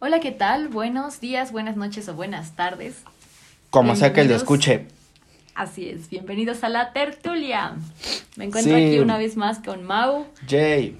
Hola, 0.00 0.20
¿qué 0.20 0.30
tal? 0.30 0.68
Buenos 0.68 1.20
días, 1.20 1.52
buenas 1.52 1.76
noches 1.76 2.08
o 2.08 2.14
buenas 2.14 2.52
tardes. 2.52 3.02
Como 3.70 3.96
sea 3.96 4.12
que 4.12 4.24
lo 4.24 4.34
escuche. 4.34 4.86
Así 5.54 5.88
es, 5.88 6.08
bienvenidos 6.08 6.62
a 6.62 6.68
la 6.68 6.92
tertulia. 6.92 7.74
Me 8.36 8.44
encuentro 8.44 8.76
Sí. 8.76 8.84
aquí 8.86 8.98
una 9.00 9.18
vez 9.18 9.36
más 9.36 9.58
con 9.58 9.82
Mau 9.84 10.26
Jay. 10.48 10.96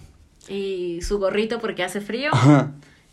y 0.48 1.00
su 1.02 1.18
gorrito 1.18 1.60
porque 1.60 1.84
hace 1.84 2.00
frío. 2.00 2.30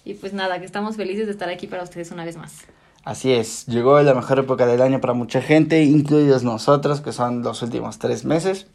Y 0.04 0.13
pues 0.16 0.34
nada, 0.34 0.60
que 0.60 0.66
estamos 0.66 0.96
felices 0.96 1.26
de 1.28 1.32
estar 1.32 1.49
aquí 1.49 1.67
para 1.67 1.84
ustedes 1.84 2.12
una 2.12 2.26
vez 2.26 2.38
más. 2.38 2.65
Así 3.04 3.31
es, 3.33 3.67
llegó 3.67 4.02
la 4.02 4.15
mejor 4.15 4.40
época 4.40 4.65
del 4.65 4.81
año 4.81 4.99
para 5.02 5.13
mucha 5.13 5.42
gente, 5.42 5.83
incluidos 5.83 6.44
nosotros, 6.44 7.02
que 7.02 7.12
son 7.12 7.44
los 7.44 7.62
últimos 7.62 7.99
tres 7.99 8.26
meses. 8.26 8.65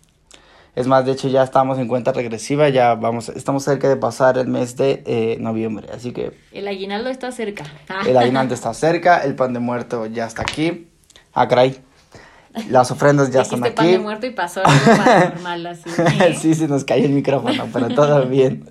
Es 0.77 0.87
más, 0.87 1.05
de 1.05 1.12
hecho 1.12 1.29
ya 1.29 1.43
estamos 1.43 1.79
en 1.79 1.89
cuenta 1.89 2.12
regresiva, 2.12 2.68
ya 2.68 2.95
vamos, 2.95 3.29
estamos 3.30 3.64
cerca 3.64 3.89
de 3.89 3.96
pasar 3.96 4.39
el 4.39 4.46
mes 4.46 4.77
de 4.77 5.02
eh, 5.05 5.37
noviembre, 5.41 5.89
así 5.93 6.12
que 6.12 6.32
El 6.52 6.69
aguinaldo 6.69 7.11
está 7.11 7.32
cerca. 7.32 7.64
el 8.07 8.16
aguinaldo 8.16 8.55
está 8.55 8.73
cerca, 8.73 9.19
el 9.19 9.34
pan 9.34 9.52
de 9.52 9.61
muerto 9.61 10.06
ya 10.06 10.27
está 10.27 10.42
aquí. 10.42 10.88
Ah, 11.33 11.48
caray. 11.48 11.77
Las 12.69 12.91
ofrendas 12.91 13.30
ya 13.30 13.42
están 13.42 13.61
Dijiste 13.61 13.77
pan 13.77 13.87
aquí. 13.87 13.92
de 13.92 13.98
muerto 14.01 14.27
y 14.27 14.30
pasó 14.30 14.62
algo 14.64 14.97
paranormal 14.97 15.66
así. 15.66 15.91
sí, 16.41 16.55
se 16.55 16.66
nos 16.66 16.84
cayó 16.84 17.05
el 17.05 17.12
micrófono, 17.12 17.69
pero 17.73 17.89
todo 17.89 18.27
bien. 18.27 18.69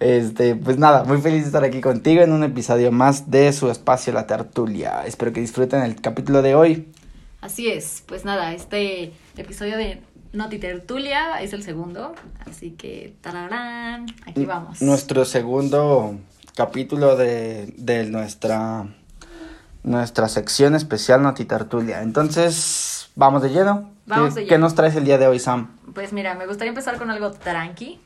Este, 0.00 0.54
pues 0.54 0.78
nada, 0.78 1.04
muy 1.04 1.20
feliz 1.20 1.42
de 1.42 1.46
estar 1.46 1.64
aquí 1.64 1.80
contigo 1.80 2.22
en 2.22 2.32
un 2.32 2.44
episodio 2.44 2.90
más 2.92 3.30
de 3.30 3.52
su 3.52 3.70
espacio 3.70 4.12
La 4.12 4.26
Tertulia. 4.26 5.02
Espero 5.06 5.32
que 5.32 5.40
disfruten 5.40 5.82
el 5.82 6.00
capítulo 6.00 6.40
de 6.40 6.54
hoy. 6.54 6.88
Así 7.42 7.68
es, 7.68 8.02
pues 8.06 8.24
nada, 8.24 8.54
este 8.54 9.12
episodio 9.36 9.76
de 9.76 10.00
Noti 10.34 10.58
Tertulia 10.58 11.40
es 11.40 11.52
el 11.52 11.62
segundo, 11.62 12.14
así 12.50 12.72
que 12.72 13.14
tararán, 13.20 14.06
aquí 14.26 14.44
vamos. 14.44 14.82
Nuestro 14.82 15.24
segundo 15.24 16.18
capítulo 16.56 17.16
de, 17.16 17.72
de 17.76 18.04
nuestra, 18.04 18.86
nuestra 19.84 20.28
sección 20.28 20.74
especial 20.74 21.22
Noti 21.22 21.44
Tertulia. 21.44 22.02
Entonces, 22.02 23.10
vamos 23.14 23.42
de 23.42 23.50
lleno. 23.50 23.90
Vamos 24.06 24.34
¿Qué, 24.34 24.40
de 24.40 24.46
qué 24.46 24.54
lleno. 24.54 24.66
nos 24.66 24.74
traes 24.74 24.96
el 24.96 25.04
día 25.04 25.18
de 25.18 25.28
hoy, 25.28 25.38
Sam? 25.38 25.76
Pues 25.94 26.12
mira, 26.12 26.34
me 26.34 26.46
gustaría 26.46 26.70
empezar 26.70 26.98
con 26.98 27.10
algo 27.10 27.30
tranqui, 27.30 28.00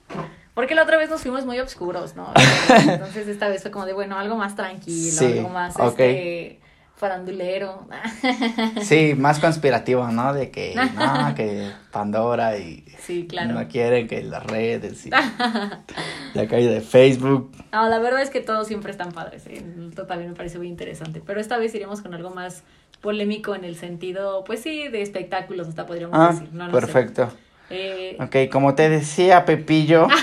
porque 0.53 0.75
la 0.75 0.83
otra 0.83 0.99
vez 0.99 1.09
nos 1.09 1.23
fuimos 1.23 1.47
muy 1.47 1.59
oscuros, 1.61 2.15
¿no? 2.15 2.31
Entonces 2.69 3.27
esta 3.27 3.49
vez 3.49 3.63
fue 3.63 3.71
como 3.71 3.87
de, 3.87 3.95
bueno, 3.95 4.19
algo 4.19 4.37
más 4.37 4.55
tranquilo, 4.55 5.13
Sí, 5.19 5.39
algo 5.39 5.49
más, 5.49 5.75
ok. 5.77 5.87
este, 5.99 6.61
farandulero. 6.99 7.87
Sí, 8.83 9.15
más 9.17 9.39
conspirativo, 9.41 10.07
¿no? 10.09 10.35
De 10.35 10.51
que, 10.51 10.75
no, 10.75 11.35
que 11.35 11.71
Pandora 11.91 12.59
y 12.59 12.85
Sí, 12.99 13.27
claro. 13.29 13.55
no 13.55 13.69
quieren 13.69 14.07
que 14.09 14.23
las 14.23 14.45
redes 14.45 15.07
y 15.07 15.11
la 16.35 16.47
caída 16.49 16.73
de 16.73 16.81
Facebook. 16.81 17.51
No, 17.73 17.89
la 17.89 17.99
verdad 17.99 18.23
es 18.23 18.31
que 18.31 18.41
todos 18.41 18.67
siempre 18.67 18.91
están 18.91 19.13
padres, 19.13 19.47
¿eh? 19.47 19.63
También 20.07 20.31
me 20.31 20.37
parece 20.37 20.59
muy 20.59 20.69
interesante, 20.69 21.23
pero 21.25 21.41
esta 21.41 21.57
vez 21.59 21.75
iremos 21.75 22.01
con 22.03 22.15
algo 22.15 22.31
más 22.31 22.63
polémico 23.01 23.55
en 23.55 23.65
el 23.65 23.77
sentido, 23.77 24.43
pues 24.45 24.61
sí, 24.63 24.89
de 24.89 25.03
espectáculos, 25.03 25.69
hasta 25.69 25.87
podríamos 25.87 26.19
Ah, 26.19 26.33
decir. 26.33 26.49
No, 26.53 26.67
no 26.67 26.73
perfecto. 26.73 27.31
Eh, 27.71 28.17
Ok, 28.21 28.51
como 28.51 28.75
te 28.75 28.89
decía, 28.89 29.45
Pepillo. 29.45 30.09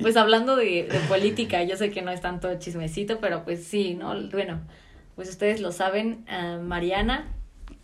Pues 0.00 0.16
hablando 0.16 0.56
de, 0.56 0.88
de 0.90 0.98
política, 1.08 1.62
yo 1.62 1.76
sé 1.76 1.92
que 1.92 2.02
no 2.02 2.10
es 2.10 2.20
tanto 2.20 2.52
chismecito, 2.58 3.20
pero 3.20 3.44
pues 3.44 3.62
sí, 3.64 3.94
¿no? 3.94 4.12
Bueno, 4.32 4.58
pues 5.16 5.28
ustedes 5.28 5.60
lo 5.60 5.72
saben, 5.72 6.24
ah, 6.28 6.58
Mariana, 6.62 7.26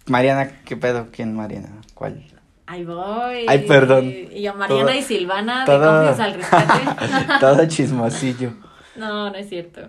Mariana, 0.06 0.50
¿qué 0.64 0.76
pedo? 0.76 1.08
¿Quién 1.12 1.34
Mariana? 1.36 1.68
¿Cuál? 1.94 2.24
ahí 2.66 2.84
voy. 2.84 3.46
Ay, 3.48 3.66
perdón. 3.66 4.04
Y 4.32 4.46
a 4.46 4.52
Mariana 4.52 4.86
Todo- 4.86 4.94
y 4.98 5.02
Silvana 5.02 5.60
de 5.60 5.66
todo- 5.66 6.22
al 6.22 6.34
Rescate. 6.34 7.38
Todo 7.40 7.66
chismosillo, 7.66 8.52
no, 8.96 9.30
no 9.30 9.36
es 9.36 9.48
cierto. 9.48 9.88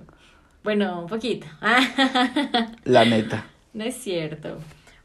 Bueno, 0.63 1.01
un 1.01 1.07
poquito. 1.07 1.47
la 2.83 3.05
neta. 3.05 3.45
no 3.73 3.83
es 3.83 3.95
cierto. 3.95 4.57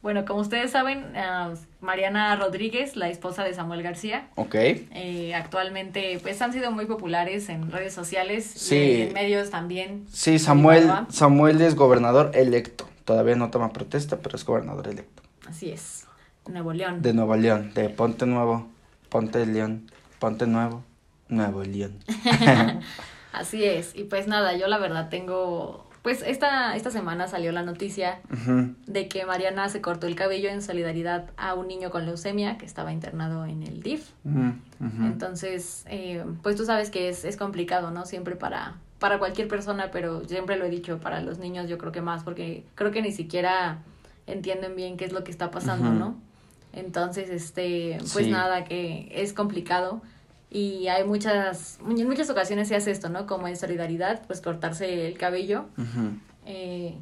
Bueno, 0.07 0.25
como 0.25 0.39
ustedes 0.39 0.71
saben, 0.71 1.05
ah, 1.17 1.53
Mariana 1.81 2.37
Rodríguez, 2.37 2.95
la 2.95 3.09
esposa 3.09 3.43
de 3.43 3.53
Samuel 3.55 3.83
García, 3.83 4.29
Ok. 4.37 4.55
eh, 4.55 5.33
actualmente 5.35 6.21
pues 6.23 6.41
han 6.43 6.53
sido 6.53 6.71
muy 6.71 6.87
populares 6.87 7.49
en 7.49 7.73
redes 7.73 7.93
sociales 7.93 8.45
Sí. 8.45 8.77
y 8.77 9.01
en 9.03 9.15
medios 9.15 9.51
también. 9.51 10.07
Sí, 10.13 10.39
Samuel. 10.39 10.89
Samuel 11.09 11.61
es 11.61 11.75
gobernador 11.75 12.31
electo. 12.35 12.89
Todavía 13.05 13.35
no 13.35 13.51
toma 13.51 13.73
protesta, 13.73 14.19
pero 14.19 14.37
es 14.37 14.45
gobernador 14.45 14.87
electo. 14.87 15.25
Así 15.49 15.73
es. 15.73 16.07
Nuevo 16.47 16.73
León. 16.73 17.03
De 17.03 17.13
Nuevo 17.13 17.35
León, 17.35 17.73
de 17.75 17.89
Ponte 17.89 18.27
Nuevo, 18.27 18.69
Ponte 19.09 19.45
León, 19.45 19.91
Ponte 20.21 20.47
Nuevo, 20.47 20.85
Nuevo 21.29 21.65
León. 21.65 21.99
Así 23.33 23.65
es. 23.65 23.91
Y 23.97 24.05
pues 24.05 24.29
nada, 24.29 24.57
yo 24.57 24.69
la 24.69 24.79
verdad 24.79 25.09
tengo. 25.09 25.86
Pues 26.07 26.23
esta, 26.25 26.77
esta 26.77 26.93
semana 26.93 27.27
salió 27.27 27.51
la 27.51 27.65
noticia 27.65 28.21
de 28.87 29.09
que 29.09 29.27
Mariana 29.27 29.69
se 29.69 29.81
cortó 29.81 30.07
el 30.07 30.15
cabello 30.15 30.49
en 30.51 30.63
solidaridad 30.63 31.31
a 31.37 31.55
un 31.55 31.67
niño 31.67 31.91
con 31.91 32.07
leucemia 32.07 32.59
que 32.59 32.65
estaba 32.65 32.93
internado 32.93 33.45
en 33.45 33.65
el 33.65 33.83
DIF. 33.83 34.11
Entonces, 35.03 35.85
eh, 35.89 36.25
pues 36.45 36.55
tú 36.55 36.65
sabes 36.65 36.91
que 36.91 37.09
es, 37.09 37.25
es 37.25 37.37
complicado, 37.37 37.91
¿no? 37.91 38.07
Siempre 38.07 38.37
para, 38.37 38.75
para 39.01 39.19
cualquier 39.19 39.49
persona, 39.49 39.91
pero 39.91 40.25
siempre 40.29 40.57
lo 40.57 40.65
he 40.67 40.71
dicho, 40.71 40.99
para 41.01 41.21
los 41.23 41.39
niños 41.39 41.69
yo 41.69 41.77
creo 41.77 41.91
que 41.91 42.03
más, 42.03 42.23
porque 42.23 42.63
creo 42.77 42.93
que 42.93 43.03
ni 43.03 43.11
siquiera 43.11 43.79
entienden 44.29 44.77
bien 44.77 44.97
qué 44.97 45.07
es 45.07 45.13
lo 45.13 45.25
que 45.25 45.33
está 45.33 45.51
pasando. 45.51 45.91
¿no? 45.91 46.15
Entonces, 46.73 47.31
este, 47.31 47.99
pues 48.13 48.27
Sí. 48.27 48.31
nada, 48.31 48.63
que 48.63 49.09
es 49.11 49.33
complicado. 49.33 50.03
Y 50.57 50.89
hay 50.89 51.05
muchas, 51.05 51.79
en 51.87 52.09
muchas 52.09 52.31
ocasiones 52.31 52.69
se 52.69 52.77
hace 52.77 52.91
esto, 52.91 53.11
¿no? 53.11 53.27
Como 53.27 53.47
en 53.47 53.59
solidaridad, 53.59 54.23
pues 54.27 54.41
cortarse 54.41 55.07
el 55.07 55.19
cabello 55.19 55.67
eh, 56.47 56.95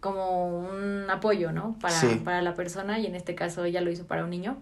como 0.00 0.60
un 0.60 1.10
apoyo, 1.10 1.52
¿no? 1.52 1.76
Para, 1.78 1.94
Sí. 1.94 2.22
para 2.24 2.40
la 2.40 2.54
persona 2.54 2.98
y 2.98 3.04
en 3.04 3.14
este 3.14 3.34
caso 3.34 3.64
ella 3.64 3.82
lo 3.82 3.90
hizo 3.90 4.06
para 4.06 4.24
un 4.24 4.30
niño. 4.30 4.56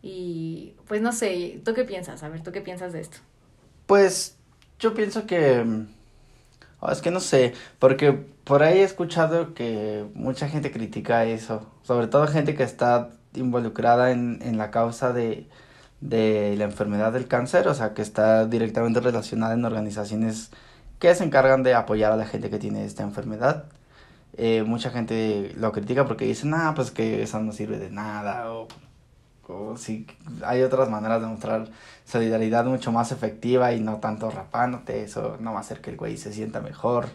Y 0.00 0.72
pues 0.88 1.02
no 1.02 1.12
sé, 1.12 1.60
¿tú 1.66 1.74
qué 1.74 1.84
piensas? 1.84 2.22
A 2.22 2.30
ver, 2.30 2.42
¿tú 2.42 2.50
qué 2.50 2.62
piensas 2.62 2.94
de 2.94 3.00
esto? 3.00 3.18
Pues 3.86 4.38
yo 4.78 4.94
pienso 4.94 5.26
que... 5.26 5.62
oh, 6.80 6.90
es 6.90 7.02
que 7.02 7.10
no 7.10 7.20
sé, 7.20 7.52
porque 7.78 8.12
por 8.44 8.62
ahí 8.62 8.78
he 8.78 8.84
escuchado 8.84 9.52
que 9.52 10.06
mucha 10.14 10.48
gente 10.48 10.70
critica 10.72 11.26
eso, 11.26 11.70
sobre 11.82 12.06
todo 12.06 12.26
gente 12.26 12.54
que 12.54 12.62
está 12.62 13.10
involucrada 13.34 14.12
en, 14.12 14.38
en 14.40 14.56
la 14.56 14.70
causa 14.70 15.12
de, 15.12 15.46
de 16.00 16.54
la 16.58 16.64
enfermedad 16.64 17.12
del 17.12 17.28
cáncer, 17.28 17.68
o 17.68 17.74
sea, 17.74 17.94
que 17.94 18.02
está 18.02 18.46
directamente 18.46 19.00
relacionada 19.00 19.54
en 19.54 19.64
organizaciones 19.64 20.50
que 20.98 21.14
se 21.14 21.24
encargan 21.24 21.62
de 21.62 21.74
apoyar 21.74 22.12
a 22.12 22.16
la 22.16 22.26
gente 22.26 22.50
que 22.50 22.58
tiene 22.58 22.84
esta 22.84 23.02
enfermedad. 23.02 23.64
Eh, 24.36 24.64
mucha 24.64 24.90
gente 24.90 25.52
lo 25.56 25.72
critica 25.72 26.06
porque 26.06 26.26
dicen, 26.26 26.54
ah, 26.54 26.72
pues 26.74 26.90
que 26.90 27.22
eso 27.22 27.40
no 27.40 27.52
sirve 27.52 27.78
de 27.78 27.90
nada, 27.90 28.52
o 28.52 28.68
o 29.48 29.76
si 29.76 30.06
hay 30.44 30.62
otras 30.62 30.88
maneras 30.88 31.20
de 31.20 31.28
mostrar 31.28 31.68
solidaridad 32.04 32.64
mucho 32.64 32.92
más 32.92 33.12
efectiva 33.12 33.72
y 33.72 33.80
no 33.80 33.98
tanto 33.98 34.30
rapándote, 34.30 35.02
eso 35.02 35.36
no 35.40 35.52
va 35.52 35.58
a 35.58 35.60
hacer 35.60 35.80
que 35.80 35.90
el 35.90 35.96
güey 35.96 36.16
se 36.16 36.32
sienta 36.32 36.60
mejor. 36.60 37.06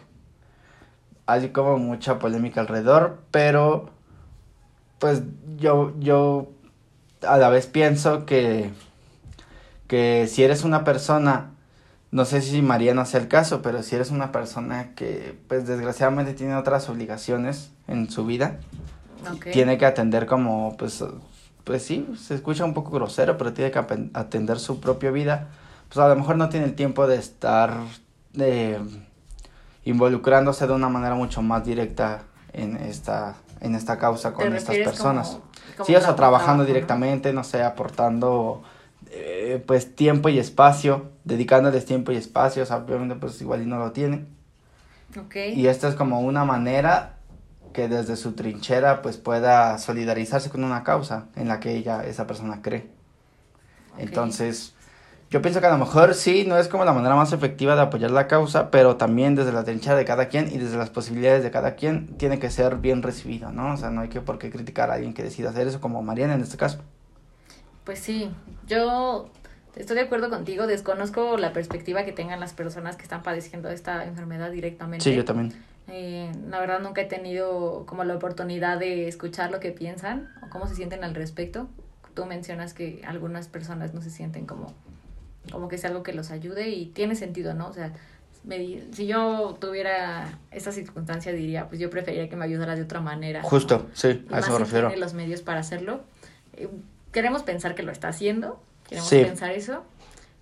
Hay 1.26 1.50
como 1.50 1.78
mucha 1.78 2.18
polémica 2.18 2.60
alrededor, 2.60 3.18
pero 3.30 3.90
pues 4.98 5.22
yo, 5.58 5.92
yo 6.00 6.48
a 7.26 7.36
la 7.36 7.48
vez 7.48 7.66
pienso 7.66 8.26
que, 8.26 8.70
que 9.86 10.26
si 10.28 10.42
eres 10.42 10.64
una 10.64 10.84
persona, 10.84 11.50
no 12.10 12.24
sé 12.24 12.42
si 12.42 12.62
Mariana 12.62 13.04
sea 13.04 13.20
el 13.20 13.28
caso, 13.28 13.62
pero 13.62 13.82
si 13.82 13.94
eres 13.94 14.10
una 14.10 14.32
persona 14.32 14.94
que 14.94 15.38
pues 15.48 15.66
desgraciadamente 15.66 16.34
tiene 16.34 16.56
otras 16.56 16.88
obligaciones 16.88 17.70
en 17.88 18.10
su 18.10 18.26
vida, 18.26 18.58
tiene 19.52 19.78
que 19.78 19.86
atender 19.86 20.26
como, 20.26 20.76
pues, 20.76 21.04
pues 21.64 21.84
sí, 21.84 22.08
se 22.18 22.34
escucha 22.34 22.64
un 22.64 22.74
poco 22.74 22.90
grosero, 22.90 23.38
pero 23.38 23.52
tiene 23.52 23.70
que 23.70 23.78
atender 24.14 24.58
su 24.58 24.80
propia 24.80 25.10
vida. 25.10 25.48
Pues 25.88 26.04
a 26.04 26.08
lo 26.08 26.16
mejor 26.16 26.36
no 26.36 26.48
tiene 26.48 26.66
el 26.66 26.74
tiempo 26.74 27.06
de 27.06 27.16
estar 27.16 27.78
eh, 28.38 28.80
involucrándose 29.84 30.66
de 30.66 30.72
una 30.72 30.88
manera 30.88 31.14
mucho 31.14 31.42
más 31.42 31.64
directa 31.64 32.22
en 32.52 32.76
esta, 32.76 33.36
en 33.62 33.74
esta 33.74 33.96
causa 33.98 34.30
¿Te 34.30 34.34
con 34.36 34.54
estas 34.54 34.76
personas. 34.84 35.28
como- 35.28 35.42
como 35.76 35.86
sí, 35.86 35.94
o 35.96 36.00
sea, 36.00 36.10
tra- 36.10 36.16
trabajando 36.16 36.64
directamente, 36.64 37.32
no 37.32 37.44
sé, 37.44 37.62
aportando 37.62 38.62
eh, 39.14 39.62
pues 39.66 39.94
tiempo 39.94 40.28
y 40.30 40.38
espacio, 40.38 41.10
dedicándoles 41.24 41.84
tiempo 41.84 42.12
y 42.12 42.16
espacio, 42.16 42.62
o 42.62 42.66
sea, 42.66 42.76
obviamente 42.78 43.14
pues 43.16 43.40
igual 43.42 43.62
y 43.62 43.66
no 43.66 43.78
lo 43.78 43.92
tiene. 43.92 44.26
Ok. 45.18 45.36
Y 45.54 45.66
esta 45.66 45.88
es 45.88 45.94
como 45.94 46.20
una 46.20 46.44
manera 46.44 47.16
que 47.74 47.88
desde 47.88 48.16
su 48.16 48.32
trinchera 48.32 49.02
pues 49.02 49.16
pueda 49.18 49.76
solidarizarse 49.78 50.48
con 50.50 50.64
una 50.64 50.82
causa 50.82 51.26
en 51.36 51.48
la 51.48 51.60
que 51.60 51.74
ella, 51.76 52.04
esa 52.06 52.26
persona 52.26 52.60
cree. 52.62 52.90
Entonces, 53.98 54.74
yo 55.32 55.40
pienso 55.40 55.60
que 55.60 55.66
a 55.66 55.70
lo 55.70 55.78
mejor 55.78 56.12
sí, 56.12 56.44
no 56.46 56.58
es 56.58 56.68
como 56.68 56.84
la 56.84 56.92
manera 56.92 57.16
más 57.16 57.32
efectiva 57.32 57.74
de 57.74 57.80
apoyar 57.80 58.10
la 58.10 58.28
causa, 58.28 58.70
pero 58.70 58.96
también 58.96 59.34
desde 59.34 59.50
la 59.50 59.64
trinchera 59.64 59.96
de 59.96 60.04
cada 60.04 60.26
quien 60.28 60.52
y 60.52 60.58
desde 60.58 60.76
las 60.76 60.90
posibilidades 60.90 61.42
de 61.42 61.50
cada 61.50 61.74
quien 61.74 62.18
tiene 62.18 62.38
que 62.38 62.50
ser 62.50 62.76
bien 62.76 63.02
recibido, 63.02 63.50
¿no? 63.50 63.72
O 63.72 63.76
sea, 63.78 63.88
no 63.88 64.02
hay 64.02 64.10
que 64.10 64.20
por 64.20 64.38
qué 64.38 64.50
criticar 64.50 64.90
a 64.90 64.94
alguien 64.94 65.14
que 65.14 65.22
decida 65.22 65.48
hacer 65.48 65.66
eso, 65.66 65.80
como 65.80 66.02
Mariana 66.02 66.34
en 66.34 66.42
este 66.42 66.58
caso. 66.58 66.80
Pues 67.84 67.98
sí, 67.98 68.30
yo 68.66 69.30
Estoy 69.74 69.96
de 69.96 70.02
acuerdo 70.02 70.28
contigo, 70.28 70.66
desconozco 70.66 71.38
la 71.38 71.54
perspectiva 71.54 72.04
que 72.04 72.12
tengan 72.12 72.40
las 72.40 72.52
personas 72.52 72.96
que 72.96 73.04
están 73.04 73.22
padeciendo 73.22 73.70
esta 73.70 74.04
enfermedad 74.04 74.50
directamente. 74.50 75.02
Sí, 75.02 75.16
yo 75.16 75.24
también. 75.24 75.54
Eh, 75.88 76.30
la 76.50 76.60
verdad 76.60 76.80
nunca 76.80 77.00
he 77.00 77.06
tenido 77.06 77.86
como 77.86 78.04
la 78.04 78.14
oportunidad 78.14 78.78
de 78.78 79.08
escuchar 79.08 79.50
lo 79.50 79.60
que 79.60 79.72
piensan 79.72 80.28
o 80.42 80.50
cómo 80.50 80.66
se 80.66 80.74
sienten 80.74 81.04
al 81.04 81.14
respecto. 81.14 81.68
Tú 82.12 82.26
mencionas 82.26 82.74
que 82.74 83.00
algunas 83.06 83.48
personas 83.48 83.94
no 83.94 84.02
se 84.02 84.10
sienten 84.10 84.44
como, 84.44 84.74
como 85.50 85.68
que 85.68 85.76
es 85.76 85.84
algo 85.84 86.02
que 86.02 86.12
los 86.12 86.30
ayude 86.30 86.68
y 86.70 86.86
tiene 86.86 87.14
sentido, 87.16 87.54
¿no? 87.54 87.68
O 87.68 87.72
sea, 87.72 87.92
me 88.44 88.82
si 88.92 89.06
yo 89.06 89.56
tuviera 89.60 90.38
esta 90.50 90.72
circunstancia 90.72 91.32
diría, 91.32 91.68
pues 91.68 91.80
yo 91.80 91.90
preferiría 91.90 92.28
que 92.28 92.36
me 92.36 92.44
ayudara 92.44 92.74
de 92.76 92.82
otra 92.82 93.00
manera. 93.00 93.42
¿no? 93.42 93.48
Justo, 93.48 93.86
sí, 93.92 94.24
Y 94.28 94.34
a 94.34 94.38
eso 94.40 94.52
me 94.52 94.58
refiero. 94.58 94.88
tiene 94.88 95.00
los 95.00 95.14
medios 95.14 95.42
para 95.42 95.60
hacerlo. 95.60 96.00
Eh, 96.56 96.68
queremos 97.12 97.42
pensar 97.42 97.74
que 97.74 97.82
lo 97.82 97.92
está 97.92 98.08
haciendo, 98.08 98.60
queremos 98.88 99.08
Sí. 99.08 99.20
pensar 99.22 99.52
eso, 99.52 99.84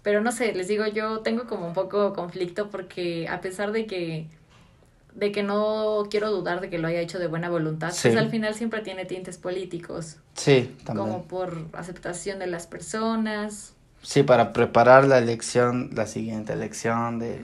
pero 0.02 0.20
no 0.23 0.32
sé, 0.32 0.55
les 0.55 0.67
digo, 0.69 0.87
yo 0.87 1.20
tengo 1.20 1.47
como 1.47 1.67
un 1.67 1.75
poco 1.75 2.12
conflicto 2.14 2.70
porque 2.70 3.29
a 3.29 3.41
pesar 3.41 3.73
de 3.73 3.87
que 3.87 4.26
de 5.14 5.32
que 5.32 5.43
no 5.43 6.05
quiero 6.08 6.31
dudar 6.31 6.61
de 6.61 6.70
que 6.70 6.79
lo 6.79 6.87
haya 6.87 7.00
hecho 7.00 7.19
de 7.19 7.26
buena 7.26 7.50
voluntad, 7.50 7.91
Sí. 7.91 8.08
pues 8.08 8.17
al 8.17 8.31
final 8.31 8.55
siempre 8.55 8.81
tiene 8.81 9.05
tintes 9.05 9.38
políticos, 9.38 10.19
Sí, 10.35 10.75
también. 10.85 11.08
como 11.08 11.25
por 11.25 11.67
aceptación 11.73 12.38
de 12.38 12.47
las 12.47 12.69
personas. 12.69 13.75
Sí, 14.02 14.23
para 14.23 14.52
preparar 14.52 15.06
la 15.06 15.19
elección, 15.19 15.91
la 15.94 16.06
siguiente 16.06 16.52
elección 16.52 17.19
de 17.19 17.41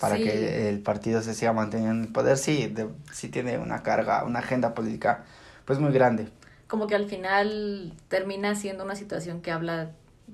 para 0.00 0.16
Sí. 0.16 0.22
que 0.24 0.68
el 0.68 0.78
partido 0.80 1.22
se 1.22 1.34
siga 1.34 1.52
manteniendo 1.52 1.96
en 1.96 2.02
el 2.06 2.12
poder, 2.12 2.38
sí, 2.38 2.68
de, 2.68 2.86
sí 3.12 3.28
tiene 3.28 3.58
una 3.58 3.82
carga, 3.82 4.22
una 4.24 4.38
agenda 4.38 4.72
política 4.74 5.24
pues 5.64 5.80
muy 5.80 5.92
grande. 5.92 6.28
Como 6.68 6.86
que 6.86 6.94
al 6.94 7.06
final 7.06 7.92
termina 8.08 8.54
siendo 8.54 8.84
una 8.84 8.94
situación 8.94 9.40
que 9.42 9.50
habla 9.50 9.90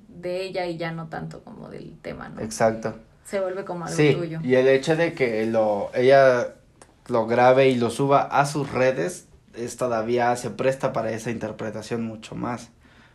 de 0.07 0.43
ella 0.43 0.65
y 0.67 0.77
ya 0.77 0.91
no 0.91 1.07
tanto 1.07 1.43
como 1.43 1.69
del 1.69 1.97
tema, 2.01 2.29
¿no? 2.29 2.41
Exacto. 2.41 2.95
Se 3.25 3.39
vuelve 3.39 3.65
como 3.65 3.85
algo 3.85 3.97
Sí, 3.97 4.13
tuyo. 4.13 4.39
y 4.43 4.53
el 4.53 4.67
hecho 4.67 4.95
de 4.95 5.13
que 5.13 5.45
lo 5.47 5.89
ella 5.95 6.53
lo 7.07 7.25
grabe 7.25 7.69
y 7.69 7.75
lo 7.75 7.89
suba 7.89 8.21
a 8.21 8.45
sus 8.45 8.71
redes 8.71 9.27
es 9.55 9.77
todavía 9.77 10.35
se 10.35 10.51
presta 10.51 10.93
para 10.93 11.11
esa 11.11 11.31
interpretación 11.31 12.03
mucho 12.03 12.35
más. 12.35 12.69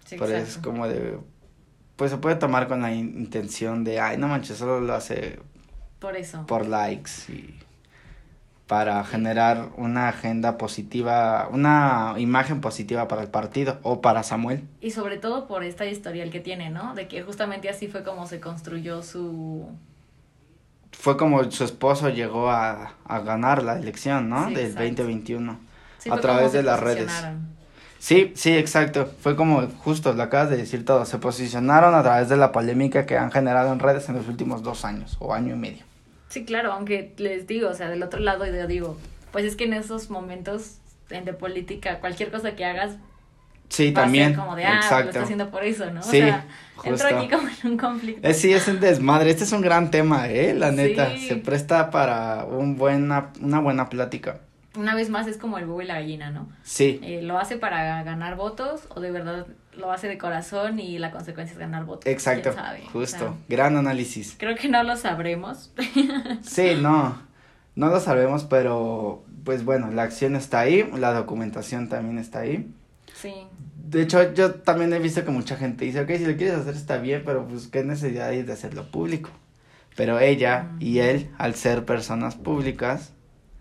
Sí, 0.05 0.17
Pero 0.19 0.37
es 0.37 0.57
como 0.59 0.89
de 0.89 1.19
pues 2.01 2.11
se 2.11 2.17
puede 2.17 2.37
tomar 2.37 2.67
con 2.67 2.81
la 2.81 2.95
in- 2.95 3.15
intención 3.19 3.85
de, 3.85 4.01
ay, 4.01 4.17
no 4.17 4.27
manches, 4.27 4.57
solo 4.57 4.81
lo 4.81 4.95
hace 4.95 5.39
Por 5.99 6.17
eso. 6.17 6.47
por 6.47 6.65
likes 6.67 7.11
y 7.29 7.59
para 8.67 9.05
generar 9.05 9.69
una 9.77 10.09
agenda 10.09 10.57
positiva, 10.57 11.47
una 11.53 12.15
imagen 12.17 12.63
positiva 12.63 13.07
para 13.07 13.21
el 13.21 13.29
partido 13.29 13.81
o 13.83 14.01
para 14.01 14.23
Samuel. 14.23 14.67
Y 14.81 14.93
sobre 14.93 15.19
todo 15.19 15.47
por 15.47 15.63
esta 15.63 15.85
historial 15.85 16.31
que 16.31 16.41
tiene, 16.41 16.71
¿no? 16.71 16.95
De 16.95 17.07
que 17.07 17.21
justamente 17.23 17.69
así 17.69 17.87
fue 17.89 18.03
como 18.03 18.27
se 18.27 18.41
construyó 18.41 19.03
su... 19.03 19.69
Fue 20.93 21.19
como 21.19 21.51
su 21.51 21.65
esposo 21.65 22.09
llegó 22.09 22.49
a, 22.51 22.95
a 23.05 23.21
ganar 23.21 23.63
la 23.63 23.77
elección, 23.79 24.31
¿no? 24.31 24.49
Sí, 24.49 24.55
Del 24.55 24.67
exacto. 24.69 25.03
2021. 25.03 25.59
sí 25.99 26.11
A 26.11 26.17
través 26.19 26.53
de 26.53 26.63
las 26.63 26.81
redes. 26.81 27.13
Sí, 28.01 28.33
sí, 28.35 28.57
exacto. 28.57 29.13
Fue 29.21 29.37
como 29.37 29.69
justo, 29.69 30.15
lo 30.15 30.23
acabas 30.23 30.49
de 30.49 30.57
decir 30.57 30.87
todo. 30.87 31.05
Se 31.05 31.19
posicionaron 31.19 31.95
a 31.95 32.03
través 32.03 32.31
de 32.31 32.39
la 32.39 32.51
polémica 32.51 33.05
que 33.05 33.19
han 33.19 33.31
generado 33.31 33.73
en 33.75 33.79
redes 33.79 34.09
en 34.09 34.17
los 34.17 34.27
últimos 34.27 34.63
dos 34.63 34.87
años 34.87 35.19
o 35.21 35.35
año 35.35 35.55
y 35.55 35.59
medio. 35.59 35.85
Sí, 36.31 36.47
claro, 36.47 36.73
aunque 36.73 37.13
les 37.19 37.47
digo, 37.47 37.69
o 37.69 37.75
sea, 37.75 37.91
del 37.91 38.03
otro 38.03 38.19
lado 38.21 38.47
yo 38.47 38.67
digo, 38.67 38.97
pues 39.33 39.45
es 39.45 39.55
que 39.55 39.65
en 39.65 39.75
esos 39.75 40.09
momentos 40.09 40.79
en 41.11 41.27
de 41.27 41.35
política, 41.35 42.01
cualquier 42.01 42.31
cosa 42.31 42.57
que 42.57 42.65
hagas 42.65 42.97
Sí, 43.69 43.93
va 43.93 44.03
también. 44.03 44.25
a 44.25 44.29
ser 44.29 44.37
como 44.39 44.57
de, 44.57 44.65
ah, 44.65 44.71
lo 44.71 44.77
exacto. 44.77 45.09
está 45.11 45.23
haciendo 45.23 45.51
por 45.51 45.63
eso, 45.63 45.91
¿no? 45.91 46.03
Sí, 46.03 46.23
o 46.23 46.27
sea, 46.27 46.47
entro 46.85 47.07
aquí 47.07 47.29
como 47.29 47.49
en 47.49 47.71
un 47.71 47.77
conflicto. 47.77 48.27
Eh, 48.27 48.35
sí, 48.35 48.53
es 48.53 48.67
un 48.67 48.81
desmadre. 48.81 49.31
Este 49.31 49.45
es 49.45 49.53
un 49.53 49.61
gran 49.61 49.91
tema, 49.91 50.29
¿eh? 50.29 50.55
La 50.55 50.73
neta. 50.73 51.11
Sí. 51.11 51.29
Se 51.29 51.37
presta 51.37 51.91
para 51.91 52.47
un 52.47 52.77
buena, 52.77 53.31
una 53.41 53.61
buena 53.61 53.89
plática. 53.89 54.41
Una 54.77 54.95
vez 54.95 55.11
más 55.11 55.27
es 55.27 55.37
como 55.37 55.59
el 55.59 55.65
huevo 55.65 55.83
y 55.83 55.87
la 55.87 55.95
gallina, 55.95 56.31
¿no? 56.31 56.49
Sí, 56.63 57.01
Eh, 57.03 57.23
¿Lo 57.23 57.39
hace 57.39 57.57
para 57.57 58.03
ganar 58.05 58.37
votos 58.37 58.83
o 58.91 59.01
de 59.01 59.11
verdad 59.11 59.47
lo 59.77 59.91
hace 59.93 60.07
de 60.09 60.17
corazón 60.19 60.79
y 60.79 60.99
la 60.99 61.11
consecuencia 61.11 61.53
es 61.55 61.59
ganar 61.59 61.85
votos? 61.85 62.07
exacto. 62.07 62.55
Justo. 62.93 63.19
sea, 63.19 63.35
Gran 63.49 63.77
análisis. 63.77 64.37
creo 64.39 64.55
que 64.57 64.69
no 64.69 64.83
lo 64.83 64.97
sabremos. 64.97 65.73
Sí, 66.43 66.73
no. 66.81 67.21
No 67.75 67.89
lo 67.89 68.01
sabemos, 68.01 68.45
pero 68.45 69.25
pues 69.45 69.65
bueno, 69.65 69.91
la 69.91 70.03
acción 70.03 70.37
está 70.37 70.61
ahí, 70.61 70.89
la 70.97 71.13
documentación 71.15 71.89
también 71.89 72.19
está 72.19 72.41
ahí. 72.41 72.73
sí. 73.15 73.33
De 73.91 74.03
hecho, 74.03 74.33
yo 74.35 74.55
también 74.55 74.93
he 74.93 75.01
visto 75.01 75.25
que 75.25 75.33
mucha 75.33 75.57
gente 75.57 75.85
dice, 75.85 76.01
ok, 76.03 76.11
si 76.11 76.25
lo 76.25 76.37
quieres 76.37 76.55
hacer 76.61 76.77
está 76.77 76.99
bien, 76.99 77.23
pero 77.27 77.49
pues 77.49 77.67
qué 77.67 77.83
necesidad 77.83 78.29
hay 78.29 78.43
de 78.45 78.53
hacerlo 78.53 78.89
público. 78.89 79.31
Pero 79.97 80.21
ella 80.21 80.69
y 80.79 81.01
él, 81.01 81.29
al 81.39 81.57
ser 81.57 81.85
personas 81.85 82.37
públicas, 82.37 83.13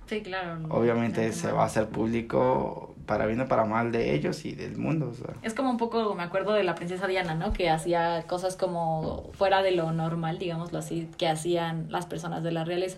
Sí, 0.09 0.21
claro. 0.21 0.57
no, 0.57 0.73
obviamente 0.73 1.27
no, 1.27 1.33
se 1.33 1.47
no. 1.50 1.56
va 1.57 1.63
a 1.63 1.65
hacer 1.67 1.88
público 1.88 2.95
para 3.06 3.25
bien 3.27 3.41
o 3.41 3.47
para 3.47 3.65
mal 3.65 3.91
de 3.91 4.15
ellos 4.15 4.44
y 4.45 4.53
del 4.53 4.77
mundo. 4.77 5.09
o 5.11 5.13
sea. 5.13 5.33
Es 5.44 5.53
como 5.53 5.69
un 5.69 5.77
poco, 5.77 6.13
me 6.15 6.23
acuerdo 6.23 6.53
de 6.53 6.63
la 6.63 6.75
princesa 6.75 7.07
Diana, 7.07 7.35
¿no? 7.35 7.53
Que 7.53 7.69
hacía 7.69 8.23
cosas 8.27 8.56
como 8.56 9.29
fuera 9.33 9.61
de 9.61 9.71
lo 9.71 9.91
normal, 9.91 10.38
digámoslo 10.39 10.79
así, 10.79 11.09
que 11.17 11.27
hacían 11.27 11.88
las 11.91 12.06
personas 12.06 12.44
de 12.44 12.51
la 12.51 12.65
realeza. 12.65 12.97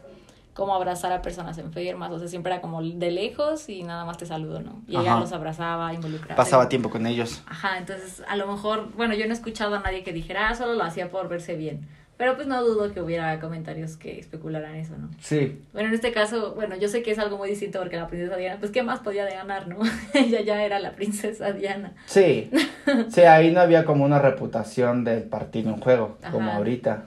Como 0.54 0.76
abrazar 0.76 1.14
a 1.14 1.22
personas 1.22 1.58
enfermas, 1.60 2.12
o 2.12 2.20
sea, 2.20 2.28
siempre 2.28 2.52
era 2.52 2.62
como 2.62 2.82
de 2.82 3.10
lejos 3.10 3.70
y 3.70 3.84
nada 3.84 4.04
más 4.04 4.18
te 4.18 4.26
saludo, 4.26 4.60
¿no? 4.60 4.82
Y 4.86 4.98
ella 4.98 5.12
Ajá. 5.12 5.20
los 5.22 5.32
abrazaba, 5.32 5.94
involucraba. 5.94 6.36
Pasaba 6.36 6.68
tiempo 6.68 6.90
con 6.90 7.08
ellos. 7.08 7.42
Ajá, 7.46 7.78
entonces 7.78 8.22
a 8.28 8.36
lo 8.36 8.48
mejor, 8.48 8.92
bueno, 8.98 9.14
yo 9.14 9.26
no 9.28 9.32
he 9.32 9.36
escuchado 9.36 9.76
a 9.76 9.80
nadie 9.80 10.04
que 10.04 10.12
dijera, 10.12 10.50
ah, 10.50 10.56
solo 10.56 10.74
lo 10.74 10.84
hacía 10.84 11.10
por 11.10 11.30
verse 11.30 11.56
bien. 11.56 11.88
Pero 12.22 12.36
pues 12.36 12.46
no 12.48 12.64
dudo 12.64 12.94
que 12.94 13.02
hubiera 13.02 13.40
comentarios 13.40 13.98
que 13.98 14.20
especularan 14.20 14.76
eso, 14.76 14.96
¿no? 14.96 15.10
Sí, 15.20 15.60
Bueno, 15.74 15.90
en 15.90 15.96
este 15.96 16.12
caso, 16.12 16.54
bueno, 16.54 16.76
yo 16.76 16.88
sé 16.88 17.02
que 17.02 17.10
es 17.10 17.18
algo 17.18 17.36
muy 17.40 17.50
distinto 17.50 17.80
porque 17.80 17.98
la 17.98 18.06
princesa 18.06 18.36
Diana, 18.36 18.60
pues 18.60 18.70
¿qué 18.72 18.84
más 18.84 19.00
podía 19.00 19.26
de 19.26 19.34
ganar, 19.34 19.68
no? 19.68 19.80
Ella 20.14 20.42
ya 20.42 20.64
era 20.64 20.78
la 20.78 20.92
princesa 20.92 21.52
Diana. 21.52 21.94
sí. 22.06 22.52
Sí, 23.10 23.22
ahí 23.22 23.52
no 23.52 23.60
había 23.60 23.86
como 23.86 24.06
una 24.06 24.20
reputación 24.20 25.04
del 25.04 25.24
partido 25.24 25.72
en 25.72 25.78
juego, 25.82 26.20
como 26.32 26.52
ahorita. 26.52 27.06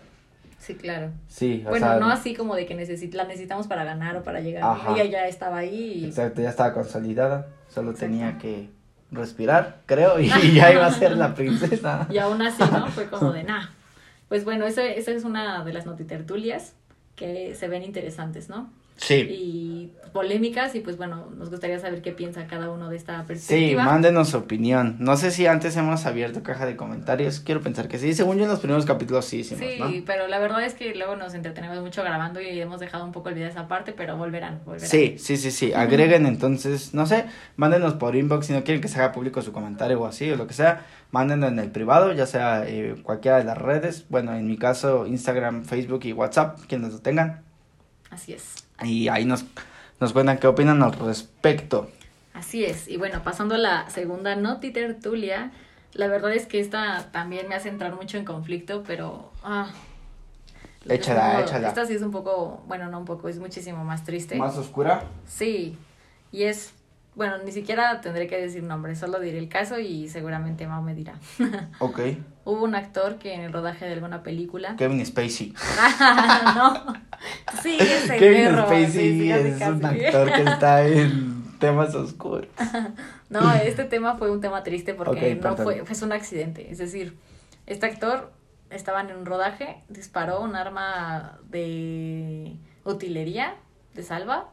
Sí, 0.58 0.74
claro. 0.74 1.12
Sí, 1.28 1.62
o 1.64 1.68
Bueno, 1.70 1.86
sea, 1.86 2.00
no 2.00 2.10
así 2.10 2.34
como 2.34 2.56
de 2.56 2.66
que 2.66 2.74
necesit 2.74 3.14
la 3.14 3.22
necesitamos 3.22 3.68
para 3.68 3.84
ganar 3.84 4.16
o 4.16 4.24
para 4.24 4.40
llegar. 4.40 4.64
Ajá. 4.64 4.94
Ella 4.94 5.04
ya 5.04 5.28
estaba 5.28 5.58
ahí 5.58 6.00
y... 6.00 6.04
Exacto, 6.06 6.42
ya 6.42 6.50
estaba 6.50 6.74
consolidada, 6.74 7.46
solo 7.72 7.92
Exacto. 7.92 8.10
tenía 8.12 8.36
que 8.38 8.68
respirar, 9.12 9.76
creo, 9.86 10.18
y 10.18 10.26
ya 10.56 10.72
iba 10.72 10.86
a 10.86 10.90
ser 10.92 11.16
la 11.16 11.36
princesa. 11.36 12.08
Y 12.10 12.18
aún 12.18 12.42
así, 12.42 12.64
¿no? 12.68 12.88
Fue 12.88 13.06
como 13.08 13.32
de, 13.32 13.44
nah. 13.44 13.66
Pues 14.28 14.44
bueno, 14.44 14.66
esa 14.66 14.86
esa 14.86 15.12
es 15.12 15.24
una 15.24 15.64
de 15.64 15.72
las 15.72 15.86
notitertulias 15.86 16.74
que 17.16 17.54
se 17.54 17.68
ven 17.68 17.82
interesantes, 17.82 18.48
¿no? 18.48 18.70
Sí, 18.96 19.14
Y 19.14 19.92
polémicas 20.12 20.76
y 20.76 20.80
pues 20.80 20.96
bueno, 20.96 21.28
nos 21.36 21.50
gustaría 21.50 21.76
saber 21.80 22.00
qué 22.00 22.12
piensa 22.12 22.46
cada 22.46 22.70
uno 22.70 22.88
de 22.88 22.96
esta 22.96 23.20
sí, 23.22 23.26
perspectiva. 23.26 23.84
mándenos 23.84 24.28
su 24.28 24.36
opinión. 24.36 24.94
No 25.00 25.16
sé 25.16 25.32
si 25.32 25.48
antes 25.48 25.76
hemos 25.76 26.06
abierto 26.06 26.44
caja 26.44 26.66
de 26.66 26.76
comentarios, 26.76 27.40
quiero 27.40 27.60
pensar 27.62 27.88
que 27.88 27.98
sí. 27.98 28.14
Según 28.14 28.36
yo 28.38 28.44
en 28.44 28.50
los 28.50 28.60
primeros 28.60 28.86
capítulos 28.86 29.24
sí 29.24 29.38
hicimos, 29.40 29.64
Sí, 29.64 29.80
¿no? 29.80 29.90
pero 30.06 30.28
la 30.28 30.38
verdad 30.38 30.62
es 30.64 30.74
que 30.74 30.94
luego 30.94 31.16
nos 31.16 31.34
entretenemos 31.34 31.80
mucho 31.80 32.02
grabando 32.04 32.40
y 32.40 32.60
hemos 32.60 32.78
dejado 32.78 33.04
un 33.04 33.10
poco 33.10 33.30
olvidada 33.30 33.50
esa 33.50 33.66
parte, 33.66 33.92
pero 33.92 34.16
volverán, 34.16 34.60
volverán. 34.64 34.88
Sí, 34.88 35.16
sí, 35.18 35.36
sí, 35.36 35.50
sí. 35.50 35.72
Agreguen 35.72 36.26
entonces, 36.26 36.94
no 36.94 37.06
sé, 37.06 37.24
mándenos 37.56 37.94
por 37.94 38.14
inbox 38.14 38.46
si 38.46 38.52
no 38.52 38.62
quieren 38.62 38.80
que 38.80 38.86
se 38.86 39.00
haga 39.00 39.10
público 39.10 39.42
su 39.42 39.50
comentario 39.50 40.00
o 40.00 40.06
así 40.06 40.30
o 40.30 40.36
lo 40.36 40.46
que 40.46 40.54
sea. 40.54 40.86
Mándenlo 41.10 41.48
en 41.48 41.58
el 41.58 41.72
privado, 41.72 42.12
ya 42.12 42.26
sea 42.26 42.64
eh, 42.68 42.94
cualquiera 43.02 43.38
de 43.38 43.44
las 43.44 43.58
redes. 43.58 44.06
Bueno, 44.10 44.32
en 44.36 44.46
mi 44.46 44.56
caso, 44.58 45.08
Instagram, 45.08 45.64
Facebook 45.64 46.04
y 46.04 46.12
WhatsApp, 46.12 46.60
quienes 46.68 46.92
lo 46.92 47.00
tengan. 47.00 47.42
Así 48.10 48.32
es. 48.32 48.63
Y 48.82 49.08
ahí 49.08 49.24
nos, 49.24 49.44
nos 50.00 50.12
cuentan 50.12 50.38
qué 50.38 50.46
opinan 50.46 50.82
al 50.82 50.92
respecto. 50.92 51.90
Así 52.32 52.64
es. 52.64 52.88
Y 52.88 52.96
bueno, 52.96 53.22
pasando 53.22 53.54
a 53.54 53.58
la 53.58 53.88
segunda 53.90 54.34
notitertulia, 54.34 55.52
la 55.92 56.08
verdad 56.08 56.32
es 56.32 56.46
que 56.46 56.60
esta 56.60 57.10
también 57.12 57.48
me 57.48 57.54
hace 57.54 57.68
entrar 57.68 57.94
mucho 57.94 58.18
en 58.18 58.24
conflicto, 58.24 58.82
pero... 58.86 59.32
Ah, 59.42 59.70
Échala, 60.88 61.40
échala. 61.40 61.68
Esta 61.68 61.86
sí 61.86 61.94
es 61.94 62.02
un 62.02 62.10
poco, 62.10 62.62
bueno, 62.66 62.90
no 62.90 62.98
un 62.98 63.04
poco, 63.04 63.28
es 63.28 63.38
muchísimo 63.38 63.84
más 63.84 64.04
triste. 64.04 64.36
¿Más 64.36 64.56
oscura? 64.58 65.04
Sí, 65.26 65.78
y 66.30 66.42
es, 66.42 66.72
bueno, 67.14 67.38
ni 67.38 67.52
siquiera 67.52 68.00
tendré 68.00 68.26
que 68.26 68.38
decir 68.38 68.62
nombre, 68.62 68.94
solo 68.96 69.18
diré 69.18 69.38
el 69.38 69.48
caso 69.48 69.78
y 69.78 70.08
seguramente 70.08 70.66
Mau 70.66 70.82
me 70.82 70.94
dirá. 70.94 71.14
Ok. 71.78 72.00
Hubo 72.44 72.64
un 72.64 72.74
actor 72.74 73.18
que 73.18 73.34
en 73.34 73.40
el 73.40 73.52
rodaje 73.52 73.86
de 73.86 73.94
alguna 73.94 74.22
película... 74.22 74.76
Kevin 74.78 75.04
Spacey. 75.04 75.54
no, 76.54 76.94
sí, 77.62 77.76
ese 77.80 78.16
Kevin 78.18 78.44
perro, 78.44 78.68
sí, 78.68 78.84
Spacey 78.84 79.20
sí, 79.20 79.32
es 79.32 79.62
un 79.62 79.84
actor 79.84 80.32
que 80.32 80.42
está 80.42 80.86
en 80.86 81.58
temas 81.58 81.94
oscuros. 81.94 82.48
No, 83.30 83.52
este 83.54 83.84
tema 83.84 84.16
fue 84.16 84.30
un 84.30 84.40
tema 84.40 84.62
triste 84.62 84.94
porque 84.94 85.34
no 85.36 85.56
fue, 85.56 85.84
fue 85.84 86.06
un 86.06 86.12
accidente. 86.12 86.70
Es 86.70 86.78
decir, 86.78 87.16
este 87.66 87.86
actor 87.86 88.32
estaba 88.70 89.00
en 89.00 89.16
un 89.16 89.24
rodaje, 89.24 89.82
disparó 89.88 90.40
un 90.40 90.56
arma 90.56 91.38
de 91.48 92.56
utilería, 92.84 93.54
de 93.94 94.02
salva, 94.02 94.50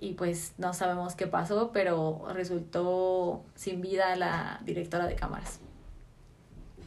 y 0.00 0.14
pues 0.14 0.54
no 0.58 0.74
sabemos 0.74 1.14
qué 1.14 1.26
pasó, 1.26 1.70
pero 1.72 2.26
resultó 2.32 3.44
sin 3.54 3.80
vida 3.80 4.16
la 4.16 4.60
directora 4.64 5.06
de 5.06 5.14
cámaras. 5.14 5.60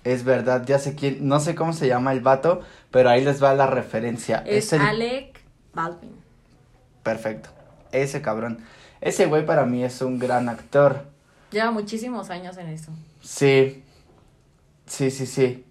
Es 0.08 0.24
verdad, 0.24 0.64
ya 0.66 0.80
sé 0.80 0.96
quién, 0.96 1.28
no 1.28 1.42
sé 1.42 1.54
cómo 1.54 1.74
se 1.74 1.86
llama 1.86 2.14
el 2.14 2.22
vato, 2.22 2.62
pero 2.92 3.10
ahí 3.10 3.26
les 3.26 3.44
va 3.44 3.54
la 3.54 3.68
referencia. 3.68 4.42
Es, 4.46 4.72
el... 4.72 4.80
Alec 4.82 5.42
Baldwin. 5.74 6.16
Perfecto. 7.04 7.50
Ese 7.92 8.22
cabrón. 8.22 8.60
Ese 9.02 9.26
güey 9.26 9.46
para 9.46 9.66
mí 9.66 9.84
es 9.84 10.02
un 10.02 10.18
gran 10.18 10.48
actor. 10.48 11.04
Lleva 11.52 11.72
muchísimos 11.72 12.30
años 12.30 12.58
en 12.58 12.70
eso. 12.70 12.94
Sí. 13.22 13.84
Sí, 14.86 15.12
sí, 15.12 15.26
sí. 15.26 15.66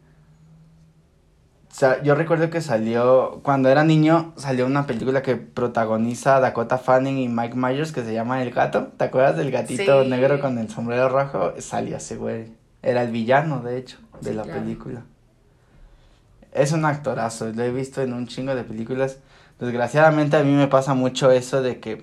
O 1.70 1.74
sea, 1.78 2.02
yo 2.02 2.14
recuerdo 2.14 2.50
que 2.50 2.60
salió, 2.60 3.40
cuando 3.42 3.70
era 3.70 3.84
niño, 3.84 4.34
salió 4.36 4.66
una 4.66 4.86
película 4.86 5.22
que 5.22 5.36
protagoniza 5.36 6.40
Dakota 6.40 6.76
Fanning 6.76 7.16
y 7.16 7.28
Mike 7.28 7.56
Myers 7.56 7.92
que 7.92 8.02
se 8.04 8.12
llama 8.12 8.42
El 8.42 8.50
Gato. 8.50 8.88
¿Te 8.98 9.04
acuerdas 9.04 9.38
del 9.38 9.50
gatito 9.50 10.02
Sí. 10.02 10.10
negro 10.10 10.40
con 10.42 10.58
el 10.58 10.68
sombrero 10.68 11.08
rojo? 11.08 11.54
Salía 11.58 11.96
ese 11.96 12.16
güey. 12.16 12.52
Era 12.82 13.02
el 13.02 13.10
villano, 13.10 13.60
de 13.60 13.78
hecho, 13.78 13.98
de 14.20 14.30
Sí, 14.30 14.36
la 14.36 14.42
claro. 14.42 14.60
película. 14.60 15.02
Es 16.52 16.72
un 16.72 16.84
actorazo, 16.84 17.52
lo 17.52 17.62
he 17.62 17.70
visto 17.70 18.02
en 18.02 18.12
un 18.12 18.26
chingo 18.26 18.54
de 18.54 18.64
películas. 18.64 19.18
Desgraciadamente 19.60 20.36
a 20.36 20.42
mí 20.42 20.52
me 20.52 20.68
pasa 20.68 20.94
mucho 20.94 21.30
eso 21.30 21.62
de 21.62 21.80
que 21.80 22.02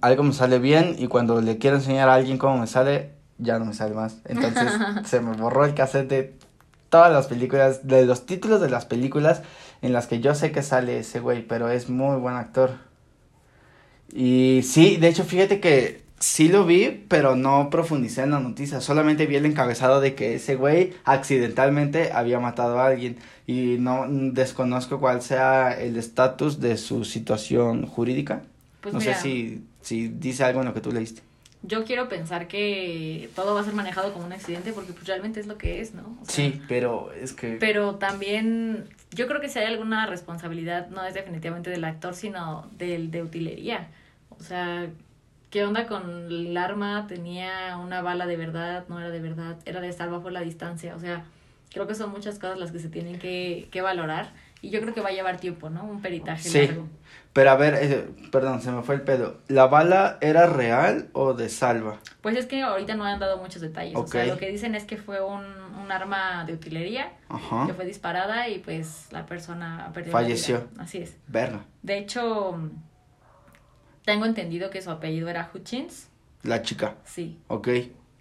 algo 0.00 0.22
me 0.22 0.32
sale 0.32 0.58
bien 0.58 0.94
y 0.98 1.08
cuando 1.08 1.40
le 1.40 1.58
quiero 1.58 1.76
enseñar 1.76 2.08
a 2.08 2.14
alguien 2.14 2.38
cómo 2.38 2.58
me 2.58 2.66
sale, 2.66 3.12
ya 3.38 3.58
no 3.58 3.64
me 3.64 3.74
sale 3.74 3.94
más. 3.94 4.18
Entonces 4.26 4.72
se 5.04 5.20
me 5.20 5.36
borró 5.36 5.64
el 5.64 5.74
cassette 5.74 6.08
de 6.08 6.36
todas 6.88 7.12
las 7.12 7.26
películas, 7.26 7.86
de 7.86 8.06
los 8.06 8.26
títulos 8.26 8.60
de 8.60 8.70
las 8.70 8.86
películas 8.86 9.42
en 9.80 9.92
las 9.92 10.06
que 10.06 10.20
yo 10.20 10.34
sé 10.34 10.52
que 10.52 10.62
sale 10.62 10.98
ese 11.00 11.20
güey, 11.20 11.42
pero 11.46 11.68
es 11.68 11.88
muy 11.90 12.16
buen 12.18 12.36
actor. 12.36 12.70
Y 14.12 14.60
sí, 14.64 14.96
de 14.96 15.08
hecho, 15.08 15.24
fíjate 15.24 15.60
que 15.60 16.02
sí 16.22 16.48
lo 16.48 16.64
vi, 16.64 17.04
pero 17.08 17.36
no 17.36 17.68
profundicé 17.70 18.22
en 18.22 18.30
la 18.30 18.40
noticia. 18.40 18.80
Solamente 18.80 19.26
vi 19.26 19.36
el 19.36 19.46
encabezado 19.46 20.00
de 20.00 20.14
que 20.14 20.34
ese 20.36 20.54
güey 20.56 20.94
accidentalmente 21.04 22.12
había 22.12 22.38
matado 22.40 22.78
a 22.80 22.86
alguien. 22.86 23.18
Y 23.46 23.76
no 23.78 24.06
desconozco 24.08 25.00
cuál 25.00 25.22
sea 25.22 25.72
el 25.72 25.96
estatus 25.96 26.60
de 26.60 26.76
su 26.78 27.04
situación 27.04 27.86
jurídica. 27.86 28.44
Pues 28.80 28.94
no 28.94 29.00
mira, 29.00 29.14
sé 29.14 29.14
si, 29.14 29.64
si 29.80 30.08
dice 30.08 30.44
algo 30.44 30.60
en 30.60 30.66
lo 30.66 30.74
que 30.74 30.80
tú 30.80 30.92
leíste. 30.92 31.22
yo 31.62 31.84
quiero 31.84 32.08
pensar 32.08 32.48
que 32.48 33.30
todo 33.36 33.54
va 33.54 33.60
a 33.60 33.64
ser 33.64 33.74
manejado 33.74 34.12
como 34.12 34.26
un 34.26 34.32
accidente 34.32 34.72
porque 34.72 34.92
pues 34.92 35.06
realmente 35.06 35.40
es 35.40 35.46
lo 35.46 35.58
que 35.58 35.80
es, 35.80 35.94
¿no? 35.94 36.18
O 36.20 36.26
sea, 36.26 36.52
Sí, 36.52 36.60
pero 36.68 37.12
es 37.12 37.32
que... 37.32 37.60
Pero 37.60 37.96
también 37.96 38.88
yo 39.12 39.28
creo 39.28 39.40
que 39.40 39.48
si 39.48 39.58
hay 39.60 39.66
alguna 39.66 40.06
responsabilidad 40.06 40.88
no 40.88 41.04
es 41.04 41.14
definitivamente 41.14 41.70
del 41.70 41.84
actor, 41.84 42.14
sino 42.14 42.68
del 42.78 43.10
de 43.12 43.22
utilería. 43.22 43.90
O 44.30 44.42
sea, 44.42 44.90
¿qué 45.52 45.64
onda 45.64 45.86
con 45.86 46.26
el 46.26 46.56
arma? 46.56 47.06
¿Tenía 47.06 47.76
una 47.76 48.02
bala 48.02 48.26
de 48.26 48.36
verdad? 48.36 48.84
¿No 48.88 48.98
era 48.98 49.10
de 49.10 49.20
verdad? 49.20 49.56
¿Era 49.66 49.80
de 49.80 49.88
estar 49.88 50.10
bajo 50.10 50.30
la 50.30 50.40
distancia? 50.40 50.96
O 50.96 50.98
sea, 50.98 51.24
creo 51.72 51.86
que 51.86 51.94
son 51.94 52.10
muchas 52.10 52.40
cosas 52.40 52.58
las 52.58 52.72
que 52.72 52.80
se 52.80 52.88
tienen 52.88 53.20
que, 53.20 53.68
que 53.70 53.82
valorar. 53.82 54.32
Y 54.62 54.70
yo 54.70 54.80
creo 54.80 54.94
que 54.94 55.00
va 55.00 55.08
a 55.10 55.12
llevar 55.12 55.38
tiempo, 55.38 55.70
¿no? 55.70 55.84
Un 55.84 56.00
peritaje 56.02 56.48
Sí. 56.48 56.66
largo. 56.66 56.88
Pero 57.32 57.50
a 57.50 57.56
ver, 57.56 57.74
eh, 57.80 58.08
perdón, 58.30 58.60
se 58.62 58.70
me 58.70 58.82
fue 58.82 58.94
el 58.94 59.00
pedo. 59.02 59.38
¿La 59.48 59.66
bala 59.66 60.18
era 60.20 60.46
real 60.46 61.08
o 61.14 61.34
de 61.34 61.48
salva? 61.48 61.98
Pues 62.20 62.36
es 62.36 62.46
que 62.46 62.62
ahorita 62.62 62.94
no 62.94 63.04
han 63.04 63.18
dado 63.18 63.38
muchos 63.38 63.60
detalles. 63.60 63.96
O 63.96 64.06
sea, 64.06 64.22
Ok. 64.22 64.28
lo 64.28 64.36
que 64.38 64.48
dicen 64.50 64.74
es 64.74 64.84
que 64.84 64.96
fue 64.98 65.20
un, 65.20 65.44
un 65.44 65.90
arma 65.92 66.44
de 66.46 66.52
utilería 66.54 67.12
Ajá. 67.28 67.66
que 67.66 67.74
fue 67.74 67.84
disparada 67.86 68.48
y 68.48 68.58
pues 68.60 69.08
la 69.10 69.26
persona 69.26 69.90
perdió 69.92 70.12
la 70.12 70.18
Falleció. 70.20 70.58
vida. 70.70 70.82
Así 70.84 70.98
es. 70.98 71.16
Verga. 71.26 71.64
De 71.82 71.98
hecho, 71.98 72.60
tengo 74.04 74.24
entendido 74.26 74.70
que 74.70 74.82
su 74.82 74.90
apellido 74.90 75.28
era 75.28 75.50
Hutchins. 75.52 76.08
La 76.42 76.62
chica. 76.62 76.96
Sí. 77.04 77.38
Ok. 77.48 77.68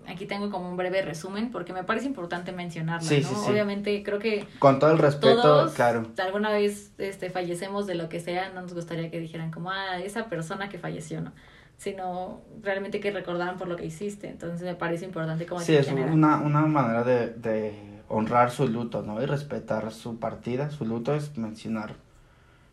Aquí 0.08 0.26
tengo 0.26 0.50
como 0.50 0.68
un 0.70 0.78
breve 0.78 1.02
resumen 1.04 1.52
porque 1.52 1.74
me 1.74 1.84
parece 1.84 2.08
importante 2.08 2.52
mencionarlo, 2.52 3.08
Sí, 3.08 3.22
¿no? 3.22 3.30
sí, 3.30 3.36
sí. 3.36 3.52
Obviamente 3.52 4.02
creo 4.04 4.18
que 4.20 4.48
Con 4.60 4.80
todo 4.80 4.92
el 4.92 4.98
respeto, 4.98 5.42
todos 5.42 5.74
claro. 5.74 6.08
alguna 6.18 6.50
vez 6.52 6.92
este 6.98 7.30
fallecemos 7.30 7.86
de 7.86 7.96
lo 7.96 8.10
que 8.10 8.20
sea, 8.20 8.50
no 8.50 8.62
nos 8.64 8.74
gustaría 8.74 9.12
que 9.12 9.20
dijeran 9.20 9.52
como, 9.52 9.70
ah, 9.70 10.00
esa 10.00 10.26
persona 10.28 10.70
que 10.70 10.80
falleció, 10.80 11.22
¿no? 11.22 11.32
Sino 11.78 12.42
realmente 12.64 13.00
que 13.00 13.12
recordaran 13.12 13.58
por 13.58 13.68
lo 13.68 13.76
que 13.76 13.86
hiciste. 13.86 14.28
Entonces 14.30 14.62
me 14.64 14.76
parece 14.76 15.06
importante 15.06 15.46
como 15.46 15.62
Sí, 15.62 15.76
es 15.76 15.88
una, 15.88 16.38
una 16.38 16.62
manera 16.66 17.04
de, 17.04 17.28
de 17.36 17.74
honrar 18.08 18.50
su 18.52 18.68
luto, 18.68 19.04
¿no? 19.04 19.22
Y 19.22 19.26
respetar 19.26 19.92
su 19.92 20.18
partida. 20.20 20.70
Su 20.72 20.86
luto 20.86 21.14
es 21.16 21.38
mencionar, 21.38 21.94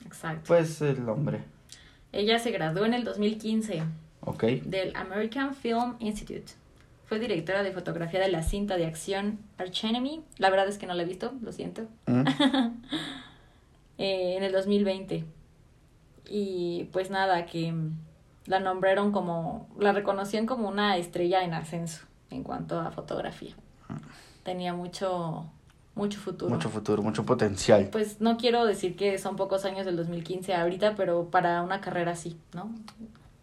Exacto. 0.04 0.42
pues, 0.46 0.80
el 0.82 1.06
hombre. 1.08 1.44
Ella 2.12 2.38
se 2.38 2.50
graduó 2.50 2.84
en 2.84 2.94
el 2.94 3.04
2015 3.04 3.82
Ok. 4.22 4.44
del 4.64 4.94
American 4.96 5.54
Film 5.54 5.96
Institute. 5.98 6.52
Fue 7.06 7.18
directora 7.18 7.62
de 7.62 7.72
fotografía 7.72 8.20
de 8.20 8.28
la 8.28 8.42
cinta 8.42 8.76
de 8.76 8.86
acción 8.86 9.38
Arch 9.56 9.84
Enemy. 9.84 10.22
La 10.36 10.50
verdad 10.50 10.68
es 10.68 10.76
que 10.78 10.86
no 10.86 10.94
la 10.94 11.02
he 11.02 11.06
visto, 11.06 11.32
lo 11.42 11.52
siento. 11.52 11.86
Mm. 12.06 12.24
Eh, 14.00 14.36
en 14.36 14.44
el 14.44 14.52
2020. 14.52 15.24
Y 16.30 16.84
pues 16.92 17.10
nada, 17.10 17.46
que 17.46 17.72
mm, 17.72 17.98
la 18.46 18.60
nombraron 18.60 19.10
como, 19.10 19.68
la 19.76 19.92
reconocían 19.92 20.46
como 20.46 20.68
una 20.68 20.96
estrella 20.96 21.42
en 21.42 21.52
ascenso 21.52 22.06
en 22.30 22.44
cuanto 22.44 22.78
a 22.78 22.92
fotografía. 22.92 23.54
Tenía 24.44 24.72
mucho, 24.72 25.46
mucho 25.98 26.18
futuro. 26.18 26.50
Mucho 26.54 26.70
futuro, 26.70 27.02
mucho 27.02 27.24
potencial. 27.26 27.88
Pues 27.92 28.20
no 28.20 28.38
quiero 28.38 28.64
decir 28.64 28.96
que 28.96 29.18
son 29.18 29.36
pocos 29.36 29.64
años 29.66 29.84
del 29.84 29.96
2015 29.96 30.54
ahorita, 30.54 30.94
pero 30.94 31.26
para 31.30 31.60
una 31.62 31.80
carrera 31.82 32.12
así, 32.12 32.38
¿no? 32.54 32.70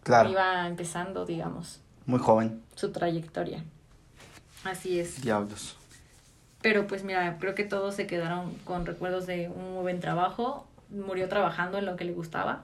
Claro. 0.04 0.30
Iba 0.30 0.68
empezando, 0.68 1.26
digamos, 1.26 1.82
Muy 2.08 2.20
joven. 2.20 2.62
su 2.76 2.92
trayectoria. 2.92 3.64
Así 4.64 5.00
es. 5.00 5.22
Diablos. 5.22 5.76
Pero 6.62 6.88
pues 6.88 7.04
mira, 7.04 7.38
creo 7.40 7.54
que 7.54 7.64
todos 7.64 7.94
se 7.94 8.08
quedaron 8.08 8.56
con 8.64 8.88
recuerdos 8.88 9.28
de 9.28 9.50
un 9.50 9.74
muy 9.74 9.82
buen 9.84 10.00
trabajo. 10.00 10.66
Murió 10.90 11.28
trabajando 11.30 11.78
en 11.78 11.86
lo 11.86 11.96
que 11.96 12.06
le 12.06 12.14
gustaba. 12.14 12.64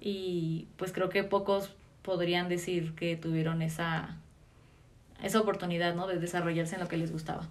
Y 0.00 0.68
pues 0.76 0.92
creo 0.92 1.08
que 1.08 1.24
pocos 1.24 1.70
podrían 2.02 2.48
decir 2.48 2.94
que 2.94 3.16
tuvieron 3.16 3.62
esa, 3.62 4.16
esa 5.22 5.40
oportunidad, 5.40 5.94
¿no? 5.94 6.06
De 6.06 6.18
desarrollarse 6.18 6.74
en 6.76 6.80
lo 6.80 6.88
que 6.88 6.96
les 6.96 7.10
gustaba. 7.12 7.46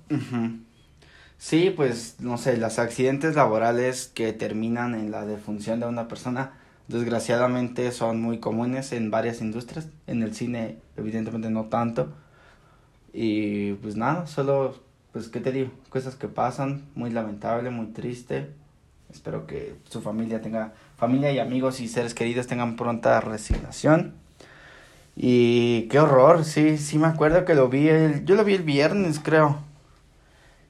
Sí, 1.42 1.74
pues 1.76 2.18
no 2.20 2.38
sé, 2.38 2.56
los 2.58 2.78
accidentes 2.78 3.36
laborales 3.36 4.12
que 4.14 4.32
terminan 4.32 4.94
en 4.94 5.10
la 5.10 5.26
defunción 5.26 5.80
de 5.80 5.88
una 5.88 6.08
persona, 6.08 6.54
desgraciadamente 6.88 7.92
son 7.92 8.22
muy 8.22 8.40
comunes 8.40 8.92
en 8.92 9.10
varias 9.10 9.42
industrias, 9.42 9.88
en 10.06 10.22
el 10.22 10.36
cine 10.36 10.78
evidentemente 10.98 11.50
no 11.50 11.66
tanto. 11.66 12.14
Y 13.12 13.74
pues 13.74 13.96
nada, 13.96 14.28
solo, 14.28 14.76
pues 15.14 15.30
qué 15.30 15.40
te 15.40 15.52
digo, 15.52 15.72
cosas 15.90 16.16
que 16.16 16.28
pasan, 16.28 16.86
muy 16.94 17.10
lamentable, 17.10 17.72
muy 17.72 17.88
triste. 17.88 18.52
Espero 19.12 19.48
que 19.48 19.74
su 19.90 20.00
familia 20.02 20.42
tenga, 20.44 20.74
familia 20.96 21.32
y 21.32 21.40
amigos 21.40 21.80
y 21.82 21.88
seres 21.88 22.14
queridos 22.14 22.46
tengan 22.46 22.76
pronta 22.76 23.20
resignación. 23.20 24.14
Y 25.16 25.88
qué 25.90 26.00
horror, 26.00 26.46
sí, 26.46 26.78
sí 26.78 27.00
me 27.00 27.08
acuerdo 27.08 27.46
que 27.46 27.56
lo 27.56 27.68
vi 27.68 27.90
el, 27.90 28.26
yo 28.26 28.36
lo 28.36 28.46
vi 28.46 28.54
el 28.54 28.64
viernes 28.64 29.20
creo. 29.20 29.71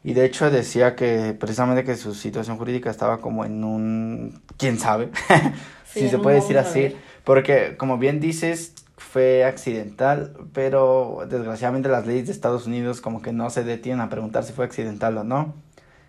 Y 0.03 0.13
de 0.13 0.25
hecho 0.25 0.49
decía 0.49 0.95
que 0.95 1.35
precisamente 1.39 1.83
que 1.83 1.95
su 1.95 2.15
situación 2.15 2.57
jurídica 2.57 2.89
estaba 2.89 3.19
como 3.19 3.45
en 3.45 3.63
un, 3.63 4.41
quién 4.57 4.79
sabe, 4.79 5.09
Sí, 5.85 6.01
si 6.01 6.09
se 6.09 6.19
puede 6.19 6.37
decir 6.37 6.57
así, 6.57 6.95
porque 7.25 7.75
como 7.77 7.97
bien 7.97 8.19
dices, 8.21 8.73
fue 8.97 9.43
accidental, 9.43 10.33
pero 10.53 11.27
desgraciadamente 11.29 11.89
las 11.89 12.07
leyes 12.07 12.27
de 12.27 12.31
Estados 12.31 12.65
Unidos 12.65 13.01
como 13.01 13.21
que 13.21 13.33
no 13.33 13.49
se 13.49 13.63
detienen 13.65 13.99
a 13.99 14.09
preguntar 14.09 14.43
si 14.45 14.53
fue 14.53 14.63
accidental 14.65 15.17
o 15.17 15.23
no. 15.25 15.53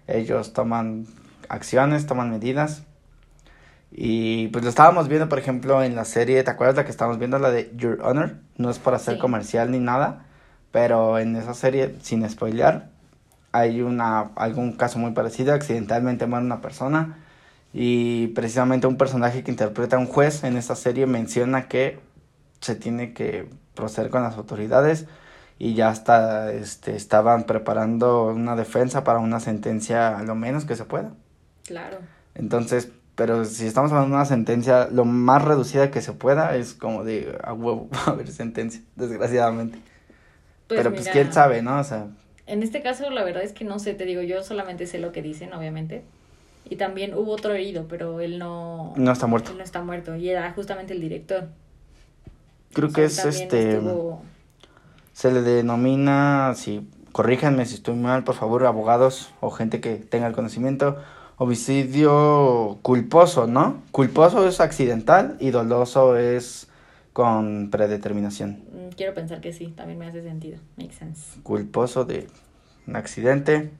Ellos 0.06 0.52
toman 0.52 1.06
acciones, 1.48 2.06
toman 2.06 2.30
medidas. 2.30 2.84
Y 3.90 4.48
pues 4.48 4.62
lo 4.64 4.70
estábamos 4.70 5.08
viendo, 5.08 5.28
por 5.28 5.38
ejemplo, 5.38 5.82
en 5.82 5.96
la 5.96 6.04
serie, 6.04 6.42
¿te 6.44 6.50
acuerdas 6.50 6.76
la 6.76 6.84
que 6.84 6.90
estábamos 6.90 7.18
viendo, 7.18 7.38
la 7.38 7.50
de 7.50 7.70
Your 7.76 7.98
Honor? 8.02 8.36
No 8.56 8.70
es 8.70 8.78
para 8.78 8.96
hacer 8.96 9.14
Sí. 9.14 9.20
comercial 9.20 9.70
ni 9.70 9.80
nada, 9.80 10.24
pero 10.70 11.18
en 11.18 11.36
esa 11.36 11.54
serie, 11.54 11.96
sin 12.02 12.28
spoilear, 12.28 12.88
hay 13.52 13.82
una 13.82 14.30
algún 14.36 14.72
caso 14.72 14.98
muy 14.98 15.12
parecido, 15.12 15.54
accidentalmente 15.54 16.26
muere 16.26 16.44
una 16.44 16.60
persona 16.60 17.18
y 17.72 18.28
precisamente 18.28 18.86
un 18.86 18.96
personaje 18.96 19.42
que 19.42 19.50
interpreta 19.50 19.96
a 19.96 19.98
un 19.98 20.06
juez 20.06 20.44
en 20.44 20.56
esa 20.56 20.74
serie 20.74 21.06
menciona 21.06 21.68
que 21.68 22.00
se 22.60 22.74
tiene 22.74 23.12
que 23.12 23.48
proceder 23.74 24.10
con 24.10 24.22
las 24.22 24.36
autoridades 24.36 25.06
y 25.58 25.74
ya 25.74 25.90
está 25.90 26.52
este 26.52 26.96
estaban 26.96 27.44
preparando 27.44 28.26
una 28.26 28.56
defensa 28.56 29.04
para 29.04 29.20
una 29.20 29.40
sentencia 29.40 30.18
a 30.18 30.22
lo 30.22 30.34
menos 30.34 30.64
que 30.64 30.76
se 30.76 30.84
pueda. 30.84 31.12
Claro. 31.64 31.98
Entonces, 32.34 32.90
pero 33.14 33.44
si 33.44 33.66
estamos 33.66 33.92
hablando 33.92 34.16
de 34.16 34.20
una 34.20 34.24
sentencia 34.24 34.88
lo 34.90 35.04
más 35.04 35.42
reducida 35.44 35.90
que 35.90 36.00
se 36.00 36.12
pueda 36.12 36.56
es 36.56 36.74
como 36.74 37.04
de 37.04 37.38
a 37.44 37.52
huevo 37.52 37.88
va 37.94 38.00
a 38.06 38.10
haber 38.10 38.28
sentencia, 38.28 38.80
desgraciadamente. 38.96 39.78
Pues 40.68 40.78
pero 40.78 40.90
pues 40.90 41.02
mira, 41.02 41.12
quién 41.12 41.32
sabe, 41.32 41.62
¿no? 41.62 41.78
O 41.78 41.84
sea, 41.84 42.06
En 42.52 42.62
este 42.62 42.82
caso, 42.82 43.08
la 43.10 43.24
verdad 43.24 43.42
es 43.42 43.52
que 43.52 43.64
no 43.64 43.78
sé, 43.78 43.94
te 43.94 44.04
digo, 44.04 44.20
yo 44.22 44.42
solamente 44.42 44.86
sé 44.86 44.98
lo 44.98 45.10
que 45.10 45.22
dicen, 45.22 45.52
obviamente. 45.54 46.02
Y 46.68 46.76
también 46.76 47.14
hubo 47.14 47.32
otro 47.32 47.54
herido, 47.54 47.86
pero 47.88 48.20
él 48.20 48.38
no, 48.38 48.92
no 48.96 49.10
está 49.12 49.26
muerto. 49.26 49.52
él 49.52 49.58
no 49.58 49.64
está 49.64 49.82
muerto. 49.82 50.16
Y 50.16 50.28
era 50.28 50.52
justamente 50.52 50.92
el 50.92 51.00
director. 51.00 51.48
Creo 52.74 52.88
O 52.90 52.92
que 52.92 53.04
es 53.04 53.24
este 53.24 53.72
estuvo- 53.76 54.22
se 55.14 55.30
le 55.32 55.40
denomina 55.42 56.52
sí 56.56 56.86
corríjanme 57.12 57.66
si 57.66 57.74
estoy 57.74 57.94
mal, 57.94 58.24
por 58.24 58.34
favor, 58.34 58.64
abogados 58.66 59.30
o 59.40 59.50
gente 59.50 59.80
que 59.80 59.96
tenga 59.96 60.26
el 60.26 60.32
conocimiento. 60.34 60.96
Homicidio 61.36 62.78
culposo, 62.82 63.46
¿no? 63.46 63.82
Culposo 63.92 64.46
es 64.48 64.60
accidental 64.60 65.36
y 65.40 65.50
doloso 65.50 66.16
es 66.16 66.68
con 67.12 67.70
predeterminación. 67.70 68.62
Mm, 68.72 68.94
quiero 68.96 69.14
pensar 69.14 69.40
que 69.40 69.52
sí, 69.52 69.68
también 69.68 69.98
me 69.98 70.06
hace 70.06 70.22
sentido. 70.22 70.58
Makes 70.76 70.94
sense. 70.94 71.40
Culposo 71.42 72.04
de 72.04 72.28
un 72.86 72.96
accidente, 72.96 73.70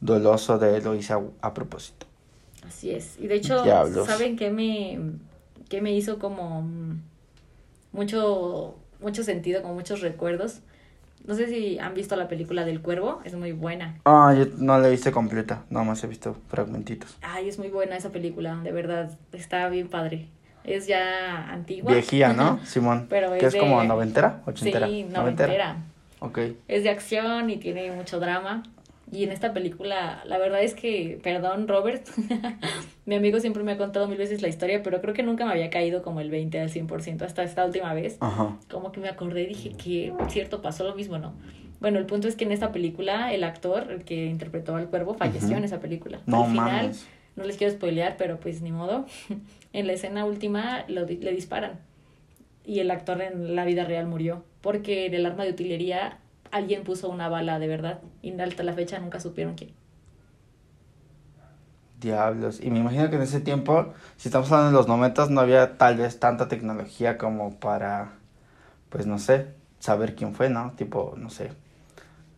doloso 0.00 0.58
de 0.58 0.80
lo 0.82 0.94
hice 0.94 1.12
a, 1.14 1.20
a 1.40 1.54
propósito. 1.54 2.06
Así 2.66 2.90
es. 2.90 3.18
Y 3.18 3.26
de 3.26 3.36
hecho, 3.36 3.62
Diablos. 3.62 4.06
¿saben 4.06 4.36
qué 4.36 4.50
me, 4.50 4.98
qué 5.68 5.80
me 5.80 5.92
hizo 5.92 6.18
como 6.18 6.62
mm, 6.62 7.00
mucho, 7.92 8.76
mucho 9.00 9.22
sentido, 9.24 9.62
como 9.62 9.74
muchos 9.74 10.00
recuerdos? 10.00 10.60
No 11.26 11.34
sé 11.34 11.48
si 11.48 11.78
han 11.78 11.94
visto 11.94 12.16
la 12.16 12.28
película 12.28 12.64
del 12.64 12.80
cuervo, 12.80 13.20
es 13.24 13.34
muy 13.34 13.52
buena. 13.52 13.98
Ah, 14.04 14.34
yo 14.36 14.46
no 14.56 14.78
la 14.78 14.88
viste 14.88 15.12
completa, 15.12 15.64
nada 15.68 15.84
más 15.84 16.02
he 16.02 16.06
visto 16.06 16.36
fragmentitos. 16.48 17.16
Ay, 17.20 17.48
es 17.48 17.58
muy 17.58 17.68
buena 17.68 17.96
esa 17.96 18.10
película, 18.10 18.58
de 18.62 18.72
verdad, 18.72 19.18
está 19.32 19.68
bien 19.68 19.88
padre. 19.88 20.28
Es 20.64 20.86
ya 20.86 21.50
antigua. 21.50 21.92
Viejía, 21.92 22.32
¿no? 22.32 22.60
Simón. 22.64 23.06
Pero 23.08 23.32
que 23.32 23.46
es 23.46 23.54
es 23.54 23.60
como 23.60 23.80
de- 23.80 23.88
noventera, 23.88 24.42
ochentera. 24.46 24.86
Sí, 24.86 25.04
noventera. 25.04 25.76
Ok. 26.20 26.38
Es 26.68 26.82
de 26.84 26.90
acción 26.90 27.48
y 27.50 27.56
tiene 27.56 27.90
mucho 27.92 28.20
drama. 28.20 28.62
Y 29.12 29.24
en 29.24 29.32
esta 29.32 29.52
película, 29.52 30.22
la 30.24 30.38
verdad 30.38 30.62
es 30.62 30.74
que, 30.74 31.18
perdón, 31.22 31.66
Robert, 31.66 32.06
mi 33.06 33.16
amigo 33.16 33.40
siempre 33.40 33.64
me 33.64 33.72
ha 33.72 33.76
contado 33.76 34.06
mil 34.06 34.16
veces 34.18 34.40
la 34.40 34.46
historia, 34.46 34.82
pero 34.84 35.00
creo 35.00 35.14
que 35.14 35.24
nunca 35.24 35.44
me 35.44 35.50
había 35.52 35.68
caído 35.68 36.02
como 36.02 36.20
el 36.20 36.30
20 36.30 36.60
al 36.60 36.68
100% 36.70 37.22
hasta 37.22 37.42
esta 37.42 37.64
última 37.64 37.92
vez. 37.92 38.18
Ajá. 38.20 38.56
Como 38.70 38.92
que 38.92 39.00
me 39.00 39.08
acordé 39.08 39.42
y 39.42 39.46
dije 39.46 39.70
que, 39.72 40.12
cierto, 40.28 40.62
pasó 40.62 40.84
lo 40.84 40.94
mismo, 40.94 41.18
¿no? 41.18 41.32
Bueno, 41.80 41.98
el 41.98 42.06
punto 42.06 42.28
es 42.28 42.36
que 42.36 42.44
en 42.44 42.52
esta 42.52 42.70
película, 42.70 43.32
el 43.32 43.42
actor, 43.42 43.90
el 43.90 44.04
que 44.04 44.26
interpretó 44.26 44.76
al 44.76 44.86
cuervo, 44.88 45.14
falleció 45.14 45.48
Ujú. 45.48 45.56
en 45.58 45.64
esa 45.64 45.80
película. 45.80 46.20
No 46.26 46.44
al 46.44 46.50
final, 46.50 46.66
mames. 46.82 47.06
no 47.34 47.42
les 47.44 47.56
quiero 47.56 47.72
spoilear, 47.72 48.16
pero 48.16 48.38
pues 48.38 48.60
ni 48.62 48.70
modo. 48.70 49.06
en 49.72 49.86
la 49.86 49.92
escena 49.92 50.24
última 50.24 50.84
lo, 50.88 51.06
le 51.06 51.32
disparan. 51.32 51.80
Y 52.64 52.80
el 52.80 52.90
actor 52.90 53.20
en 53.22 53.56
la 53.56 53.64
vida 53.64 53.84
real 53.84 54.06
murió. 54.06 54.44
Porque 54.60 55.06
en 55.06 55.14
el 55.14 55.26
arma 55.26 55.44
de 55.44 55.50
utilería 55.50 56.18
alguien 56.50 56.84
puso 56.84 57.08
una 57.08 57.28
bala 57.28 57.58
de 57.58 57.68
verdad. 57.68 58.00
Y 58.22 58.38
hasta 58.38 58.62
la 58.62 58.72
fecha 58.72 58.98
nunca 58.98 59.20
supieron 59.20 59.54
quién. 59.54 59.72
Diablos. 62.00 62.60
Y 62.62 62.70
me 62.70 62.78
imagino 62.78 63.10
que 63.10 63.16
en 63.16 63.22
ese 63.22 63.40
tiempo, 63.40 63.92
si 64.16 64.28
estamos 64.28 64.50
hablando 64.50 64.72
de 64.72 64.76
los 64.78 64.88
noventas, 64.88 65.30
no 65.30 65.40
había 65.40 65.76
tal 65.76 65.98
vez 65.98 66.18
tanta 66.18 66.48
tecnología 66.48 67.18
como 67.18 67.58
para, 67.58 68.12
pues 68.88 69.06
no 69.06 69.18
sé, 69.18 69.48
saber 69.80 70.14
quién 70.14 70.34
fue, 70.34 70.48
¿no? 70.48 70.72
Tipo, 70.76 71.14
no 71.18 71.28
sé, 71.28 71.50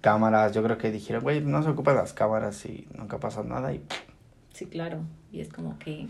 cámaras. 0.00 0.52
Yo 0.52 0.64
creo 0.64 0.78
que 0.78 0.90
dijeron, 0.90 1.22
güey, 1.22 1.40
no 1.40 1.62
se 1.62 1.70
ocupan 1.70 1.94
las 1.94 2.12
cámaras 2.12 2.64
y 2.66 2.88
nunca 2.94 3.18
pasó 3.18 3.44
nada. 3.44 3.72
Y 3.72 3.84
Sí, 4.52 4.66
claro. 4.66 5.00
Y 5.30 5.40
es 5.40 5.48
como 5.48 5.78
que... 5.78 6.08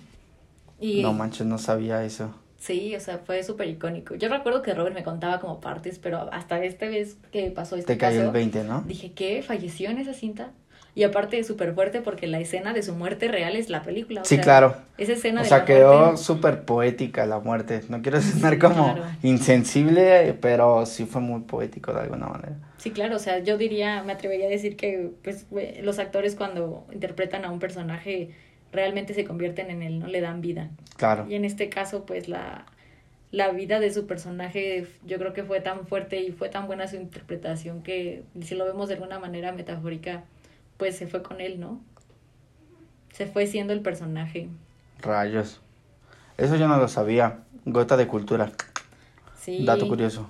Y 0.82 1.00
no 1.02 1.12
manches, 1.14 1.46
no 1.46 1.56
sabía 1.58 2.04
eso. 2.04 2.34
sí, 2.58 2.94
o 2.94 3.00
sea, 3.00 3.18
fue 3.18 3.42
súper 3.42 3.68
icónico. 3.68 4.14
Yo 4.16 4.28
recuerdo 4.28 4.60
que 4.62 4.74
Robert 4.74 4.94
me 4.94 5.02
contaba 5.04 5.40
como 5.40 5.60
partes, 5.60 5.98
pero 5.98 6.28
hasta 6.32 6.62
esta 6.62 6.86
vez 6.88 7.16
que 7.32 7.50
pasó 7.50 7.76
este 7.76 7.94
Te 7.94 7.98
cayó 7.98 8.18
caso, 8.18 8.26
el 8.28 8.32
20, 8.34 8.64
¿no? 8.64 8.82
dije, 8.86 9.12
¿qué? 9.12 9.42
¿Falleció 9.42 9.88
en 9.90 9.98
esa 9.98 10.12
cinta? 10.12 10.50
Y 10.94 11.04
aparte 11.04 11.42
súper 11.42 11.72
fuerte 11.74 12.02
porque 12.02 12.26
la 12.26 12.38
escena 12.38 12.74
de 12.74 12.82
su 12.82 12.94
muerte 12.94 13.26
real 13.28 13.56
es 13.56 13.70
la 13.70 13.80
película. 13.82 14.20
o 14.20 14.24
Sí, 14.26 14.34
sea, 14.34 14.44
claro. 14.44 14.76
Esa 14.98 15.12
escena 15.14 15.40
O 15.40 15.42
de 15.44 15.48
sea, 15.48 15.58
la 15.60 15.64
quedó 15.64 15.98
muerte- 16.02 16.22
súper 16.22 16.64
poética 16.66 17.24
la 17.24 17.38
muerte. 17.38 17.80
No 17.88 18.02
quiero 18.02 18.20
sonar 18.20 18.52
Sí, 18.54 18.58
como 18.58 18.92
claro. 18.92 19.04
insensible, 19.22 20.36
pero 20.40 20.84
sí 20.86 21.06
fue 21.06 21.20
muy 21.20 21.40
poético 21.42 21.92
de 21.92 22.00
alguna 22.00 22.26
manera. 22.26 22.56
Sí, 22.78 22.90
claro, 22.90 23.16
o 23.16 23.18
sea, 23.18 23.38
yo 23.38 23.56
diría, 23.56 24.02
me 24.02 24.12
atrevería 24.12 24.46
a 24.46 24.50
decir 24.50 24.76
que 24.76 25.12
pues 25.22 25.46
los 25.82 25.98
actores 25.98 26.34
cuando 26.34 26.86
interpretan 26.92 27.44
a 27.44 27.50
un 27.50 27.58
personaje 27.58 28.30
realmente 28.72 29.14
se 29.14 29.24
convierten 29.24 29.70
en 29.70 29.82
él, 29.82 29.98
no 29.98 30.06
le 30.06 30.20
dan 30.20 30.40
vida. 30.40 30.70
Claro. 30.96 31.26
Y 31.28 31.34
en 31.34 31.44
este 31.44 31.68
caso, 31.68 32.04
pues 32.06 32.28
la, 32.28 32.64
la 33.30 33.50
vida 33.50 33.80
de 33.80 33.92
su 33.92 34.06
personaje 34.06 34.86
yo 35.04 35.18
creo 35.18 35.32
que 35.32 35.44
fue 35.44 35.60
tan 35.60 35.86
fuerte 35.86 36.20
y 36.20 36.32
fue 36.32 36.48
tan 36.48 36.66
buena 36.66 36.88
su 36.88 36.96
interpretación 36.96 37.82
que 37.82 38.24
si 38.40 38.54
lo 38.54 38.64
vemos 38.64 38.88
de 38.88 38.94
alguna 38.94 39.18
manera 39.18 39.52
metafórica, 39.52 40.24
pues 40.76 40.96
se 40.96 41.06
fue 41.06 41.22
con 41.22 41.40
él, 41.40 41.60
¿no? 41.60 41.80
Se 43.12 43.26
fue 43.26 43.46
siendo 43.46 43.72
el 43.72 43.80
personaje. 43.80 44.48
Rayos. 45.00 45.60
Eso 46.38 46.56
yo 46.56 46.66
no 46.66 46.78
lo 46.78 46.88
sabía. 46.88 47.40
Gota 47.64 47.96
de 47.96 48.06
cultura. 48.06 48.50
Sí. 49.38 49.64
Dato 49.64 49.86
curioso. 49.86 50.28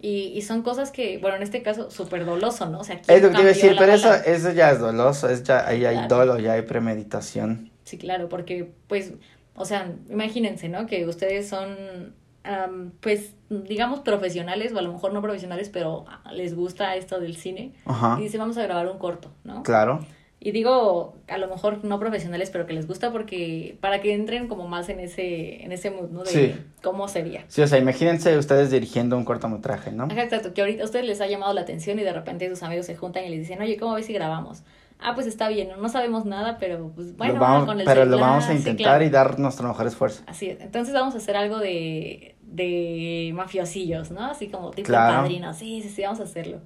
Y, 0.00 0.32
y 0.34 0.42
son 0.42 0.62
cosas 0.62 0.90
que, 0.90 1.16
bueno, 1.18 1.36
en 1.36 1.42
este 1.42 1.62
caso, 1.62 1.90
súper 1.90 2.26
doloso, 2.26 2.68
¿no? 2.68 2.80
O 2.80 2.84
sea, 2.84 2.96
Es 2.96 3.06
¿quién 3.06 3.22
lo 3.22 3.28
que 3.30 3.34
te 3.36 3.40
iba 3.40 3.50
a 3.50 3.54
decir, 3.54 3.76
pero 3.78 3.92
eso, 3.92 4.12
eso 4.12 4.52
ya 4.52 4.70
es 4.70 4.78
doloso, 4.78 5.30
es 5.30 5.44
ya, 5.44 5.66
ahí 5.66 5.86
hay 5.86 6.08
dolo, 6.08 6.38
ya 6.38 6.52
hay 6.52 6.62
premeditación. 6.62 7.70
Sí, 7.84 7.98
claro, 7.98 8.28
porque, 8.28 8.72
pues, 8.88 9.14
o 9.54 9.64
sea, 9.64 9.92
imagínense, 10.10 10.68
¿no? 10.68 10.86
Que 10.86 11.06
ustedes 11.06 11.48
son, 11.48 12.14
am, 12.42 12.92
pues, 13.00 13.34
digamos, 13.48 14.00
profesionales, 14.00 14.72
o 14.72 14.78
a 14.78 14.82
lo 14.82 14.92
mejor 14.92 15.12
no 15.12 15.22
profesionales, 15.22 15.68
pero 15.72 16.04
les 16.32 16.54
gusta 16.56 16.96
esto 16.96 17.20
del 17.20 17.36
cine. 17.36 17.72
Ajá. 17.84 18.16
Y 18.18 18.24
dicen, 18.24 18.40
vamos 18.40 18.56
a 18.58 18.62
grabar 18.64 18.88
un 18.88 18.98
corto, 18.98 19.30
¿no? 19.44 19.62
Claro. 19.62 20.04
Y 20.40 20.50
digo, 20.50 21.16
a 21.28 21.38
lo 21.38 21.48
mejor 21.48 21.84
no 21.84 21.98
profesionales, 21.98 22.50
pero 22.50 22.66
que 22.66 22.74
les 22.74 22.86
gusta 22.86 23.10
porque, 23.12 23.78
para 23.80 24.02
que 24.02 24.12
entren 24.12 24.46
como 24.46 24.68
más 24.68 24.90
en 24.90 25.00
ese, 25.00 25.62
en 25.64 25.72
ese 25.72 25.90
mood, 25.90 26.10
¿no? 26.10 26.22
De 26.22 26.30
Sí. 26.30 26.54
cómo 26.82 27.08
sería. 27.08 27.44
Sí, 27.48 27.62
o 27.62 27.66
sea, 27.66 27.78
imagínense 27.78 28.36
ustedes 28.36 28.70
dirigiendo 28.70 29.16
un 29.16 29.24
cortometraje, 29.24 29.90
¿no? 29.90 30.04
Exacto, 30.10 30.52
que 30.52 30.60
ahorita 30.60 30.82
a 30.82 30.84
ustedes 30.84 31.06
les 31.06 31.22
ha 31.22 31.28
llamado 31.28 31.54
la 31.54 31.62
atención 31.62 31.98
y 31.98 32.02
de 32.02 32.12
repente 32.12 32.46
sus 32.50 32.62
amigos 32.62 32.84
se 32.84 32.94
juntan 32.94 33.24
y 33.24 33.30
les 33.30 33.38
dicen, 33.40 33.62
oye, 33.62 33.78
¿cómo 33.78 33.94
ves 33.94 34.04
si 34.04 34.12
grabamos? 34.12 34.64
Ah, 35.00 35.14
pues 35.14 35.26
está 35.26 35.48
bien, 35.48 35.68
no, 35.68 35.76
No 35.76 35.88
sabemos 35.88 36.24
nada, 36.24 36.56
pero 36.58 36.90
pues 36.94 37.16
bueno, 37.16 37.34
Lo 37.34 37.40
vamos- 37.40 37.66
con 37.66 37.78
el 37.80 37.84
pero 37.84 38.04
lo 38.06 38.18
vamos 38.18 38.44
a 38.44 38.48
sí, 38.52 38.56
intentar 38.58 38.84
claro. 38.98 39.04
y 39.04 39.10
dar 39.10 39.38
nuestro 39.38 39.68
mejor 39.68 39.86
esfuerzo. 39.86 40.22
Así 40.26 40.48
es, 40.48 40.60
entonces 40.60 40.94
vamos 40.94 41.14
a 41.14 41.18
hacer 41.18 41.36
algo 41.36 41.58
de, 41.58 42.36
de 42.42 43.30
mafiosillos, 43.34 44.10
¿no? 44.10 44.24
Así 44.24 44.48
como 44.48 44.70
tipo 44.70 44.86
Claro. 44.88 45.22
padrino, 45.22 45.52
sí, 45.52 45.82
sí, 45.82 45.88
sí, 45.90 46.02
vamos 46.02 46.20
a 46.20 46.24
hacerlo. 46.24 46.60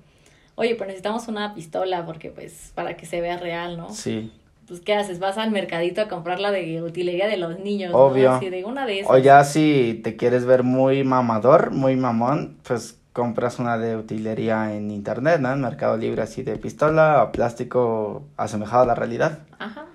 Oye, 0.55 0.75
pues 0.75 0.87
necesitamos 0.89 1.27
una 1.29 1.55
pistola 1.55 2.05
porque 2.05 2.31
pues 2.31 2.73
para 2.75 2.97
que 2.97 3.07
se 3.07 3.21
vea 3.21 3.37
real, 3.39 3.77
¿no? 3.77 3.91
Sí. 3.91 4.33
Pues 4.67 4.81
¿qué 4.81 4.95
haces? 4.95 5.19
Vas 5.19 5.39
al 5.39 5.51
mercadito 5.51 6.03
a 6.03 6.09
comprar 6.09 6.41
la 6.41 6.51
de 6.51 6.83
utilería 6.83 7.27
de 7.27 7.39
los 7.39 7.59
niños, 7.59 7.93
¿no? 7.93 7.99
Obvio. 7.99 8.33
Así 8.33 8.51
de 8.51 8.65
una 8.65 8.85
de 8.85 9.01
esas. 9.01 9.11
O 9.11 9.17
ya 9.19 9.43
si 9.45 10.01
te 10.05 10.17
quieres 10.17 10.45
ver 10.45 10.63
muy 10.63 11.05
mamador, 11.05 11.71
muy 11.71 11.97
mamón, 11.97 12.59
pues 12.67 12.98
compras 13.13 13.59
una 13.59 13.79
de 13.79 13.97
utilería 13.97 14.75
en 14.75 14.91
internet, 14.91 15.41
¿no? 15.41 15.53
En 15.53 15.61
Mercado 15.61 15.97
Libre 15.97 16.23
así 16.23 16.43
de 16.43 16.57
pistola 16.57 17.23
o 17.25 17.33
plástico 17.33 18.25
asemejado 18.37 18.83
a 18.83 18.87
la 18.87 18.95
realidad. 18.95 19.41
Ajá. 19.59 19.87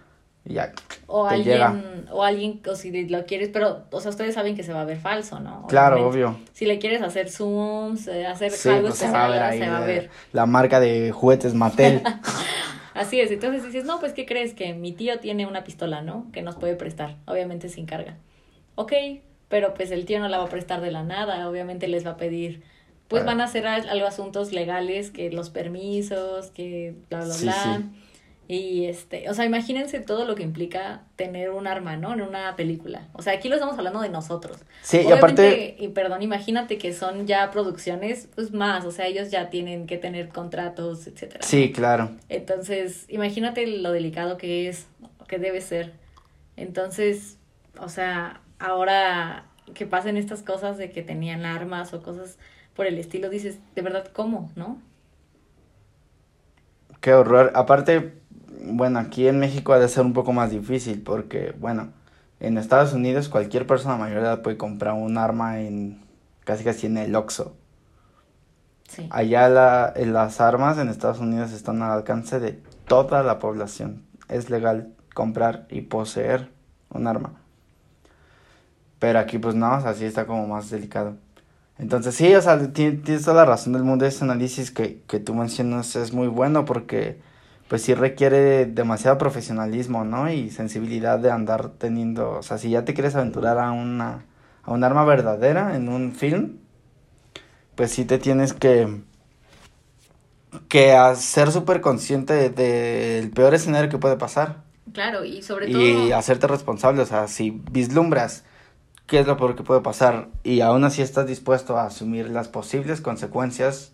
Y 0.46 0.56
ya. 0.56 0.74
O 1.08 1.28
Te 1.28 1.36
alguien, 1.36 1.54
llega. 1.54 1.76
o 2.12 2.24
alguien, 2.24 2.62
o 2.70 2.76
si 2.76 3.08
lo 3.08 3.26
quieres, 3.26 3.48
pero, 3.54 3.86
o 3.92 4.02
sea, 4.02 4.10
ustedes 4.12 4.36
saben 4.36 4.56
que 4.58 4.64
se 4.64 4.74
va 4.74 4.82
a 4.82 4.86
ver 4.86 4.98
falso, 5.00 5.40
¿no? 5.40 5.66
Claro, 5.68 5.96
Obviamente. 6.08 6.26
obvio. 6.26 6.40
Si 6.52 6.66
le 6.66 6.80
quieres 6.80 7.02
hacer 7.02 7.30
zooms, 7.30 8.10
hacer 8.10 8.52
Sí, 8.52 8.68
algo 8.70 8.88
pues 8.90 8.96
se 9.00 9.10
va 9.10 9.26
a 9.26 9.28
especial, 9.28 9.32
ver 9.32 9.44
ahí 9.44 9.60
se 9.60 9.70
va 9.70 9.78
a 9.78 9.86
ver. 9.86 10.10
la 10.34 10.46
marca 10.46 10.80
de 10.82 11.12
juguetes 11.12 11.54
Mattel. 11.54 12.02
Así 12.94 13.20
es, 13.20 13.32
entonces 13.32 13.64
dices, 13.64 13.86
no, 13.86 14.00
pues, 14.00 14.14
¿qué 14.14 14.26
crees? 14.26 14.54
Que 14.54 14.74
mi 14.74 14.92
tío 14.92 15.20
tiene 15.20 15.48
una 15.48 15.64
pistola, 15.64 16.02
¿no? 16.02 16.28
Que 16.32 16.42
nos 16.44 16.56
puede 16.58 16.76
prestar, 16.76 17.16
obviamente 17.26 17.70
sin 17.70 17.86
carga. 17.86 18.18
Ok, 18.76 18.92
pero 19.50 19.74
pues 19.74 19.92
el 19.92 20.06
tío 20.06 20.20
no 20.20 20.28
la 20.28 20.38
va 20.40 20.44
a 20.46 20.50
prestar 20.50 20.82
de 20.82 20.92
la 20.92 21.04
nada, 21.04 21.48
obviamente 21.50 21.88
les 21.88 22.06
va 22.06 22.12
a 22.12 22.18
pedir, 22.18 22.64
pues 23.14 23.26
van 23.26 23.42
a 23.42 23.46
hacer 23.46 23.66
al- 23.68 23.90
algo 23.90 24.06
asuntos 24.08 24.52
legales, 24.52 25.12
que 25.12 25.32
los 25.32 25.50
permisos, 25.50 26.52
que 26.52 26.96
bla, 27.10 27.24
bla, 27.26 27.34
Sí, 27.34 27.46
bla. 27.46 27.54
sí. 27.64 28.00
Y 28.46 28.86
este, 28.88 29.30
o 29.30 29.34
sea, 29.34 29.46
imagínense 29.46 30.02
todo 30.02 30.26
lo 30.26 30.36
que 30.36 30.44
implica 30.44 31.04
tener 31.16 31.50
un 31.52 31.66
arma, 31.66 31.96
¿no? 31.96 32.14
En 32.14 32.22
una 32.22 32.56
película. 32.58 33.08
O 33.14 33.22
sea, 33.22 33.34
aquí 33.34 33.48
lo 33.48 33.56
estamos 33.56 33.78
hablando 33.78 34.02
de 34.02 34.10
nosotros. 34.10 34.58
Sí, 34.82 35.00
y 35.08 35.12
aparte, 35.14 35.78
y 35.80 35.88
perdón, 35.88 36.22
imagínate 36.24 36.78
que 36.78 36.92
son 36.94 37.26
ya 37.26 37.50
producciones, 37.52 38.28
pues 38.36 38.52
más, 38.52 38.84
o 38.84 38.92
sea, 38.92 39.08
ellos 39.08 39.32
ya 39.32 39.50
tienen 39.50 39.88
que 39.88 39.98
tener 39.98 40.28
contratos, 40.28 41.08
etcétera. 41.08 41.40
sí, 41.42 41.72
claro. 41.72 42.12
Entonces, 42.28 43.06
imagínate 43.08 43.66
lo 43.66 43.94
delicado 43.94 44.36
que 44.38 44.68
es, 44.68 44.88
que 45.30 45.40
debe 45.40 45.62
ser. 45.62 45.94
Entonces, 46.58 47.38
o 47.80 47.90
sea, 47.90 48.42
ahora 48.60 49.46
que 49.74 49.86
pasen 49.88 50.18
estas 50.18 50.44
cosas 50.44 50.78
de 50.78 50.92
que 50.92 51.02
tenían 51.02 51.46
armas 51.46 51.94
o 51.94 52.02
cosas 52.04 52.38
por 52.76 52.86
el 52.86 52.98
estilo, 52.98 53.30
dices, 53.30 53.60
de 53.76 53.82
verdad, 53.82 54.08
¿cómo? 54.14 54.52
¿No? 54.56 54.80
Qué 57.02 57.14
horror. 57.14 57.52
Aparte, 57.56 58.14
bueno, 58.64 59.00
aquí 59.00 59.28
en 59.28 59.40
México 59.40 59.74
ha 59.74 59.80
de 59.80 59.90
ser 59.90 60.06
un 60.06 60.14
poco 60.14 60.34
más 60.34 60.52
difícil 60.52 61.02
porque, 61.02 61.54
bueno, 61.60 61.92
en 62.40 62.58
Estados 62.58 62.94
Unidos 62.94 63.30
cualquier 63.30 63.68
persona 63.68 63.98
mayor 63.98 64.22
de 64.22 64.28
edad 64.28 64.42
puede 64.42 64.58
comprar 64.58 64.94
un 64.94 65.18
arma 65.18 65.60
en 65.62 66.02
casi 66.44 66.64
casi 66.64 66.88
en 66.88 66.98
el 66.98 67.16
Oxxo. 67.16 67.56
Sí. 68.88 69.08
Allá 69.12 69.50
la, 69.50 69.94
en 69.96 70.14
las 70.14 70.40
armas 70.42 70.78
en 70.78 70.90
Estados 70.90 71.20
Unidos 71.20 71.52
están 71.52 71.82
al 71.82 71.92
alcance 71.92 72.40
de 72.40 72.62
toda 72.88 73.24
la 73.24 73.40
población. 73.40 74.06
Es 74.30 74.50
legal 74.50 74.94
comprar 75.14 75.68
y 75.70 75.82
poseer 75.82 76.52
un 76.90 77.08
arma. 77.08 77.34
Pero 79.00 79.20
aquí 79.20 79.38
pues 79.38 79.56
no, 79.56 79.76
o 79.76 79.82
sea, 79.82 79.94
sí 79.94 80.06
está 80.06 80.26
como 80.26 80.48
más 80.48 80.70
delicado. 80.70 81.18
Entonces 81.84 82.16
sí, 82.16 82.34
o 82.34 82.42
sea, 82.42 82.58
ti- 82.72 82.94
tienes 82.94 83.24
toda 83.26 83.36
la 83.38 83.46
razón 83.46 83.74
del 83.74 83.84
mundo. 83.84 84.06
Ese 84.06 84.24
análisis 84.24 84.72
que, 84.72 85.02
que 85.08 85.20
tú 85.20 85.34
mencionas 85.36 85.96
es 85.98 86.14
muy 86.14 86.28
bueno 86.28 86.64
porque 86.66 87.20
pues 87.68 87.82
sí 87.82 87.94
requiere 87.94 88.66
demasiado 88.66 89.18
profesionalismo, 89.18 90.06
¿no? 90.06 90.32
Y 90.32 90.50
sensibilidad 90.50 91.20
de 91.20 91.32
andar 91.32 91.70
teniendo, 91.72 92.32
o 92.40 92.44
sea, 92.44 92.58
si 92.58 92.70
ya 92.70 92.86
te 92.86 92.94
quieres 92.94 93.16
aventurar 93.16 93.58
a 93.60 93.72
una, 93.72 94.26
a 94.64 94.72
un 94.72 94.84
arma 94.84 95.04
verdadera 95.06 95.76
en 95.76 95.90
un 95.90 96.14
film, 96.14 96.58
pues 97.76 97.92
sí 97.92 98.06
te 98.06 98.18
tienes 98.20 98.54
que, 98.54 99.02
que 100.70 100.96
ser 101.16 101.52
súper 101.52 101.82
consciente 101.82 102.34
de- 102.34 102.50
del 102.50 103.30
peor 103.32 103.54
escenario 103.54 103.90
que 103.90 103.98
puede 103.98 104.18
pasar 104.18 104.64
Claro, 104.94 105.24
y 105.26 105.42
sobre 105.42 105.68
todo... 105.68 105.80
y 105.82 106.12
hacerte 106.12 106.48
responsable, 106.48 107.02
o 107.02 107.06
sea, 107.06 107.28
si 107.28 107.50
vislumbras 107.72 108.44
qué 109.08 109.20
es 109.20 109.28
lo 109.28 109.38
peor 109.38 109.56
que 109.56 109.64
puede 109.64 109.82
pasar 109.82 110.30
y 110.44 110.62
aún 110.62 110.84
así 110.84 111.02
estás 111.02 111.28
dispuesto 111.28 111.78
a 111.78 111.86
asumir 111.86 112.30
las 112.30 112.48
posibles 112.48 113.02
consecuencias 113.02 113.92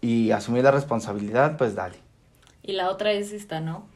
y 0.00 0.30
asumir 0.30 0.62
la 0.64 0.70
responsabilidad, 0.70 1.56
pues 1.56 1.74
dale. 1.74 1.96
Y 2.62 2.72
la 2.72 2.90
otra 2.90 3.12
es 3.12 3.32
esta, 3.32 3.60
¿no? 3.60 3.86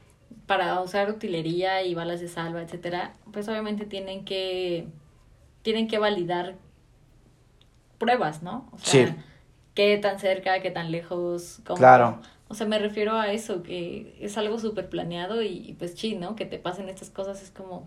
Para 0.47 0.81
usar 0.81 1.11
utilería 1.11 1.83
y 1.83 1.95
balas 1.95 2.21
de 2.21 2.29
salva, 2.29 2.63
etcétera, 2.63 3.15
pues 3.33 3.49
obviamente 3.49 3.85
tienen 3.87 4.25
que 4.25 4.87
tienen 5.63 5.89
que 5.89 5.99
validar 5.99 6.55
pruebas, 7.99 8.43
¿no? 8.43 8.69
O 8.73 8.79
sea, 8.79 9.07
Sí. 9.09 9.15
qué 9.75 9.99
tan 9.99 10.19
cerca, 10.19 10.61
qué 10.61 10.71
tan 10.71 10.91
lejos, 10.91 11.61
cómo- 11.67 11.77
Claro. 11.79 12.19
O 12.49 12.55
sea, 12.55 12.67
me 12.67 12.79
refiero 12.79 13.15
a 13.15 13.31
eso, 13.33 13.63
que 13.63 14.17
es 14.21 14.37
algo 14.39 14.59
súper 14.59 14.89
planeado 14.89 15.43
y, 15.43 15.49
y, 15.71 15.75
pues 15.75 15.93
sí, 15.95 16.15
¿no? 16.17 16.35
Que 16.35 16.47
te 16.47 16.59
pasen 16.59 16.89
estas 16.89 17.11
cosas 17.11 17.43
es 17.43 17.51
como... 17.51 17.87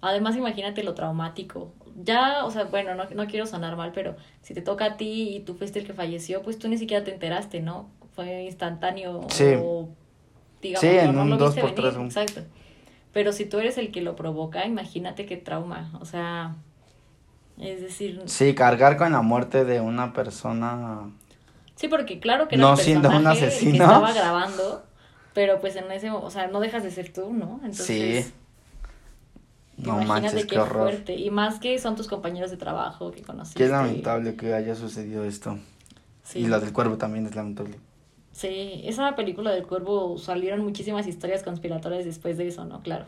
Además, 0.00 0.36
imagínate 0.36 0.82
lo 0.84 0.94
traumático. 0.94 1.72
Ya, 2.04 2.44
o 2.44 2.50
sea, 2.50 2.64
bueno, 2.64 2.94
no, 2.94 3.04
no 3.10 3.26
quiero 3.26 3.46
sonar 3.46 3.76
mal, 3.76 3.90
pero 3.92 4.14
si 4.42 4.54
te 4.54 4.62
toca 4.62 4.84
a 4.84 4.96
ti 4.96 5.36
y 5.36 5.40
tú 5.40 5.54
fuiste 5.54 5.80
el 5.80 5.86
que 5.86 5.92
falleció, 5.94 6.42
pues 6.42 6.58
tú 6.58 6.68
ni 6.68 6.78
siquiera 6.78 7.02
te 7.04 7.12
enteraste, 7.12 7.60
¿no? 7.60 7.88
Fue 8.14 8.42
instantáneo 8.44 9.26
Sí. 9.30 9.54
o, 9.60 9.88
digamos, 10.62 10.80
Sí, 10.80 10.96
no, 10.96 11.02
en 11.02 11.14
no 11.16 11.22
un 11.22 11.30
lo 11.30 11.36
dos 11.38 11.48
viste 11.54 11.60
por 11.62 11.70
venir, 11.74 11.84
tres, 11.90 11.96
un- 11.96 12.06
exacto. 12.06 12.42
Pero 13.12 13.32
si 13.32 13.46
tú 13.46 13.58
eres 13.58 13.78
el 13.78 13.90
que 13.90 14.00
lo 14.02 14.14
provoca, 14.14 14.64
imagínate 14.66 15.26
qué 15.26 15.36
trauma, 15.36 15.90
o 16.00 16.04
sea, 16.04 16.54
es 17.58 17.80
decir, 17.80 18.22
Sí, 18.26 18.54
cargar 18.54 18.96
con 18.96 19.10
la 19.12 19.22
muerte 19.22 19.64
de 19.64 19.80
una 19.80 20.12
persona. 20.12 21.10
Sí, 21.74 21.88
porque 21.88 22.20
claro 22.20 22.46
que 22.48 22.54
era 22.54 22.62
No 22.64 22.72
el 22.74 22.78
siendo 22.78 23.08
un 23.08 23.26
asesino. 23.26 23.72
que 23.72 23.78
estaba 23.78 24.12
grabando, 24.12 24.84
pero 25.32 25.60
pues 25.60 25.74
en 25.76 25.90
ese, 25.90 26.10
o 26.10 26.30
sea, 26.30 26.46
no 26.46 26.60
dejas 26.60 26.84
de 26.84 26.90
ser 26.92 27.12
tú, 27.12 27.32
¿no? 27.32 27.60
Entonces, 27.64 28.26
Sí. 28.26 28.32
No 29.78 30.02
imagínate 30.02 30.06
manches, 30.06 30.42
qué, 30.46 30.46
qué 30.54 30.58
horror. 30.58 30.82
fuerte. 30.90 31.14
Y 31.16 31.30
más 31.30 31.58
que 31.60 31.78
son 31.78 31.94
tus 31.96 32.08
compañeros 32.08 32.50
de 32.50 32.56
trabajo 32.56 33.10
que 33.12 33.22
conociste. 33.22 33.62
Qué 33.64 33.68
lamentable 33.70 34.34
que 34.36 34.52
haya 34.54 34.74
sucedido 34.74 35.24
esto. 35.24 35.58
Sí. 36.24 36.40
Y 36.40 36.46
la 36.48 36.58
del 36.60 36.72
cuervo 36.72 36.96
también 36.98 37.26
es 37.26 37.34
lamentable. 37.34 37.78
Sí, 38.32 38.82
esa 38.84 39.14
película 39.16 39.50
del 39.50 39.66
cuervo 39.66 40.18
salieron 40.18 40.62
muchísimas 40.62 41.06
historias 41.06 41.42
conspiratorias 41.42 42.04
después 42.04 42.36
de 42.36 42.48
eso, 42.48 42.64
¿no? 42.64 42.80
Claro. 42.82 43.06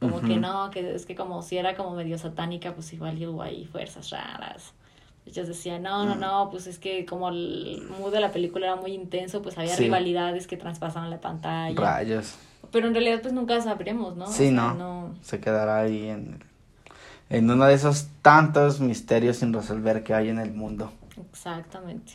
Como 0.00 0.20
que 0.22 0.36
no, 0.38 0.70
que 0.70 0.94
es 0.94 1.04
que 1.04 1.14
como 1.14 1.42
si 1.42 1.58
era 1.58 1.76
como 1.76 1.94
medio 1.94 2.16
satánica, 2.16 2.74
pues 2.74 2.90
igual 2.94 3.22
hubo 3.28 3.42
ahí 3.42 3.66
fuerzas 3.66 4.08
raras. 4.10 4.72
Ellos 5.26 5.46
decían, 5.46 5.82
no, 5.82 6.04
Mm. 6.04 6.08
no, 6.08 6.14
no, 6.16 6.50
pues 6.50 6.66
es 6.66 6.78
que 6.78 7.04
como 7.04 7.28
el 7.28 7.82
mood 7.98 8.10
de 8.10 8.20
la 8.20 8.32
película 8.32 8.66
era 8.68 8.76
muy 8.76 8.92
intenso, 8.92 9.42
pues 9.42 9.58
había 9.58 9.76
Sí. 9.76 9.84
rivalidades 9.84 10.46
que 10.46 10.56
traspasaban 10.56 11.10
la 11.10 11.20
pantalla. 11.20 11.78
Rayos. 11.78 12.36
Pero 12.72 12.88
en 12.88 12.94
realidad 12.94 13.20
pues 13.22 13.32
nunca 13.34 13.60
sabremos, 13.60 14.16
¿no? 14.16 14.24
O 14.26 14.28
Sí, 14.32 14.50
sea, 14.50 14.74
no. 14.74 15.14
Se 15.22 15.40
quedará 15.40 15.80
ahí 15.80 16.08
en, 16.08 16.42
en 17.28 17.50
uno 17.50 17.64
de 17.66 17.74
esos 17.74 18.08
tantos 18.22 18.80
misterios 18.80 19.38
sin 19.38 19.52
resolver 19.52 20.02
que 20.02 20.14
hay 20.14 20.28
en 20.28 20.38
el 20.38 20.52
mundo. 20.52 20.92
Exactamente. 21.30 22.12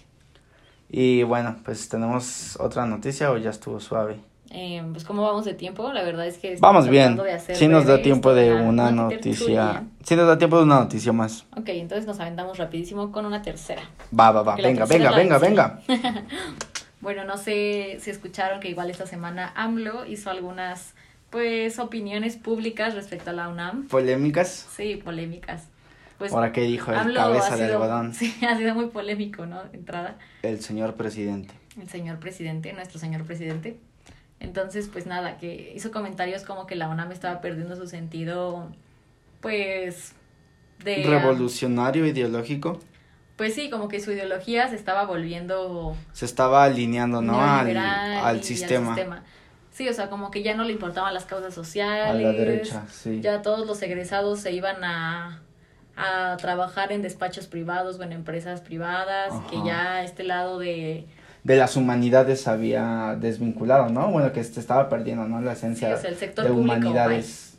Y 0.89 1.23
bueno, 1.23 1.55
pues 1.65 1.89
tenemos 1.89 2.57
otra 2.59 2.85
noticia 2.85 3.31
o 3.31 3.37
ya 3.37 3.49
estuvo 3.49 3.79
suave. 3.79 4.19
Eh, 4.51 4.81
pues 4.91 5.03
cómo 5.03 5.23
vamos 5.23 5.43
de 5.43 5.53
tiempo, 5.55 5.91
la 5.91 6.03
verdad 6.03 6.27
es 6.27 6.37
que... 6.37 6.55
Vamos 6.61 6.87
bien. 6.87 7.17
de 7.17 7.33
hacer 7.33 7.55
Sí 7.55 7.67
nos 7.67 7.85
da 7.85 8.01
tiempo 8.01 8.33
de 8.33 8.53
una 8.53 8.89
una 8.89 8.91
noticia. 8.91 9.83
Sí 10.03 10.15
nos 10.15 10.27
da 10.27 10.37
tiempo 10.37 10.57
de 10.57 10.63
una 10.63 10.79
noticia 10.79 11.11
más. 11.11 11.45
Ok, 11.57 11.69
entonces 11.69 12.05
nos 12.05 12.19
aventamos 12.19 12.57
rapidísimo 12.57 13.11
con 13.11 13.25
una 13.25 13.41
tercera. 13.41 13.81
Va, 14.17 14.31
va, 14.31 14.43
va. 14.43 14.55
Venga, 14.55 14.85
venga, 14.85 15.11
venga, 15.11 15.37
venga. 15.39 15.79
Bueno, 17.05 17.23
no 17.23 17.37
sé 17.37 17.99
si 17.99 18.09
escucharon 18.09 18.59
que 18.59 18.67
igual 18.67 18.89
esta 18.89 19.05
semana 19.05 19.53
AMLO 19.55 20.07
hizo 20.07 20.31
algunas, 20.31 20.95
pues, 21.29 21.77
opiniones 21.77 22.35
públicas 22.35 22.95
respecto 22.95 23.29
a 23.29 23.33
la 23.33 23.47
UNAM. 23.47 23.87
Polémicas. 23.89 24.67
Sí, 24.75 24.95
polémicas. 24.95 25.67
Pues, 26.17 26.33
Ahora 26.33 26.51
qué 26.51 26.61
dijo 26.61 26.91
el 26.91 26.97
AMLO 26.97 27.13
cabeza 27.13 27.57
de 27.57 27.65
algodón. 27.65 28.11
Sí, 28.15 28.35
ha 28.43 28.57
sido 28.57 28.73
muy 28.73 28.87
polémico, 28.87 29.45
¿no? 29.45 29.61
Entrada, 29.71 30.17
El 30.41 30.61
señor 30.61 30.95
presidente. 30.95 31.53
el 31.79 31.87
señor 31.87 32.17
presidente, 32.17 32.73
nuestro 32.73 32.99
señor 32.99 33.23
presidente. 33.23 33.77
Entonces, 34.39 34.89
pues 34.91 35.05
nada, 35.05 35.37
que 35.37 35.73
hizo 35.75 35.91
comentarios 35.91 36.41
como 36.41 36.65
que 36.65 36.73
la 36.73 36.89
UNAM 36.89 37.11
estaba 37.11 37.39
perdiendo 37.39 37.75
su 37.75 37.85
sentido, 37.85 38.71
pues, 39.41 40.13
de... 40.83 41.03
Revolucionario 41.05 42.07
ideológico. 42.07 42.79
Pues 43.35 43.53
sí, 43.53 43.69
como 43.69 43.87
que 43.89 43.99
su 43.99 44.11
ideología 44.11 44.69
se 44.69 44.75
estaba 44.75 45.05
volviendo 45.05 45.95
Se 46.13 46.25
estaba 46.25 46.63
alineando, 46.63 47.21
¿no? 47.21 47.39
Al, 47.41 48.43
sistema. 48.43 49.23
Sí, 49.71 49.89
o 49.89 49.93
sea, 49.93 50.09
como 50.09 50.31
que 50.31 50.41
ya 50.41 50.55
no 50.55 50.63
le 50.63 50.71
importaban 50.71 51.13
las 51.13 51.25
causas 51.25 51.53
sociales. 51.53 52.07
A 52.09 52.13
la 52.13 52.31
derecha, 52.31 52.85
sí. 52.89 53.19
Ya 53.21 53.41
todos 53.41 53.67
los 53.67 53.81
egresados 53.81 54.39
se 54.39 54.53
iban 54.53 54.81
a, 54.85 55.41
a 55.97 56.37
trabajar 56.37 56.93
en 56.93 57.01
despachos 57.01 57.47
privados 57.47 57.99
o 57.99 58.03
en 58.03 58.13
empresas 58.13 58.61
privadas, 58.61 59.33
Ajá. 59.33 59.47
que 59.49 59.57
ya 59.65 60.03
este 60.03 60.23
lado 60.23 60.59
de... 60.59 61.05
De 61.43 61.57
las 61.57 61.75
humanidades 61.75 62.47
había 62.47 63.17
desvinculado, 63.19 63.89
¿no? 63.89 64.09
Bueno, 64.11 64.31
que 64.31 64.43
se 64.45 64.59
estaba 64.59 64.87
perdiendo, 64.87 65.27
¿no? 65.27 65.41
La 65.41 65.51
esencia 65.51 65.89
Sí, 65.89 65.93
o 65.93 65.97
sea, 65.97 66.09
el 66.09 66.15
sector 66.15 66.45
de 66.45 66.51
público, 66.51 66.73
humanidades. 66.73 67.54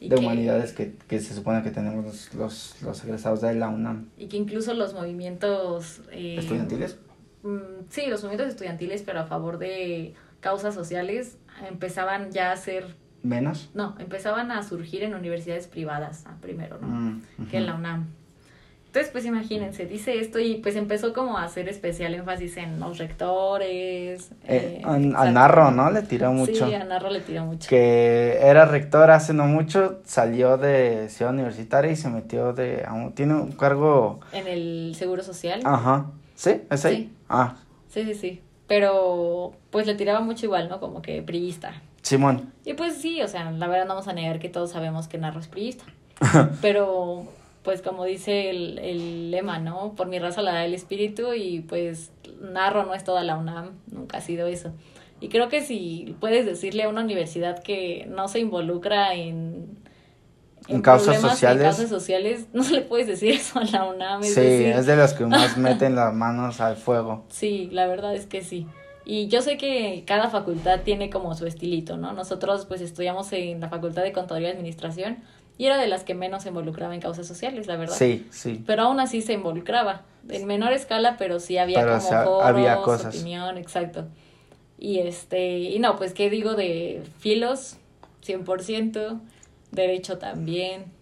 De 0.00 0.08
que- 0.10 0.16
humanidades 0.16 0.72
que, 0.72 0.94
que 1.08 1.20
se 1.20 1.34
supone 1.34 1.62
que 1.62 1.70
tenemos 1.70 2.04
los, 2.04 2.34
los, 2.34 2.82
los 2.82 3.04
egresados 3.04 3.40
de 3.40 3.54
la 3.54 3.68
UNAM. 3.68 4.08
Y 4.18 4.26
que 4.28 4.36
incluso 4.36 4.74
los 4.74 4.92
movimientos... 4.94 6.00
eh, 6.12 6.36
¿Estudiantiles? 6.38 6.98
mm, 7.42 7.86
sí, 7.88 8.06
los 8.06 8.22
movimientos 8.22 8.48
estudiantiles, 8.52 9.02
pero 9.02 9.20
a 9.20 9.24
favor 9.26 9.58
de 9.58 10.14
causas 10.40 10.74
sociales, 10.74 11.38
empezaban 11.68 12.30
ya 12.30 12.52
a 12.52 12.56
ser... 12.56 12.94
¿Menos? 13.22 13.70
No, 13.74 13.96
empezaban 13.98 14.50
a 14.52 14.62
surgir 14.62 15.02
en 15.02 15.14
universidades 15.14 15.66
privadas 15.66 16.24
primero, 16.40 16.78
¿no? 16.80 16.86
Mm, 16.88 17.22
que 17.50 17.56
en 17.56 17.66
la 17.66 17.74
UNAM. 17.74 18.06
Entonces, 18.96 19.12
pues 19.12 19.26
imagínense, 19.26 19.84
dice 19.84 20.20
esto 20.20 20.38
y 20.38 20.54
pues 20.54 20.74
empezó 20.74 21.12
como 21.12 21.36
a 21.36 21.44
hacer 21.44 21.68
especial 21.68 22.14
énfasis 22.14 22.56
en 22.56 22.80
los 22.80 22.96
rectores. 22.96 24.30
Eh, 24.44 24.80
eh, 24.80 24.82
a. 24.84 25.30
Narro, 25.30 25.70
¿no? 25.70 25.90
Le 25.90 26.00
tiró 26.00 26.32
mucho. 26.32 26.66
Sí, 26.66 26.72
a 26.72 26.82
Narro 26.82 27.10
le 27.10 27.20
tiró 27.20 27.44
mucho. 27.44 27.68
Que 27.68 28.38
era 28.40 28.64
rector 28.64 29.10
hace 29.10 29.34
no 29.34 29.44
mucho, 29.44 30.00
salió 30.06 30.56
de 30.56 31.10
Ciudad 31.10 31.34
Universitaria 31.34 31.92
y 31.92 31.96
se 31.96 32.08
metió 32.08 32.54
de... 32.54 32.88
tiene 33.14 33.34
un 33.34 33.52
cargo... 33.52 34.20
En 34.32 34.46
el 34.46 34.94
Seguro 34.96 35.22
Social. 35.22 35.60
Ajá. 35.66 36.06
¿Sí? 36.34 36.62
¿Es 36.70 36.86
ahí? 36.86 36.96
Sí. 36.96 37.12
Ah, 37.28 37.56
Sí, 37.88 38.02
sí, 38.04 38.14
sí. 38.14 38.42
Pero 38.66 39.52
pues 39.68 39.86
le 39.86 39.94
tiraba 39.94 40.20
mucho 40.20 40.46
igual, 40.46 40.70
¿no? 40.70 40.80
Como 40.80 41.02
que 41.02 41.20
priista. 41.20 41.82
Simón. 42.00 42.50
Y 42.64 42.72
pues 42.72 42.96
sí, 42.96 43.20
o 43.20 43.28
sea, 43.28 43.50
la 43.50 43.66
verdad 43.68 43.84
no 43.84 43.90
vamos 43.90 44.08
a 44.08 44.14
negar 44.14 44.38
que 44.38 44.48
todos 44.48 44.70
sabemos 44.70 45.06
que 45.06 45.18
Narro 45.18 45.40
es 45.40 45.48
priista. 45.48 45.84
Pero 46.62 47.26
pues 47.66 47.82
como 47.82 48.04
dice 48.04 48.48
el, 48.48 48.78
el 48.78 49.30
lema, 49.32 49.58
¿no? 49.58 49.94
Por 49.96 50.06
mi 50.06 50.20
raza 50.20 50.40
la 50.40 50.52
da 50.52 50.64
el 50.64 50.72
espíritu 50.72 51.34
y 51.34 51.62
pues 51.62 52.12
Narro 52.40 52.86
no 52.86 52.94
es 52.94 53.02
toda 53.02 53.24
la 53.24 53.36
UNAM, 53.36 53.72
nunca 53.90 54.18
ha 54.18 54.20
sido 54.20 54.46
eso. 54.46 54.72
Y 55.20 55.30
creo 55.30 55.48
que 55.48 55.62
si 55.62 56.14
puedes 56.20 56.46
decirle 56.46 56.84
a 56.84 56.88
una 56.88 57.00
universidad 57.00 57.60
que 57.64 58.06
no 58.08 58.28
se 58.28 58.38
involucra 58.38 59.14
en, 59.14 59.76
En 60.68 60.80
causas 60.80 61.20
sociales. 61.20 61.62
En 61.62 61.68
causas 61.70 61.88
sociales, 61.98 62.46
no 62.52 62.62
le 62.70 62.82
puedes 62.82 63.08
decir 63.08 63.32
eso 63.32 63.58
a 63.58 63.64
la 63.64 63.82
UNAM. 63.84 64.22
Es 64.22 64.34
Sí, 64.34 64.40
decir, 64.42 64.66
es 64.68 64.86
de 64.86 64.96
los 64.96 65.12
que 65.14 65.26
más 65.26 65.58
meten 65.58 65.96
las 65.96 66.14
manos 66.14 66.60
al 66.60 66.76
fuego. 66.76 67.24
Sí, 67.30 67.68
la 67.72 67.88
verdad 67.88 68.14
es 68.14 68.26
que 68.26 68.42
sí. 68.42 68.68
Y 69.04 69.26
yo 69.26 69.42
sé 69.42 69.56
que 69.56 70.04
cada 70.06 70.30
facultad 70.30 70.82
tiene 70.84 71.10
como 71.10 71.34
su 71.34 71.46
estilito, 71.46 71.96
¿no? 71.96 72.12
Nosotros 72.12 72.66
pues 72.66 72.80
estudiamos 72.80 73.32
en 73.32 73.60
la 73.60 73.68
Facultad 73.68 74.02
de 74.04 74.12
Contaduría 74.12 74.50
y 74.50 74.52
Administración 74.52 75.18
y 75.58 75.66
era 75.66 75.78
de 75.78 75.86
las 75.86 76.04
que 76.04 76.14
menos 76.14 76.42
se 76.42 76.48
involucraba 76.50 76.94
en 76.94 77.00
causas 77.00 77.26
sociales, 77.26 77.66
la 77.66 77.76
verdad. 77.76 77.94
Sí, 77.96 78.26
sí. 78.30 78.62
Pero 78.66 78.82
aún 78.82 79.00
así 79.00 79.22
se 79.22 79.32
involucraba, 79.32 80.02
en 80.28 80.46
menor 80.46 80.72
escala, 80.72 81.16
pero 81.18 81.40
sí 81.40 81.56
había 81.58 81.80
Pero, 81.80 81.92
como 81.96 82.04
o 82.06 82.08
sea, 82.08 82.24
foros, 82.24 82.44
había 82.44 82.76
cosas. 82.82 83.14
opinión, 83.14 83.56
exacto. 83.58 84.06
Y 84.78 84.98
este, 84.98 85.58
y 85.58 85.78
no, 85.78 85.96
pues 85.96 86.12
qué 86.12 86.28
digo 86.30 86.54
de 86.54 87.02
filos, 87.18 87.76
100%, 88.26 89.20
derecho 89.72 90.18
también. 90.18 90.94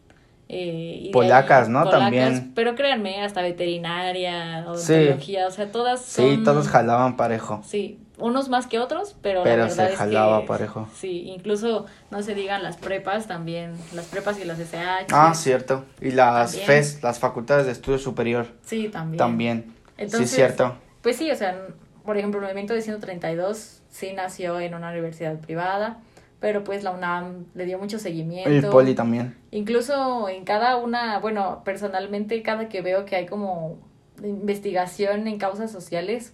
eh, 0.48 0.98
y 1.04 1.10
Polacas, 1.10 1.68
¿no? 1.70 1.80
polacas, 1.84 2.00
También. 2.02 2.52
Pero 2.54 2.74
créanme, 2.74 3.22
hasta 3.22 3.40
veterinaria, 3.42 4.64
Sí. 4.76 4.92
odontología, 4.92 5.46
o 5.46 5.50
sea, 5.50 5.72
todas 5.72 6.02
Sí, 6.02 6.42
todos 6.44 6.68
jalaban 6.68 7.16
parejo. 7.16 7.62
Sí, 7.64 7.98
unos 8.18 8.48
más 8.48 8.66
que 8.66 8.78
otros, 8.78 9.16
pero, 9.22 9.42
Pero 9.42 9.56
la 9.56 9.62
verdad 9.68 9.86
se 9.88 9.92
es 9.92 9.98
jalaba 9.98 10.40
que 10.42 10.46
parejo. 10.46 10.88
sí, 10.94 11.22
incluso 11.28 11.86
no 12.10 12.22
se 12.22 12.34
digan 12.34 12.62
las 12.62 12.76
prepas 12.76 13.26
también, 13.26 13.72
las 13.92 14.06
prepas 14.06 14.38
y 14.38 14.44
las 14.44 14.58
SH. 14.60 15.06
Ah, 15.12 15.34
cierto. 15.34 15.84
Y 16.00 16.12
las 16.12 16.52
También. 16.52 16.66
FES, 16.66 17.02
las 17.02 17.18
facultades 17.18 17.66
de 17.66 17.72
estudio 17.72 17.98
superior, 17.98 18.46
Sí, 18.62 18.88
también. 18.88 19.18
también. 19.18 19.74
Entonces, 19.96 20.30
sí, 20.30 20.36
cierto. 20.36 20.76
Pues 21.02 21.16
sí, 21.16 21.30
o 21.30 21.34
sea, 21.36 21.60
por 22.04 22.16
ejemplo, 22.16 22.38
el 22.40 22.44
movimiento 22.44 22.72
de 22.74 22.82
132 22.82 23.80
sí 23.90 24.12
nació 24.12 24.60
en 24.60 24.74
una 24.74 24.90
universidad 24.90 25.38
privada, 25.40 25.98
pero 26.40 26.62
pues 26.62 26.84
la 26.84 26.90
UNAM 26.92 27.46
le 27.54 27.64
dio 27.64 27.78
mucho 27.78 27.98
seguimiento. 27.98 28.48
El 28.50 28.66
poli 28.66 28.94
también. 28.94 29.36
Incluso 29.50 30.28
en 30.28 30.44
cada 30.44 30.76
una, 30.76 31.18
bueno, 31.18 31.62
personalmente 31.64 32.40
cada 32.42 32.68
que 32.68 32.80
veo 32.82 33.04
que 33.06 33.16
hay 33.16 33.26
como 33.26 33.78
investigación 34.22 35.26
en 35.26 35.38
causas 35.38 35.70
sociales, 35.72 36.32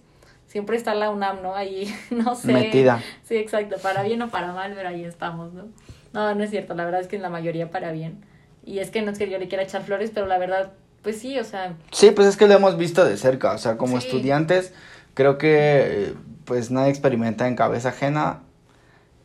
siempre 0.51 0.75
está 0.75 0.93
la 0.93 1.09
UNAM, 1.09 1.41
¿no? 1.41 1.55
Ahí, 1.55 1.95
no 2.11 2.35
sé. 2.35 2.51
Metida. 2.51 3.01
Sí, 3.23 3.35
exacto, 3.37 3.77
para 3.81 4.03
bien 4.03 4.21
o 4.21 4.29
para 4.29 4.51
mal, 4.51 4.73
pero 4.75 4.89
ahí 4.89 5.05
estamos, 5.05 5.53
¿no? 5.53 5.67
No, 6.11 6.35
no 6.35 6.43
es 6.43 6.49
cierto, 6.49 6.73
la 6.75 6.83
verdad 6.83 6.99
es 6.99 7.07
que 7.07 7.15
en 7.15 7.21
la 7.21 7.29
mayoría 7.29 7.71
para 7.71 7.93
bien. 7.93 8.25
Y 8.65 8.79
es 8.79 8.91
que 8.91 9.01
no 9.01 9.11
es 9.11 9.17
que 9.17 9.29
yo 9.29 9.37
le 9.37 9.47
quiera 9.47 9.63
echar 9.63 9.81
flores, 9.83 10.11
pero 10.13 10.27
la 10.27 10.37
verdad, 10.37 10.73
pues 11.03 11.19
sí, 11.19 11.39
o 11.39 11.45
sea, 11.45 11.75
Sí, 11.91 12.11
pues 12.11 12.27
es 12.27 12.35
que 12.35 12.47
lo 12.47 12.53
hemos 12.53 12.77
visto 12.77 13.05
de 13.05 13.15
cerca, 13.15 13.53
o 13.53 13.57
sea, 13.57 13.77
como 13.77 13.99
Sí. 13.99 14.07
estudiantes, 14.07 14.73
creo 15.13 15.37
que 15.37 15.55
eh, 16.09 16.13
pues 16.43 16.69
nadie 16.69 16.89
experimenta 16.89 17.47
en 17.47 17.55
cabeza 17.55 17.89
ajena. 17.89 18.39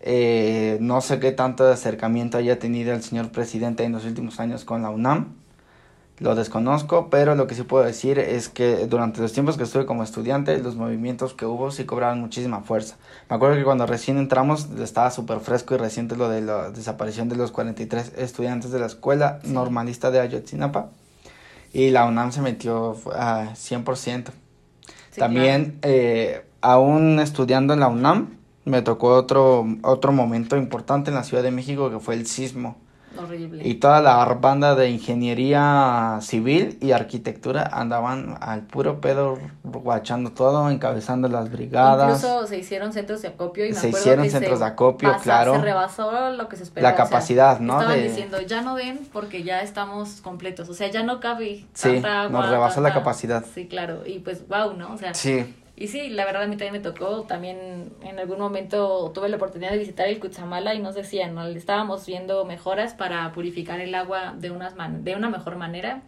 Eh, 0.00 0.78
no 0.80 1.00
sé 1.00 1.18
qué 1.18 1.32
tanto 1.32 1.66
acercamiento 1.66 2.38
haya 2.38 2.60
tenido 2.60 2.94
el 2.94 3.02
señor 3.02 3.32
presidente 3.32 3.82
en 3.82 3.90
los 3.92 4.04
últimos 4.04 4.38
años 4.38 4.64
con 4.64 4.82
la 4.82 4.90
UNAM, 4.90 5.34
lo 6.18 6.34
desconozco, 6.34 7.08
pero 7.10 7.34
lo 7.34 7.46
que 7.46 7.54
sí 7.54 7.62
puedo 7.62 7.84
decir 7.84 8.18
es 8.18 8.48
que 8.48 8.86
durante 8.86 9.20
los 9.20 9.32
tiempos 9.34 9.56
que 9.58 9.64
estuve 9.64 9.84
como 9.84 10.02
estudiante, 10.02 10.56
los 10.58 10.74
movimientos 10.74 11.34
que 11.34 11.44
hubo 11.44 11.70
sí 11.70 11.84
cobraron 11.84 12.20
muchísima 12.20 12.60
fuerza. 12.62 12.96
Me 13.28 13.36
acuerdo 13.36 13.56
que 13.56 13.64
cuando 13.64 13.84
recién 13.86 14.16
entramos 14.16 14.66
estaba 14.80 15.10
súper 15.10 15.40
fresco 15.40 15.74
y 15.74 15.78
reciente 15.78 16.16
lo 16.16 16.28
de 16.30 16.40
la 16.40 16.70
desaparición 16.70 17.28
de 17.28 17.36
los 17.36 17.52
43 17.52 18.12
estudiantes 18.16 18.70
de 18.70 18.78
la 18.78 18.86
escuela 18.86 19.40
Sí. 19.44 19.50
normalista 19.52 20.10
de 20.10 20.20
Ayotzinapa. 20.20 20.88
Y 21.72 21.90
la 21.90 22.06
UNAM 22.06 22.32
se 22.32 22.40
metió 22.40 22.96
a 23.14 23.54
100%. 23.54 24.32
sí, 25.10 25.20
También, 25.20 25.78
eh, 25.82 26.46
aún 26.62 27.20
estudiando 27.20 27.74
en 27.74 27.80
la 27.80 27.88
UNAM, 27.88 28.36
me 28.64 28.80
tocó 28.80 29.08
otro, 29.14 29.66
otro 29.82 30.12
momento 30.12 30.56
importante 30.56 31.10
en 31.10 31.14
la 31.16 31.24
Ciudad 31.24 31.42
de 31.42 31.50
México 31.50 31.90
que 31.90 31.98
fue 32.00 32.14
el 32.14 32.26
sismo. 32.26 32.78
Horrible. 33.18 33.66
Y 33.66 33.74
toda 33.74 34.00
la 34.00 34.24
banda 34.24 34.74
de 34.74 34.90
ingeniería 34.90 36.18
civil 36.20 36.78
y 36.80 36.92
arquitectura 36.92 37.68
andaban 37.72 38.36
al 38.40 38.62
puro 38.62 39.00
pedo 39.00 39.38
guachando 39.64 40.30
todo, 40.32 40.70
encabezando 40.70 41.28
las 41.28 41.50
brigadas. 41.50 42.22
Incluso 42.22 42.46
se 42.46 42.58
hicieron 42.58 42.92
centros 42.92 43.22
de 43.22 43.28
acopio 43.28 43.64
y 43.66 43.68
me 43.70 43.74
Se 43.74 43.88
acuerdo 43.88 43.98
hicieron 43.98 44.24
que 44.24 44.30
centros 44.30 44.58
se 44.58 44.64
de 44.64 44.70
acopio, 44.70 45.12
pasa- 45.12 45.22
claro. 45.24 45.54
Se 45.54 45.60
rebasó 45.62 46.30
lo 46.30 46.48
que 46.48 46.56
se 46.56 46.62
esperaba. 46.64 46.90
La 46.90 46.94
o 46.94 46.96
sea, 46.96 47.04
capacidad, 47.06 47.60
¿no? 47.60 47.74
Estaban 47.80 47.98
de- 47.98 48.08
diciendo, 48.08 48.40
ya 48.40 48.62
no 48.62 48.74
den 48.76 49.00
porque 49.12 49.42
ya 49.42 49.62
estamos 49.62 50.20
completos. 50.20 50.68
O 50.68 50.74
sea, 50.74 50.90
ya 50.90 51.02
no 51.02 51.20
cabe 51.20 51.64
Sí, 51.74 51.92
tanta 51.94 52.22
agua, 52.22 52.40
nos 52.40 52.50
rebasó 52.50 52.80
la 52.80 52.92
capacidad. 52.92 53.44
Sí, 53.54 53.66
claro. 53.68 54.06
Y 54.06 54.18
pues, 54.20 54.46
wow, 54.48 54.74
¿no? 54.74 54.92
O 54.92 54.98
sea, 54.98 55.14
Sí, 55.14 55.54
y 55.76 55.88
sí, 55.88 56.08
la 56.08 56.24
verdad 56.24 56.44
a 56.44 56.46
mí 56.46 56.56
también 56.56 56.72
me 56.72 56.80
tocó. 56.80 57.22
También 57.22 57.92
en 58.02 58.18
algún 58.18 58.38
momento 58.38 59.10
tuve 59.14 59.28
la 59.28 59.36
oportunidad 59.36 59.70
de 59.72 59.78
visitar 59.78 60.08
el 60.08 60.18
Cutzamala 60.18 60.74
y 60.74 60.78
nos 60.80 60.94
decían, 60.94 61.34
¿no? 61.34 61.46
Estábamos 61.46 62.06
viendo 62.06 62.44
mejoras 62.46 62.94
para 62.94 63.30
purificar 63.32 63.80
el 63.80 63.94
agua 63.94 64.34
de, 64.38 64.50
unas 64.50 64.74
man 64.74 65.04
de 65.04 65.14
una 65.14 65.28
mejor 65.28 65.56
manera, 65.56 66.00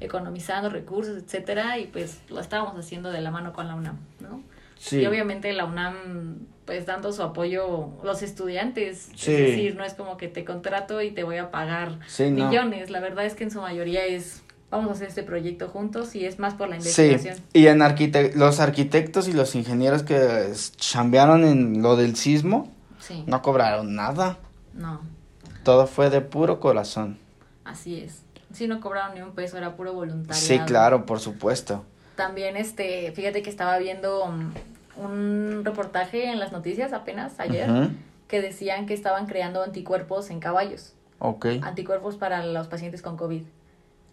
economizando 0.00 0.68
recursos, 0.68 1.16
etcétera, 1.22 1.78
y 1.78 1.86
pues 1.86 2.20
lo 2.28 2.40
estábamos 2.40 2.78
haciendo 2.78 3.10
de 3.10 3.20
la 3.22 3.30
mano 3.30 3.52
con 3.54 3.66
la 3.68 3.74
UNAM, 3.74 3.98
¿no? 4.20 4.42
sí. 4.78 5.00
Y 5.00 5.06
obviamente 5.06 5.50
la 5.54 5.64
UNAM, 5.64 6.40
pues 6.66 6.84
dando 6.84 7.12
su 7.12 7.22
apoyo 7.22 7.88
los 8.04 8.22
estudiantes. 8.22 9.10
Sí. 9.16 9.32
Es 9.32 9.38
decir, 9.38 9.76
no 9.76 9.84
es 9.84 9.94
como 9.94 10.18
que 10.18 10.28
te 10.28 10.44
contrato 10.44 11.00
y 11.00 11.10
te 11.12 11.24
voy 11.24 11.38
a 11.38 11.50
pagar 11.50 11.98
Sí, 12.06 12.30
no. 12.30 12.48
millones. 12.48 12.90
La 12.90 13.00
verdad 13.00 13.24
es 13.24 13.34
que 13.34 13.44
en 13.44 13.50
su 13.50 13.60
mayoría 13.62 14.04
es, 14.04 14.42
vamos 14.70 14.88
a 14.90 14.92
hacer 14.92 15.08
este 15.08 15.22
proyecto 15.22 15.68
juntos 15.68 16.14
y 16.14 16.24
es 16.26 16.38
más 16.38 16.54
por 16.54 16.68
la 16.68 16.80
Sí, 16.80 17.02
investigación. 17.02 17.44
y 17.52 17.66
en 17.68 17.82
arquite 17.82 18.32
los 18.36 18.60
arquitectos 18.60 19.28
y 19.28 19.32
los 19.32 19.54
ingenieros 19.54 20.02
que 20.02 20.52
chambearon 20.76 21.44
en 21.44 21.82
lo 21.82 21.96
del 21.96 22.16
sismo 22.16 22.72
Sí, 22.98 23.22
no 23.26 23.40
cobraron 23.42 23.94
nada. 23.94 24.38
no, 24.74 25.00
Todo 25.62 25.86
fue 25.86 26.10
de 26.10 26.20
puro 26.20 26.58
corazón. 26.60 27.18
así 27.64 28.00
es. 28.00 28.22
Sí, 28.52 28.66
no 28.68 28.80
cobraron 28.80 29.14
ni 29.14 29.20
un 29.22 29.32
peso, 29.32 29.58
era 29.58 29.76
puro 29.76 29.92
voluntariado. 29.92 30.46
Sí, 30.46 30.58
claro, 30.60 31.04
por 31.04 31.20
supuesto. 31.20 31.84
También, 32.14 32.56
este, 32.56 33.12
fíjate 33.12 33.42
que 33.42 33.50
estaba 33.50 33.76
viendo 33.78 34.24
um, 34.24 34.52
un 34.96 35.62
reportaje 35.64 36.30
en 36.30 36.38
las 36.38 36.52
noticias 36.52 36.92
apenas 36.94 37.38
ayer 37.38 37.90
que 38.28 38.40
decían 38.40 38.86
que 38.86 38.94
estaban 38.94 39.26
creando 39.26 39.62
anticuerpos 39.62 40.30
en 40.30 40.40
caballos. 40.40 40.94
Ok, 41.18 41.46
Anticuerpos 41.62 42.16
para 42.16 42.44
los 42.46 42.66
pacientes 42.68 43.02
con 43.02 43.16
COVID. 43.16 43.42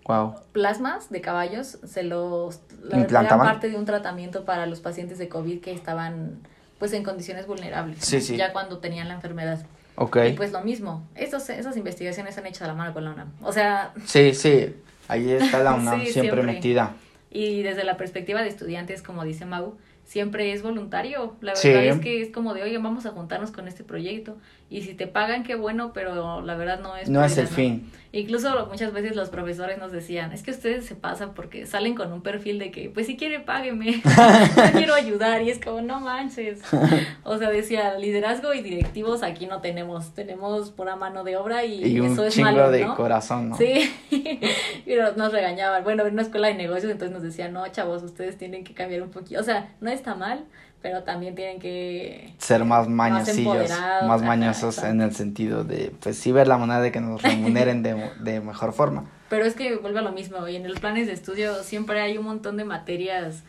Wow. 0.06 0.36
plasmas 0.52 1.10
de 1.10 1.22
caballos 1.22 1.78
se 1.86 2.04
los 2.04 2.60
la- 2.84 3.28
parte 3.38 3.70
de 3.70 3.78
un 3.78 3.86
tratamiento 3.86 4.46
para 4.46 4.66
los 4.66 4.80
pacientes 4.80 5.18
de 5.18 5.30
COVID 5.30 5.62
que 5.62 5.72
estaban 5.72 6.40
pues 6.80 6.92
en 6.94 7.04
condiciones 7.04 7.48
vulnerables 7.48 8.00
Sí, 8.04 8.20
sí. 8.22 8.36
ya 8.38 8.52
cuando 8.54 8.80
tenían 8.80 9.08
la 9.08 9.14
enfermedad 9.16 9.66
Ok. 9.96 10.18
y 10.30 10.34
pues 10.34 10.52
lo 10.52 10.62
mismo 10.62 11.08
estos, 11.16 11.50
esas 11.50 11.78
investigaciones 11.78 12.34
se 12.36 12.42
han 12.42 12.48
hecho 12.48 12.64
de 12.64 12.68
la 12.70 12.74
mano 12.76 12.94
con 12.94 13.06
la 13.06 13.12
UNAM 13.12 13.32
o 13.42 13.52
sea 13.54 13.94
Sí, 14.06 14.34
sí. 14.34 14.76
Ahí 15.08 15.32
está 15.32 15.60
la 15.64 15.74
UNAM 15.76 16.00
Sí, 16.02 16.12
siempre, 16.12 16.34
siempre. 16.42 16.54
metida. 16.54 16.94
y 17.32 17.62
desde 17.64 17.84
la 17.84 17.96
perspectiva 17.98 18.42
de 18.42 18.50
estudiantes 18.50 19.02
como 19.02 19.24
dice 19.24 19.46
Mau 19.46 19.76
siempre 20.06 20.52
es 20.52 20.62
voluntario 20.64 21.36
la 21.42 21.54
verdad 21.54 21.86
es 21.86 22.00
que 22.00 22.22
es 22.22 22.30
como 22.32 22.54
de 22.54 22.64
oigan 22.64 22.84
vamos 22.84 23.06
a 23.06 23.12
juntarnos 23.12 23.52
con 23.52 23.68
este 23.70 23.84
proyecto 23.86 24.36
y 24.70 24.82
si 24.82 24.94
te 24.96 25.08
pagan 25.08 25.44
qué 25.44 25.56
bueno 25.56 25.94
pero 25.94 26.42
la 26.42 26.56
verdad 26.56 26.80
no 26.82 26.98
es 26.98 27.10
No 27.10 27.24
es 27.24 27.38
el 27.38 27.48
fin. 27.48 27.90
Incluso 28.16 28.68
muchas 28.68 28.94
veces 28.94 29.16
los 29.16 29.30
profesores 29.30 29.80
nos 29.80 29.92
decían, 29.92 30.34
es 30.34 30.44
que 30.44 30.52
ustedes 30.52 30.86
se 30.86 30.94
pasan 30.94 31.34
porque 31.34 31.66
salen 31.66 31.96
con 31.96 32.14
un 32.14 32.22
perfil 32.22 32.60
de 32.60 32.70
que, 32.70 32.92
pues 32.92 33.08
si 33.08 33.18
quiere, 33.18 33.40
págueme, 33.40 34.04
yo 34.04 34.72
quiero 34.72 34.94
ayudar, 34.94 35.42
y 35.42 35.50
es 35.50 35.60
como, 35.60 35.82
no 35.82 36.00
manches. 36.00 36.62
O 37.24 37.38
sea, 37.40 37.50
decía, 37.50 37.98
liderazgo 37.98 38.54
y 38.54 38.62
directivos 38.62 39.24
aquí 39.24 39.48
no 39.48 39.62
tenemos, 39.62 40.14
tenemos 40.14 40.70
pura 40.70 40.96
mano 40.96 41.24
de 41.24 41.38
obra 41.38 41.64
y, 41.66 41.84
Y 41.84 42.00
un 42.02 42.12
eso 42.12 42.26
es 42.26 42.36
chingo 42.36 42.52
malo, 42.52 42.70
de 42.70 42.86
¿no? 42.86 42.96
corazón, 42.96 43.50
¿no? 43.50 43.58
Sí, 43.58 43.92
pero 44.86 45.14
nos 45.16 45.32
regañaban. 45.32 45.84
Bueno, 45.84 46.06
en 46.06 46.14
una 46.14 46.22
escuela 46.22 46.50
de 46.50 46.54
negocios 46.54 46.92
entonces 46.92 47.12
nos 47.14 47.24
decían, 47.24 47.52
no, 47.52 47.68
chavos, 47.70 48.04
ustedes 48.04 48.38
tienen 48.38 48.64
que 48.64 48.76
cambiar 48.76 49.02
un 49.02 49.10
poquito. 49.10 49.40
O 49.40 49.44
sea, 49.44 49.74
no 49.82 49.90
está 49.90 50.14
mal, 50.14 50.46
pero 50.84 51.04
también 51.04 51.34
tienen 51.34 51.60
que... 51.60 52.34
Ser 52.38 52.66
más 52.66 52.90
mañosillos, 52.90 53.72
más 54.06 54.22
mañosos 54.22 54.84
en 54.84 55.00
el 55.00 55.16
sentido 55.16 55.64
de, 55.64 55.96
pues 56.02 56.18
sí 56.18 56.34
ver 56.34 56.48
la 56.50 56.58
manera 56.58 56.82
de 56.82 56.92
que 56.92 57.00
nos 57.00 57.22
remuneren 57.22 57.82
de, 57.84 58.12
de 58.20 58.42
mejor 58.42 58.74
forma. 58.74 59.10
Pero 59.30 59.46
es 59.46 59.56
que 59.56 59.78
vuelve 59.78 60.00
a 60.00 60.02
lo 60.02 60.12
mismo, 60.12 60.46
y 60.46 60.58
en 60.58 60.68
los 60.68 60.82
planes 60.82 61.08
de 61.08 61.14
estudio 61.14 61.64
siempre 61.64 62.02
hay 62.02 62.18
un 62.18 62.26
montón 62.26 62.58
de 62.58 62.66
materias, 62.66 63.44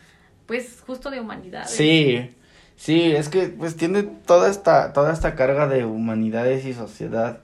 pues 0.45 0.81
justo 0.87 1.11
de 1.11 1.19
humanidades. 1.19 1.71
Sí, 1.71 2.33
sí, 2.77 3.11
es 3.11 3.27
que 3.27 3.49
pues 3.49 3.75
tiene 3.75 4.03
toda 4.03 4.49
esta, 4.49 4.93
toda 4.93 5.11
esta 5.11 5.35
carga 5.35 5.67
de 5.67 5.83
humanidades 5.83 6.65
y 6.65 6.73
sociedad. 6.73 7.41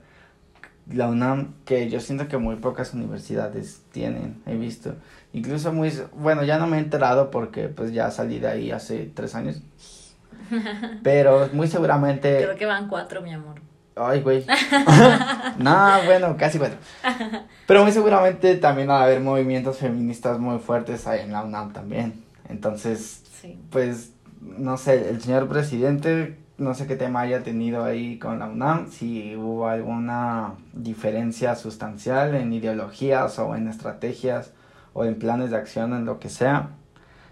La 0.90 1.06
UNAM, 1.06 1.54
que 1.66 1.90
yo 1.90 2.00
siento 2.00 2.28
que 2.28 2.38
muy 2.38 2.56
pocas 2.56 2.94
universidades 2.94 3.82
tienen, 3.92 4.42
he 4.46 4.56
visto. 4.56 4.96
Incluso 5.32 5.72
muy, 5.72 5.92
bueno, 6.14 6.44
ya 6.44 6.58
no 6.58 6.66
me 6.66 6.76
he 6.76 6.80
enterado 6.80 7.30
porque 7.30 7.68
pues 7.68 7.92
ya 7.92 8.10
salí 8.10 8.38
de 8.38 8.48
ahí 8.48 8.70
hace 8.70 9.10
tres 9.14 9.34
años. 9.34 9.62
Pero 11.02 11.48
muy 11.52 11.68
seguramente... 11.68 12.38
Creo 12.42 12.56
que 12.56 12.66
van 12.66 12.88
cuatro, 12.88 13.22
mi 13.22 13.32
amor. 13.32 13.60
Ay, 13.96 14.20
güey. 14.20 14.44
no, 15.58 15.88
bueno, 16.04 16.36
casi 16.36 16.58
bueno. 16.58 16.74
Pero 17.66 17.82
muy 17.82 17.92
seguramente 17.92 18.56
también 18.56 18.88
va 18.88 19.00
a 19.00 19.04
haber 19.04 19.20
movimientos 19.20 19.78
feministas 19.78 20.38
muy 20.38 20.58
fuertes 20.58 21.06
ahí 21.06 21.20
en 21.20 21.32
la 21.32 21.42
UNAM 21.42 21.72
también. 21.72 22.24
Entonces, 22.48 23.22
Sí. 23.40 23.58
pues, 23.70 24.12
no 24.40 24.76
sé, 24.76 25.08
el 25.08 25.20
señor 25.20 25.48
presidente, 25.48 26.38
no 26.58 26.74
sé 26.74 26.86
qué 26.86 26.96
tema 26.96 27.20
haya 27.22 27.42
tenido 27.42 27.84
ahí 27.84 28.18
con 28.18 28.38
la 28.38 28.46
UNAM, 28.46 28.88
si 28.90 29.34
hubo 29.36 29.66
alguna 29.68 30.54
diferencia 30.72 31.54
sustancial 31.56 32.34
en 32.34 32.52
ideologías 32.52 33.38
o 33.38 33.56
en 33.56 33.68
estrategias 33.68 34.52
o 34.94 35.04
en 35.04 35.18
planes 35.18 35.50
de 35.50 35.56
acción, 35.56 35.92
en 35.94 36.04
lo 36.04 36.18
que 36.20 36.28
sea. 36.28 36.70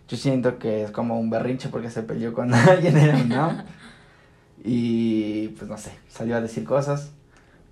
Yo 0.09 0.17
siento 0.17 0.59
que 0.59 0.85
es 0.85 0.91
como 0.91 1.19
un 1.21 1.31
berrinche 1.31 1.69
porque 1.69 1.91
se 1.91 2.03
peleó 2.03 2.33
con 2.33 2.53
alguien 2.55 2.97
en 2.97 3.15
UNAM. 3.27 3.65
Y 4.63 5.49
pues 5.49 5.69
no 5.71 5.79
sé, 5.79 5.93
salió 6.09 6.37
a 6.37 6.41
decir 6.41 6.65
cosas. 6.65 7.13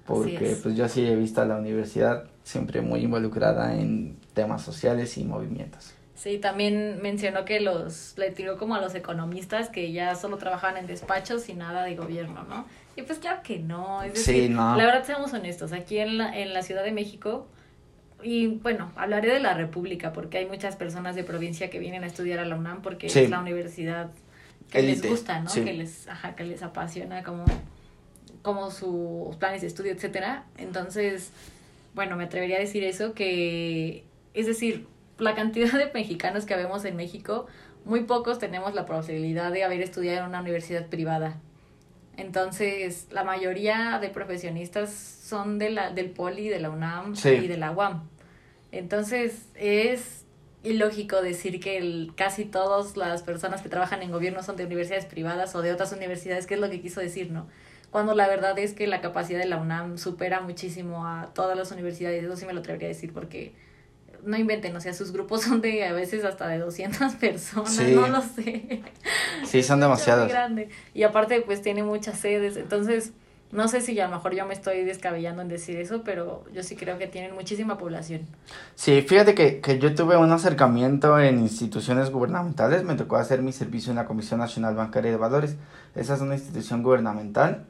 Porque 0.07 0.53
es. 0.53 0.59
pues 0.61 0.74
yo 0.74 0.88
sí 0.88 1.07
he 1.07 1.16
visto 1.16 1.42
a 1.42 1.44
la 1.44 1.57
universidad 1.57 2.24
siempre 2.42 2.81
muy 2.81 3.01
involucrada 3.01 3.74
en 3.74 4.16
temas 4.33 4.62
sociales 4.62 5.18
y 5.18 5.24
movimientos. 5.24 5.92
Sí, 6.14 6.38
también 6.38 7.01
mencionó 7.03 7.44
que 7.44 7.61
los 7.61 8.14
le 8.16 8.31
tiró 8.31 8.57
como 8.57 8.74
a 8.74 8.81
los 8.81 8.94
economistas 8.94 9.68
que 9.68 9.92
ya 9.92 10.14
solo 10.14 10.38
trabajaban 10.38 10.79
en 10.79 10.87
despachos 10.87 11.48
y 11.48 11.55
nada 11.55 11.85
de 11.85 11.94
gobierno, 11.94 12.42
¿no? 12.48 12.64
Y 12.96 13.03
pues 13.03 13.18
claro 13.18 13.40
que 13.44 13.59
no, 13.61 14.03
es 14.03 14.18
Sí, 14.24 14.33
decir, 14.33 14.51
no. 14.51 14.74
la 14.77 14.85
verdad 14.87 15.05
seamos 15.05 15.33
honestos, 15.33 15.72
aquí 15.72 15.98
en 15.98 16.18
la, 16.18 16.37
en 16.37 16.55
la 16.55 16.62
Ciudad 16.62 16.83
de 16.83 16.90
México 16.90 17.46
y 18.23 18.47
bueno, 18.49 18.91
hablaré 18.97 19.33
de 19.33 19.41
la 19.41 19.55
República 19.55 20.13
porque 20.13 20.39
hay 20.39 20.47
muchas 20.47 20.77
personas 20.77 21.15
de 21.15 21.25
provincia 21.25 21.71
que 21.71 21.79
vienen 21.79 22.05
a 22.05 22.07
estudiar 22.07 22.39
a 22.41 22.45
la 22.45 22.57
UNAM 22.57 22.83
porque 22.83 23.09
Sí. 23.09 23.21
es 23.21 23.31
la 23.31 23.41
universidad 23.41 24.11
que 24.71 24.83
les 24.83 25.03
gusta, 25.07 25.41
¿no? 25.41 25.53
Que 25.53 25.73
les, 25.73 26.09
ajá, 26.09 26.35
que 26.37 26.45
les 26.45 26.63
apasiona 26.63 27.23
como, 27.23 27.45
como 28.43 28.71
sus 28.71 29.37
planes 29.37 29.61
de 29.63 29.67
estudio, 29.69 29.93
etcétera. 29.93 30.45
Entonces, 30.59 31.31
bueno, 31.95 32.17
me 32.17 32.25
atrevería 32.25 32.57
a 32.57 32.61
decir 32.61 32.85
eso, 32.85 33.15
que, 33.15 34.05
es 34.35 34.47
decir, 34.47 34.87
la 35.19 35.35
cantidad 35.35 35.73
de 35.73 35.91
mexicanos 35.93 36.45
que 36.45 36.55
vemos 36.55 36.85
en 36.85 36.97
México, 36.97 37.47
muy 37.85 38.01
pocos 38.05 38.39
tenemos 38.39 38.75
la 38.75 38.85
posibilidad 38.85 39.51
de 39.51 39.65
haber 39.65 39.81
estudiado 39.81 40.21
en 40.21 40.27
una 40.29 40.41
universidad 40.41 40.87
privada. 40.87 41.39
Entonces, 42.19 43.07
la 43.13 43.23
mayoría 43.23 44.01
de 44.01 44.09
profesionistas 44.11 44.93
son 44.93 45.59
de 45.59 45.71
la, 45.71 45.91
del 45.91 46.11
Poli, 46.11 46.49
de 46.49 46.59
la 46.59 46.69
UNAM 46.69 47.15
y 47.15 47.47
de 47.47 47.57
la 47.57 47.71
UAM. 47.71 48.09
Entonces, 48.73 49.47
es 49.55 50.25
ilógico 50.65 51.23
decir 51.23 51.61
que 51.61 51.79
el, 51.79 52.13
casi 52.17 52.45
todas 52.45 52.97
las 52.97 53.23
personas 53.23 53.63
que 53.63 53.69
trabajan 53.69 54.03
en 54.03 54.11
gobierno 54.11 54.43
son 54.43 54.57
de 54.57 54.67
universidades 54.67 55.07
privadas 55.07 55.55
o 55.55 55.63
de 55.63 55.73
otras 55.73 55.93
universidades, 55.93 56.47
que 56.47 56.55
es 56.55 56.61
lo 56.61 56.69
que 56.69 56.81
quiso 56.81 57.01
decir, 57.01 57.31
¿no? 57.31 57.47
Cuando 57.93 58.17
la 58.17 58.27
verdad 58.27 58.59
es 58.59 58.75
que 58.75 58.89
la 58.89 59.01
capacidad 59.01 59.39
de 59.39 59.47
la 59.47 59.57
UNAM 59.57 59.97
supera 59.97 60.41
muchísimo 60.41 61.07
a 61.07 61.33
todas 61.35 61.57
las 61.57 61.71
universidades, 61.71 62.25
eso 62.25 62.37
sí 62.37 62.47
me 62.47 62.53
lo 62.53 62.61
atrevería 62.61 62.89
a 62.89 62.93
decir 62.93 63.13
porque 63.13 63.55
no 64.25 64.37
inventen, 64.37 64.75
o 64.77 64.81
sea, 64.81 64.95
sus 64.95 65.13
grupos 65.13 65.43
son 65.45 65.61
de 65.61 65.85
a 65.85 65.93
veces 65.93 66.25
hasta 66.25 66.49
de 66.49 66.59
200 66.59 67.15
personas, 67.15 67.81
no 67.81 68.09
lo 68.09 68.23
sé. 68.23 68.83
Sí, 69.45 69.63
son 69.63 69.81
demasiados. 69.81 70.31
Y 70.95 71.03
aparte 71.03 71.41
pues 71.43 71.63
tiene 71.63 71.83
muchas 71.83 72.19
sedes, 72.19 72.57
entonces 72.57 73.13
no 73.51 73.67
sé 73.67 73.81
si 73.81 73.99
a 73.99 74.09
lo 74.09 74.15
mejor 74.15 74.35
yo 74.35 74.45
me 74.45 74.53
estoy 74.53 74.85
descabellando 74.85 75.41
en 75.41 75.49
decir 75.49 75.79
eso, 75.79 76.03
pero 76.05 76.45
yo 76.53 76.63
sí 76.63 76.77
creo 76.77 76.99
que 76.99 77.07
tienen 77.07 77.35
muchísima 77.35 77.79
población. 77.79 78.27
Sí, 78.75 79.01
fíjate 79.01 79.35
que, 79.35 79.61
que 79.61 79.79
yo 79.79 79.95
tuve 79.95 80.19
un 80.19 80.31
acercamiento 80.31 81.19
en 81.19 81.39
instituciones 81.39 82.11
gubernamentales, 82.11 82.85
me 82.85 82.95
tocó 82.95 83.17
hacer 83.17 83.41
mi 83.41 83.53
servicio 83.53 83.91
en 83.91 83.97
la 83.97 84.05
Comisión 84.05 84.41
Nacional 84.41 84.75
Bancaria 84.75 85.11
de 85.11 85.17
Valores. 85.17 85.57
Esa 85.95 86.15
es 86.15 86.21
una 86.21 86.35
institución 86.35 86.83
gubernamental. 86.83 87.65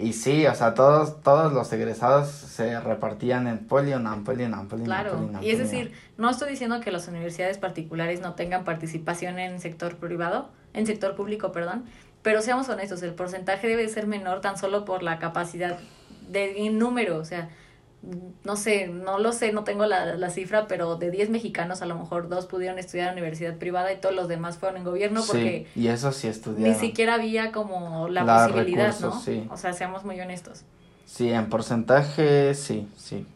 Y 0.00 0.14
sí, 0.14 0.46
o 0.46 0.54
sea, 0.54 0.74
todos, 0.74 1.22
todos 1.22 1.52
los 1.52 1.72
egresados 1.72 2.28
se 2.28 2.80
repartían 2.80 3.46
en 3.46 3.58
poli, 3.58 3.92
en 3.92 4.24
poli, 4.24 4.44
en 4.44 4.68
poli, 4.68 4.84
Claro, 4.84 5.30
y 5.42 5.50
es 5.50 5.58
decir, 5.58 5.92
no 6.16 6.30
estoy 6.30 6.50
diciendo 6.50 6.80
que 6.80 6.90
las 6.90 7.06
universidades 7.08 7.58
particulares 7.58 8.20
no 8.20 8.34
tengan 8.34 8.64
participación 8.64 9.38
en 9.38 9.60
sector 9.60 9.96
privado, 9.96 10.48
en 10.72 10.86
sector 10.86 11.14
público, 11.16 11.52
perdón, 11.52 11.84
pero 12.22 12.40
seamos 12.42 12.68
honestos, 12.68 13.02
el 13.02 13.14
porcentaje 13.14 13.66
debe 13.66 13.88
ser 13.88 14.06
menor 14.06 14.40
tan 14.40 14.56
solo 14.56 14.84
por 14.84 15.02
la 15.02 15.18
capacidad 15.18 15.78
de 16.28 16.70
número, 16.70 17.18
o 17.18 17.24
sea, 17.24 17.50
no 18.44 18.56
sé, 18.56 18.88
no 18.88 19.18
lo 19.18 19.32
sé, 19.32 19.52
no 19.52 19.64
tengo 19.64 19.84
la, 19.84 20.16
la 20.16 20.30
cifra, 20.30 20.66
pero 20.66 20.96
de 20.96 21.10
10 21.10 21.30
mexicanos 21.30 21.82
a 21.82 21.86
lo 21.86 21.98
mejor 21.98 22.28
dos 22.28 22.46
pudieron 22.46 22.78
estudiar 22.78 23.08
en 23.08 23.12
universidad 23.14 23.56
privada 23.56 23.92
y 23.92 23.98
todos 23.98 24.14
los 24.14 24.26
demás 24.26 24.56
fueron 24.56 24.78
en 24.78 24.84
gobierno 24.84 25.22
porque... 25.26 25.66
y 25.74 25.88
eso 25.88 26.10
sí 26.12 26.26
estudiaron. 26.26 26.72
Ni 26.72 26.78
siquiera 26.78 27.14
había 27.14 27.52
como 27.52 28.08
la, 28.08 28.48
posibilidad, 28.48 28.98
¿no? 29.00 29.22
O 29.50 29.56
sea, 29.56 29.74
seamos 29.74 30.04
muy 30.04 30.18
honestos. 30.18 30.62
Sí, 31.04 31.30
en 31.30 31.48
porcentaje, 31.50 32.54
sí, 32.54 32.88
sí. 32.96 33.26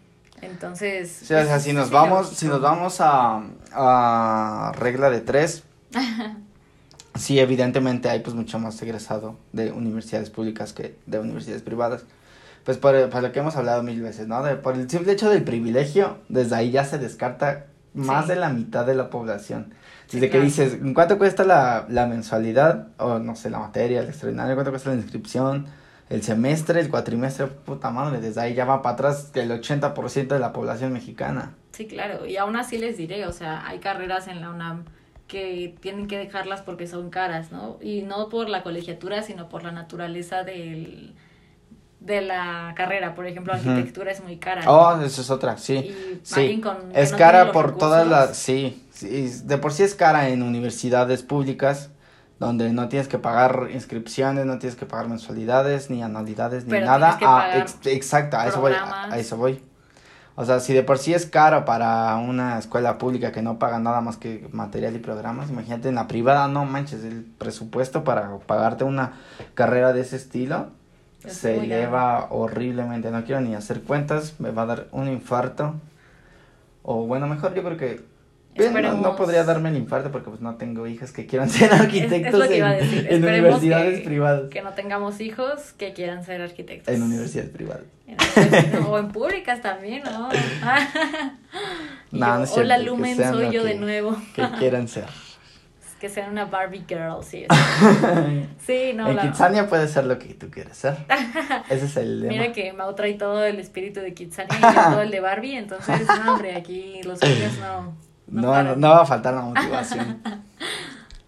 Entonces... 0.40 1.22
o 1.22 1.27
sea, 1.27 1.61
si 1.61 1.72
nos 1.72 1.90
vamos, 1.90 2.29
si 2.29 2.46
nos 2.46 2.61
vamos 2.61 3.00
a, 3.00 3.42
a 3.72 4.72
regla 4.77 5.11
de 5.11 5.20
tres, 5.20 5.62
sí, 7.16 7.38
evidentemente 7.38 8.09
hay 8.09 8.20
pues 8.20 8.35
mucho 8.35 8.59
más 8.59 8.81
egresado 8.81 9.37
de 9.53 9.72
universidades 9.72 10.31
públicas 10.31 10.72
que 10.72 10.96
de 11.05 11.18
universidades 11.18 11.62
privadas. 11.62 12.05
Pues 12.64 12.79
por, 12.79 12.94
lo 12.94 13.33
que 13.33 13.38
hemos 13.38 13.57
hablado 13.57 13.83
mil 13.83 14.00
veces, 14.00 14.27
¿no? 14.27 14.42
De, 14.42 14.57
por 14.57 14.74
el 14.74 14.88
simple 14.88 15.12
hecho 15.12 15.29
del 15.29 15.44
privilegio, 15.44 16.18
desde 16.29 16.57
ahí 16.57 16.70
ya 16.70 16.85
se 16.85 16.98
descarta 16.98 17.66
más 17.92 18.27
de 18.27 18.37
la 18.37 18.48
mitad 18.48 18.87
de 18.87 18.94
la 18.94 19.11
población. 19.11 19.74
Desde 20.11 20.31
que 20.31 20.40
dices, 20.40 20.79
¿cuánto 20.94 21.18
cuesta 21.18 21.44
la, 21.44 21.87
la 21.88 22.07
mensualidad? 22.07 22.88
O 22.98 23.18
no 23.18 23.37
sé, 23.37 23.50
la 23.50 23.59
materia, 23.59 24.00
el 24.00 24.09
extraordinario, 24.09 24.55
¿cuánto 24.55 24.70
cuesta 24.70 24.90
la 24.90 24.96
inscripción? 24.96 25.66
El 26.11 26.22
semestre, 26.22 26.81
el 26.81 26.90
cuatrimestre, 26.90 27.46
puta 27.46 27.90
madre, 27.90 28.20
desde 28.20 28.40
ahí 28.40 28.55
ya 28.55 28.64
va 28.64 28.83
para 28.83 28.94
atrás 28.94 29.31
el 29.35 29.50
80% 29.50 30.29
de 30.29 30.38
la 30.38 30.53
población 30.53 30.92
mexicana. 30.92 31.55
Sí, 31.72 31.87
claro, 31.87 32.27
y 32.27 32.37
aún 32.37 32.57
así 32.57 32.79
les 32.79 32.96
diré, 32.96 33.27
o 33.27 33.33
sea, 33.33 33.66
hay 33.66 33.79
carreras 33.79 34.29
en 34.29 34.40
la 34.40 34.50
UNAM 34.50 34.85
que 35.27 35.74
tienen 35.81 36.07
que 36.07 36.18
dejarlas 36.18 36.61
porque 36.61 36.87
son 36.87 37.11
caras, 37.11 37.50
¿no? 37.53 37.79
Y 37.81 38.03
no 38.03 38.29
por 38.29 38.48
la 38.48 38.62
colegiatura, 38.62 39.22
sino 39.22 39.48
por 39.48 39.64
la 39.64 39.72
naturaleza 39.72 40.44
del, 40.44 41.14
de 42.05 42.21
la 42.21 42.73
carrera. 42.77 43.14
Por 43.14 43.27
ejemplo, 43.27 43.53
arquitectura 43.53 44.12
es 44.12 44.23
muy 44.23 44.37
cara. 44.37 44.71
Oh, 44.71 45.01
eso 45.01 45.23
es 45.23 45.31
otra, 45.31 45.57
sí. 45.57 46.21
sí. 46.23 46.62
es 46.93 47.12
cara 47.12 47.51
por 47.53 47.77
todas 47.77 48.07
las, 48.07 48.37
sí, 48.37 48.87
sí, 48.93 49.31
de 49.45 49.59
por 49.59 49.73
sí 49.73 49.83
es 49.83 49.95
cara 49.95 50.29
en 50.29 50.43
universidades 50.43 51.23
públicas 51.23 51.90
donde 52.38 52.73
no 52.73 52.88
tienes 52.88 53.09
que 53.09 53.19
pagar 53.19 53.69
inscripciones, 53.73 54.45
no 54.45 54.59
tienes 54.59 54.77
que 54.77 54.87
pagar 54.87 55.09
mensualidades, 55.09 55.88
ni 55.88 56.03
anualidades, 56.03 56.67
ni 56.67 56.79
nada. 56.81 57.19
Ah, 57.23 57.64
exacto, 57.85 58.37
a 58.37 58.49
eso 58.49 58.61
voy, 58.61 58.73
a, 58.73 59.17
eso 59.17 59.37
voy. 59.37 59.62
O 60.37 60.45
sea, 60.45 60.59
si 60.59 60.75
de 60.75 60.83
por 60.83 60.99
sí 60.99 61.14
es 61.14 61.27
caro 61.27 61.64
para 61.64 62.17
una 62.17 62.59
escuela 62.59 62.99
pública 62.99 63.31
que 63.31 63.40
no 63.40 63.61
paga 63.61 63.79
nada 63.79 64.01
más 64.01 64.17
que 64.17 64.49
material 64.53 64.97
y 64.97 64.99
programas, 64.99 65.49
imagínate 65.49 65.88
en 65.88 65.95
la 65.95 66.09
privada, 66.09 66.49
no 66.49 66.64
manches, 66.64 67.05
el 67.05 67.25
presupuesto 67.25 68.03
para 68.03 68.37
pagarte 68.38 68.83
una 68.83 69.12
carrera 69.55 69.93
de 69.93 70.01
ese 70.01 70.17
estilo 70.17 70.73
se 71.26 71.58
eleva 71.58 72.28
horriblemente. 72.30 73.10
No 73.10 73.24
quiero 73.24 73.40
ni 73.40 73.54
hacer 73.54 73.82
cuentas, 73.82 74.40
me 74.40 74.50
va 74.50 74.62
a 74.62 74.66
dar 74.66 74.87
un 74.92 75.08
infarto. 75.08 75.74
O 76.82 77.06
bueno, 77.06 77.26
mejor 77.26 77.54
yo 77.54 77.62
creo 77.62 77.76
que 77.76 78.14
no, 78.56 79.16
podría 79.16 79.42
darme 79.44 79.70
el 79.70 79.76
infarto 79.76 80.12
porque 80.12 80.30
pues 80.30 80.40
no 80.40 80.54
tengo 80.56 80.87
hijas 80.87 81.12
que 81.12 81.26
quieran 81.26 81.50
ser 81.50 81.72
arquitectos 81.72 82.48
en, 82.50 83.24
universidades 83.24 84.00
privadas. 84.02 84.50
Que 84.50 84.62
no 84.62 84.72
tengamos 84.74 85.20
hijos 85.20 85.72
que 85.76 85.92
quieran 85.92 86.24
ser 86.24 86.40
arquitectos. 86.40 86.94
En 86.94 87.02
universidades 87.02 87.50
privadas. 87.50 87.84
o 88.88 88.98
en 88.98 89.08
públicas 89.08 89.60
también, 89.60 90.02
¿no? 90.04 90.28
no, 92.12 92.44
Hola 92.56 92.78
Lumen, 92.78 93.16
soy 93.16 93.50
yo 93.50 93.64
de 93.64 93.74
nuevo. 93.74 94.16
Que 94.34 94.48
quieran 94.58 94.88
ser 94.88 95.06
que 96.05 96.11
sean 96.11 96.33
una 96.33 96.45
Barbie 96.45 96.85
girl, 96.87 97.25
sí. 97.25 97.47
sí, 98.59 98.93
no. 98.95 99.09
En 99.09 99.19
Kitsania 99.21 99.67
puede 99.67 99.88
ser 99.88 100.05
lo 100.05 100.19
que 100.19 100.35
tú 100.35 100.51
quieres 100.51 100.77
ser. 100.77 100.99
Ese 101.71 101.87
es 101.87 101.97
el 101.97 102.25
Mira 102.25 102.53
que 102.53 102.75
Mau 102.75 102.95
trae 102.95 103.14
todo 103.14 103.43
el 103.43 103.59
espíritu 103.59 104.01
de 104.01 104.12
Kitsania 104.12 104.55
y 104.59 104.90
todo 104.90 105.01
el 105.01 105.11
de 105.11 105.21
Barbie, 105.21 105.57
entonces, 105.57 106.07
no, 106.25 106.35
hombre, 106.35 106.57
aquí 106.57 107.01
los 107.05 107.23
niños 107.23 107.59
no. 107.59 107.97
No, 108.27 108.77
no, 108.77 108.88
va 108.90 109.01
a 109.01 109.07
faltar 109.07 109.33
la 109.33 109.40
motivación. 109.40 110.21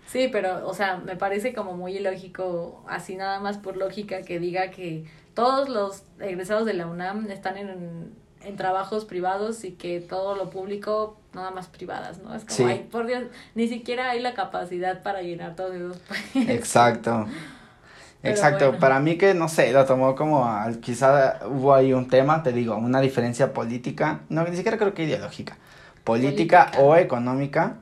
sí, 0.08 0.28
pero, 0.30 0.68
o 0.68 0.74
sea, 0.74 0.98
me 0.98 1.16
parece 1.16 1.54
como 1.54 1.74
muy 1.74 1.96
ilógico, 1.96 2.84
así 2.86 3.16
nada 3.16 3.40
más 3.40 3.56
por 3.56 3.78
lógica, 3.78 4.20
que 4.20 4.38
diga 4.38 4.70
que 4.70 5.06
todos 5.32 5.70
los 5.70 6.02
egresados 6.20 6.66
de 6.66 6.74
la 6.74 6.86
UNAM 6.86 7.30
están 7.30 7.56
en 7.56 8.12
en 8.46 8.56
trabajos 8.56 9.04
privados 9.04 9.64
y 9.64 9.72
que 9.72 10.00
todo 10.00 10.36
lo 10.36 10.50
público 10.50 11.18
nada 11.34 11.50
más 11.50 11.66
privadas, 11.66 12.18
¿no? 12.18 12.34
Es 12.34 12.44
como, 12.44 12.68
ay, 12.68 12.86
por 12.90 13.06
Dios, 13.06 13.24
ni 13.54 13.68
siquiera 13.68 14.10
hay 14.10 14.20
la 14.20 14.34
capacidad 14.34 15.02
para 15.02 15.22
llenar 15.22 15.56
todos 15.56 15.74
esos 15.74 16.00
Exacto. 16.34 17.26
Exacto, 18.22 18.78
para 18.78 18.98
mí 18.98 19.18
que 19.18 19.34
no 19.34 19.48
sé, 19.48 19.72
lo 19.72 19.84
tomó 19.84 20.16
como 20.16 20.48
quizá 20.80 21.40
hubo 21.46 21.74
ahí 21.74 21.92
un 21.92 22.08
tema, 22.08 22.42
te 22.42 22.52
digo, 22.52 22.76
una 22.76 23.00
diferencia 23.00 23.52
política, 23.52 24.20
no, 24.28 24.44
ni 24.44 24.56
siquiera 24.56 24.78
creo 24.78 24.94
que 24.94 25.04
ideológica, 25.04 25.56
política, 26.02 26.72
o 26.78 26.96
económica, 26.96 27.76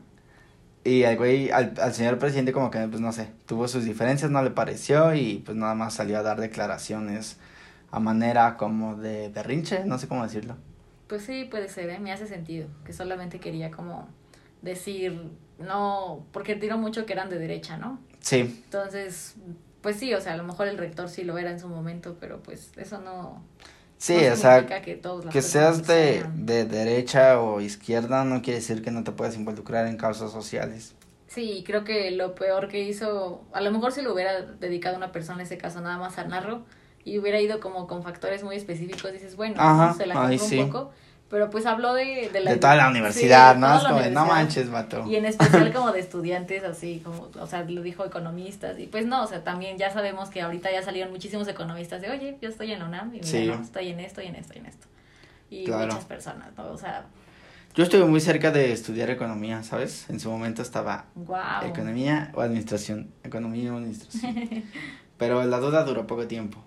y 0.83 1.05
al 1.05 1.16
güey, 1.16 1.50
al, 1.50 1.72
al 1.81 1.94
señor 1.94 2.18
presidente 2.18 2.53
como 2.53 2.70
que, 2.70 2.79
pues 2.88 3.00
no 3.00 3.12
sé, 3.12 3.29
tuvo 3.46 3.68
sus 3.68 3.85
diferencias, 3.85 4.31
no 4.31 4.42
le 4.42 4.50
pareció 4.50 5.14
y 5.14 5.42
pues 5.46 5.57
nada 5.57 5.74
más 5.74 5.94
salió 5.94 6.18
a 6.18 6.22
dar 6.22 6.38
declaraciones 6.40 7.38
a 7.95 8.01
manera 8.01 8.57
como 8.57 8.97
de 8.97 9.29
berrinche, 9.29 9.85
no 9.85 9.99
sé 9.99 10.09
cómo 10.09 10.25
decirlo. 10.25 10.57
Pues 11.07 11.23
sí, 11.23 11.47
puede 11.49 11.69
ser, 11.69 11.91
¿eh? 11.91 12.01
me 12.01 12.13
hace 12.13 12.27
sentido, 12.27 12.67
que 12.85 12.93
solamente 12.93 13.39
quería 13.39 13.71
como 13.71 14.09
decir, 14.63 15.31
no, 15.61 16.27
porque 16.33 16.57
tiro 16.57 16.77
mucho 16.77 17.07
que 17.07 17.13
eran 17.13 17.31
de 17.31 17.39
derecha, 17.39 17.77
¿no? 17.77 18.01
Sí. 18.19 18.63
Entonces, 18.65 19.37
pues 19.81 19.97
sí, 19.97 20.13
o 20.13 20.21
sea, 20.21 20.33
a 20.33 20.37
lo 20.37 20.43
mejor 20.43 20.67
el 20.67 20.77
rector 20.77 21.09
sí 21.09 21.23
lo 21.23 21.39
era 21.39 21.53
en 21.53 21.61
su 21.61 21.69
momento, 21.69 22.17
pero 22.19 22.43
pues 22.43 22.73
eso 22.77 23.01
no... 23.01 23.45
Sí, 23.97 24.27
o 24.27 24.37
sea, 24.37 24.67
que, 24.67 25.01
que 25.31 25.41
seas 25.41 25.87
de, 25.87 26.27
de 26.35 26.65
derecha 26.65 27.41
o 27.41 27.61
izquierda 27.61 28.25
no 28.25 28.43
quiere 28.43 28.59
decir 28.59 28.83
que 28.83 28.91
no 28.91 29.05
te 29.05 29.13
puedas 29.13 29.37
involucrar 29.37 29.87
en 29.87 29.97
causas 29.97 30.33
sociales. 30.33 30.95
Sí, 31.29 31.63
creo 31.65 31.85
que 31.85 32.11
lo 32.11 32.35
peor 32.35 32.69
que 32.69 32.83
hizo, 32.83 33.45
a 33.53 33.61
lo 33.61 33.71
mejor 33.71 33.93
si 33.93 34.03
lo 34.03 34.13
hubiera 34.13 34.43
dedicado 34.43 34.97
una 34.97 35.13
persona 35.13 35.41
en 35.41 35.47
ese 35.47 35.59
caso 35.59 35.81
nada 35.81 35.97
más 35.97 36.19
a 36.19 36.25
narro, 36.25 36.65
y 37.05 37.19
hubiera 37.19 37.40
ido 37.40 37.61
como 37.61 37.87
con 37.87 38.02
factores 38.02 38.42
muy 38.42 38.57
específicos, 38.57 39.13
dices, 39.13 39.37
bueno, 39.37 39.57
se 39.96 40.07
la 40.07 40.15
compro 40.15 40.44
un 40.44 40.71
poco. 40.71 40.92
Pero 41.31 41.50
pues 41.50 41.67
habló 41.67 41.94
de, 41.94 42.29
de, 42.33 42.40
la, 42.40 42.52
de 42.52 42.59
toda 42.59 42.77
la 42.77 42.88
universidad, 42.88 43.57
¿no? 43.57 43.77
Es 43.77 43.83
como 43.83 44.00
no 44.00 44.27
manches, 44.27 44.71
vato. 44.71 45.05
Y 45.09 45.17
en 45.17 45.25
especial 45.25 45.73
como 45.75 45.90
de 45.90 45.98
estudiantes, 45.98 46.63
así 46.63 47.00
como, 47.02 47.29
o 47.40 47.46
sea, 47.46 47.65
lo 47.65 47.83
dijo 47.83 48.05
economistas. 48.05 48.79
Y 48.79 48.87
pues 48.87 49.07
no, 49.07 49.25
o 49.25 49.27
sea, 49.27 49.42
también 49.42 49.77
ya 49.77 49.90
sabemos 49.90 50.29
que 50.29 50.42
ahorita 50.42 50.71
ya 50.71 50.83
salieron 50.83 51.11
muchísimos 51.11 51.48
economistas 51.48 52.02
de, 52.02 52.11
oye, 52.11 52.38
yo 52.40 52.48
estoy 52.48 52.73
en 52.73 52.79
la 52.79 52.85
UNAM 52.87 53.15
y 53.15 53.21
mira, 53.21 53.61
estoy 53.61 53.88
en 53.88 54.00
esto 54.00 54.21
y 54.23 54.27
en 54.27 54.37
esto 54.37 54.52
y 54.55 54.59
en 54.59 54.67
esto. 54.67 54.87
Y 55.50 55.67
muchas 55.71 56.05
personas, 56.05 56.50
¿no? 56.57 56.71
O 56.71 56.79
sea, 56.79 57.07
Yo 57.75 57.83
estuve 57.83 58.05
muy 58.05 58.21
cerca 58.21 58.52
de 58.52 58.73
estudiar 58.73 59.11
economía, 59.11 59.63
¿sabes? 59.65 60.09
En 60.11 60.21
su 60.21 60.31
momento 60.31 60.63
estaba 60.63 61.07
Wow. 61.17 61.69
economía 61.69 62.31
o 62.35 62.42
administración. 62.42 63.13
Economía 63.25 63.73
o 63.73 63.79
administración. 63.79 64.35
Pero 65.19 65.44
la 65.44 65.59
duda 65.59 65.83
duró 65.85 66.07
poco 66.07 66.27
tiempo. 66.29 66.63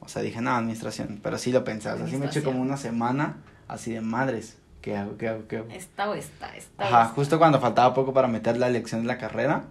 O 0.00 0.08
sea, 0.08 0.22
dije, 0.22 0.40
no, 0.40 0.50
administración. 0.50 1.20
Pero 1.22 1.38
sí 1.38 1.52
lo 1.52 1.62
pensé. 1.64 1.90
O 1.90 1.96
sea, 1.96 2.06
sí 2.08 2.16
me 2.16 2.26
eché 2.26 2.42
como 2.42 2.60
una 2.60 2.76
semana 2.76 3.36
así 3.68 3.92
de 3.92 4.00
madres. 4.00 4.58
¿Qué 4.80 4.96
hago? 4.96 5.16
¿Qué 5.18 5.28
hago? 5.28 5.46
¿Qué 5.46 5.58
hago? 5.58 5.68
Esta 5.70 6.08
o 6.10 6.14
esta, 6.14 6.56
esta 6.56 6.86
Ajá, 6.86 7.02
esta. 7.02 7.14
justo 7.14 7.38
cuando 7.38 7.60
faltaba 7.60 7.92
poco 7.94 8.12
para 8.14 8.28
meter 8.28 8.56
la 8.56 8.66
elección 8.66 9.02
de 9.02 9.06
la 9.08 9.18
carrera. 9.18 9.64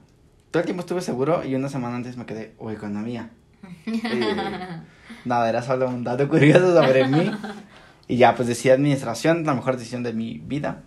Todo 0.52 0.62
el 0.62 0.66
tiempo 0.66 0.82
estuve 0.82 1.02
seguro 1.02 1.44
y 1.44 1.56
una 1.56 1.70
semana 1.70 1.96
antes 1.96 2.18
me 2.18 2.26
quedé, 2.26 2.56
o 2.58 2.72
economía. 2.72 3.30
Eh, 3.86 4.82
nada, 5.26 5.50
era 5.50 5.62
solo 5.62 5.88
un 5.88 6.04
dato 6.04 6.28
curioso 6.30 6.74
sobre 6.76 7.08
mí. 7.08 7.32
Y 8.08 8.18
ya, 8.18 8.36
pues 8.36 8.48
decía 8.48 8.74
administración, 8.74 9.46
la 9.46 9.54
mejor 9.54 9.78
decisión 9.78 10.02
de 10.04 10.14
mi 10.14 10.40
vida. 10.40 10.84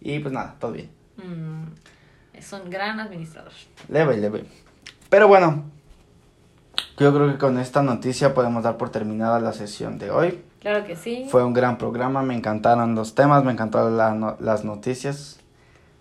Y 0.00 0.18
pues 0.18 0.32
nada, 0.32 0.56
todo 0.58 0.72
bien. 0.72 0.90
Mm, 1.16 1.64
es 2.34 2.52
un 2.52 2.70
gran 2.70 3.00
administrador. 3.00 3.52
Leve, 3.88 4.16
leve. 4.16 4.44
Pero 5.10 5.28
bueno, 5.28 5.70
yo 6.98 7.12
creo 7.14 7.30
que 7.32 7.38
con 7.38 7.58
esta 7.58 7.82
noticia 7.82 8.34
podemos 8.34 8.62
dar 8.64 8.76
por 8.76 8.90
terminada 8.90 9.40
la 9.40 9.52
sesión 9.52 9.98
de 9.98 10.10
hoy. 10.10 10.42
Claro 10.60 10.84
que 10.86 10.96
sí. 10.96 11.26
Fue 11.30 11.44
un 11.44 11.52
gran 11.52 11.76
programa, 11.78 12.22
me 12.22 12.34
encantaron 12.34 12.94
los 12.94 13.14
temas, 13.14 13.44
me 13.44 13.52
encantaron 13.52 13.96
la 13.96 14.14
no- 14.14 14.36
las 14.40 14.64
noticias. 14.64 15.38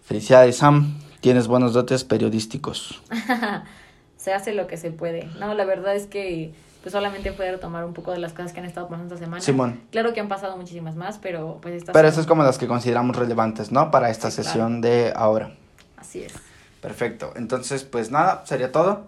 Felicidades, 0.04 0.58
Sam. 0.58 1.00
Tienes 1.22 1.48
buenos 1.48 1.74
dotes 1.74 2.04
periodísticos. 2.04 3.02
se 4.18 4.34
hace 4.34 4.54
lo 4.54 4.68
que 4.68 4.78
se 4.78 4.92
puede. 4.92 5.26
No, 5.40 5.54
la 5.54 5.66
verdad 5.66 5.96
es 5.96 6.08
que 6.08 6.54
pues 6.82 6.92
solamente 6.92 7.32
fue 7.32 7.50
retomar 7.50 7.86
un 7.86 7.94
poco 7.94 8.12
de 8.12 8.20
las 8.20 8.34
cosas 8.34 8.52
que 8.52 8.60
han 8.60 8.66
estado 8.66 8.90
pasando 8.90 9.14
esta 9.16 9.26
semana. 9.26 9.42
Simón. 9.42 9.80
Claro 9.92 10.14
que 10.14 10.20
han 10.20 10.28
pasado 10.28 10.58
muchísimas 10.58 10.98
más, 10.98 11.18
pero 11.18 11.60
pues 11.62 11.76
estas 11.76 11.94
Pero 11.94 12.08
son- 12.08 12.12
esas 12.14 12.22
es 12.24 12.28
como 12.28 12.44
las 12.44 12.58
que 12.58 12.68
consideramos 12.68 13.16
relevantes, 13.16 13.72
¿no? 13.72 13.90
Para 13.90 14.10
esta 14.10 14.30
Sí, 14.32 14.36
claro. 14.42 14.50
sesión 14.50 14.82
de 14.82 15.14
ahora. 15.16 15.52
Así 15.96 16.24
es. 16.24 16.34
Perfecto. 16.82 17.32
Entonces, 17.38 17.86
pues 17.86 18.12
nada, 18.12 18.44
sería 18.46 18.74
todo. 18.74 19.08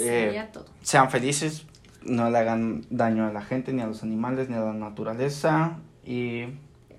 Eh, 0.00 0.48
todo. 0.52 0.66
sean 0.82 1.10
felices, 1.10 1.66
no 2.02 2.30
le 2.30 2.38
hagan 2.38 2.84
daño 2.90 3.26
a 3.26 3.32
la 3.32 3.42
gente, 3.42 3.72
ni 3.72 3.82
a 3.82 3.86
los 3.86 4.02
animales, 4.02 4.48
ni 4.48 4.56
a 4.56 4.60
la 4.60 4.72
naturaleza. 4.72 5.78
Y 6.04 6.44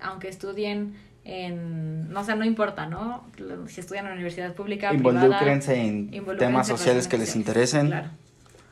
Aunque 0.00 0.28
estudien 0.28 0.94
en, 1.24 2.10
no 2.10 2.24
sé, 2.24 2.34
no 2.36 2.44
importa, 2.44 2.86
¿no? 2.86 3.24
Si 3.68 3.80
estudian 3.80 4.04
en 4.04 4.12
una 4.12 4.14
universidad 4.14 4.54
pública, 4.54 4.92
involúcrense 4.92 5.72
privada, 5.72 5.88
en 5.88 6.14
involúcrense 6.14 6.44
temas 6.46 6.66
sociales 6.66 7.08
que 7.08 7.18
les 7.18 7.36
interesen. 7.36 7.88
Claro. 7.88 8.08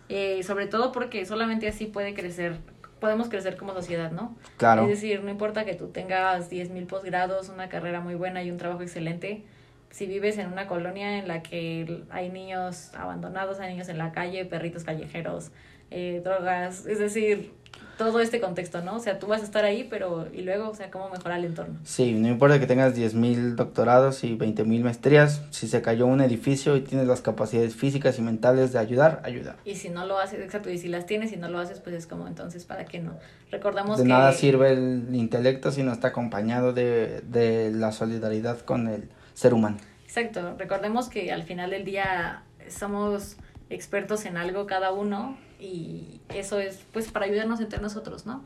Eh, 0.09 0.43
sobre 0.43 0.66
todo 0.66 0.91
porque 0.91 1.24
solamente 1.24 1.68
así 1.68 1.87
puede 1.87 2.14
crecer, 2.14 2.57
podemos 2.99 3.28
crecer 3.28 3.57
como 3.57 3.72
sociedad, 3.72 4.11
¿no? 4.11 4.37
Claro. 4.57 4.83
Es 4.83 4.89
decir, 4.89 5.22
no 5.22 5.31
importa 5.31 5.64
que 5.64 5.74
tú 5.74 5.89
tengas 5.89 6.51
10.000 6.51 6.87
posgrados, 6.87 7.49
una 7.49 7.68
carrera 7.68 8.01
muy 8.01 8.16
buena 8.16 8.43
y 8.43 8.51
un 8.51 8.57
trabajo 8.57 8.83
excelente, 8.83 9.45
si 9.91 10.07
vives 10.07 10.38
en 10.38 10.53
una 10.53 10.66
colonia 10.66 11.18
en 11.18 11.28
la 11.28 11.43
que 11.43 12.05
hay 12.11 12.30
niños 12.30 12.91
abandonados, 12.95 13.61
hay 13.61 13.72
niños 13.72 13.88
en 13.88 13.99
la 13.99 14.12
calle, 14.12 14.45
perritos 14.45 14.84
callejeros, 14.84 15.51
eh, 15.91 16.20
drogas, 16.24 16.86
es 16.86 16.99
decir, 16.99 17.53
todo 17.99 18.20
este 18.20 18.41
contexto, 18.41 18.80
¿no? 18.80 18.97
O 18.97 18.99
sea, 19.01 19.18
tú 19.18 19.26
vas 19.26 19.43
a 19.43 19.45
estar 19.45 19.64
ahí, 19.64 19.86
pero 19.91 20.26
y 20.32 20.41
luego, 20.41 20.70
o 20.70 20.74
sea, 20.74 20.91
cómo 20.91 21.11
mejorar 21.11 21.41
el 21.41 21.45
entorno. 21.45 21.78
Sí, 21.84 22.12
no 22.12 22.28
importa 22.28 22.59
que 22.59 22.66
tengas 22.66 22.97
10.000 22.97 23.57
doctorados 23.57 24.24
y 24.24 24.38
20.000 24.38 24.82
maestrías, 24.82 25.43
si 25.51 25.68
se 25.68 25.82
cayó 25.82 26.07
un 26.07 26.22
edificio 26.22 26.76
y 26.76 26.80
tienes 26.80 27.07
las 27.07 27.20
capacidades 27.20 27.74
físicas 27.74 28.18
y 28.18 28.22
mentales 28.22 28.72
de 28.72 28.78
ayudar, 28.78 29.20
ayuda. 29.22 29.57
Y 29.66 29.74
si 29.74 29.91
no 29.91 30.07
lo 30.07 30.18
haces, 30.18 30.41
exacto, 30.41 30.70
y 30.70 30.78
si 30.78 30.88
las 30.88 31.05
tienes 31.05 31.30
y 31.32 31.36
no 31.36 31.51
lo 31.51 31.59
haces, 31.59 31.80
pues 31.80 31.95
es 31.95 32.07
como 32.07 32.26
entonces, 32.26 32.64
¿para 32.64 32.86
qué 32.86 33.01
no? 33.01 33.18
Recordamos 33.51 33.99
De 33.99 34.05
que... 34.05 34.09
nada 34.09 34.32
sirve 34.32 34.72
el 34.72 35.09
intelecto 35.12 35.70
si 35.70 35.82
no 35.82 35.93
está 35.93 36.09
acompañado 36.09 36.72
de, 36.72 37.20
de 37.28 37.70
la 37.70 37.93
solidaridad 37.93 38.61
con 38.61 38.88
el 38.88 39.11
ser 39.41 39.55
humano. 39.55 39.78
Exacto, 40.05 40.55
recordemos 40.59 41.09
que 41.09 41.32
al 41.32 41.45
final 41.45 41.70
del 41.70 41.84
día 41.84 42.43
somos 42.68 43.36
expertos 43.70 44.26
en 44.26 44.36
algo 44.36 44.66
cada 44.66 44.93
uno 44.93 45.38
y 45.59 46.20
eso 46.28 46.59
es 46.59 46.84
pues 46.93 47.11
para 47.11 47.24
ayudarnos 47.24 47.61
entre 47.61 47.80
nosotros, 47.80 48.26
¿no? 48.26 48.45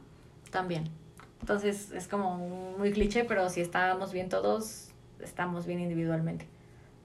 También. 0.53 0.85
Entonces 1.41 1.91
es 1.91 2.07
como 2.07 2.37
muy 2.79 2.93
cliché, 2.93 3.25
pero 3.25 3.51
si 3.51 3.61
estamos 3.61 4.13
bien 4.13 4.29
todos, 4.29 4.91
estamos 5.21 5.67
bien 5.67 5.81
individualmente. 5.81 6.47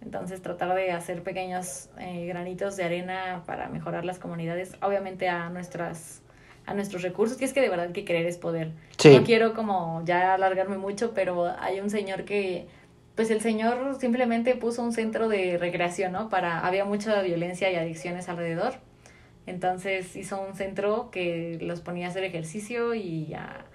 Entonces 0.02 0.42
tratar 0.42 0.76
de 0.76 0.92
hacer 0.92 1.24
pequeños 1.24 1.90
eh, 1.98 2.28
granitos 2.28 2.78
de 2.78 2.84
arena 2.84 3.42
para 3.48 3.70
mejorar 3.70 4.06
las 4.06 4.20
comunidades, 4.20 4.76
obviamente 4.82 5.30
a 5.30 5.50
nuestras 5.50 6.22
a 6.68 6.76
nuestros 6.76 7.02
recursos, 7.02 7.38
que 7.38 7.46
es 7.46 7.54
que 7.54 7.62
de 7.62 7.70
verdad 7.70 7.92
que 7.92 8.06
querer 8.06 8.28
es 8.28 8.38
poder. 8.38 8.72
Sí. 8.98 9.18
No 9.18 9.24
quiero 9.24 9.56
como 9.56 10.04
ya 10.06 10.36
alargarme 10.36 10.78
mucho, 10.78 11.16
pero 11.16 11.52
hay 11.60 11.80
un 11.80 11.90
señor 11.90 12.26
que, 12.26 12.68
pues 13.20 13.32
el 13.32 13.42
señor 13.42 13.98
simplemente 14.00 14.56
puso 14.56 14.82
un 14.82 14.94
centro 14.94 15.28
de 15.28 15.58
recreación, 15.58 16.14
¿no? 16.14 16.30
Para, 16.30 16.66
había 16.66 16.86
mucha 16.86 17.22
violencia 17.22 17.70
y 17.70 17.76
adicciones 17.76 18.30
alrededor. 18.30 18.76
Entonces 19.46 20.16
hizo 20.16 20.40
un 20.40 20.56
centro 20.56 21.12
que 21.12 21.58
los 21.60 21.82
ponía 21.82 22.08
a 22.08 22.12
hacer 22.12 22.24
ejercicio 22.24 22.94
y 22.94 23.34
a, 23.34 23.66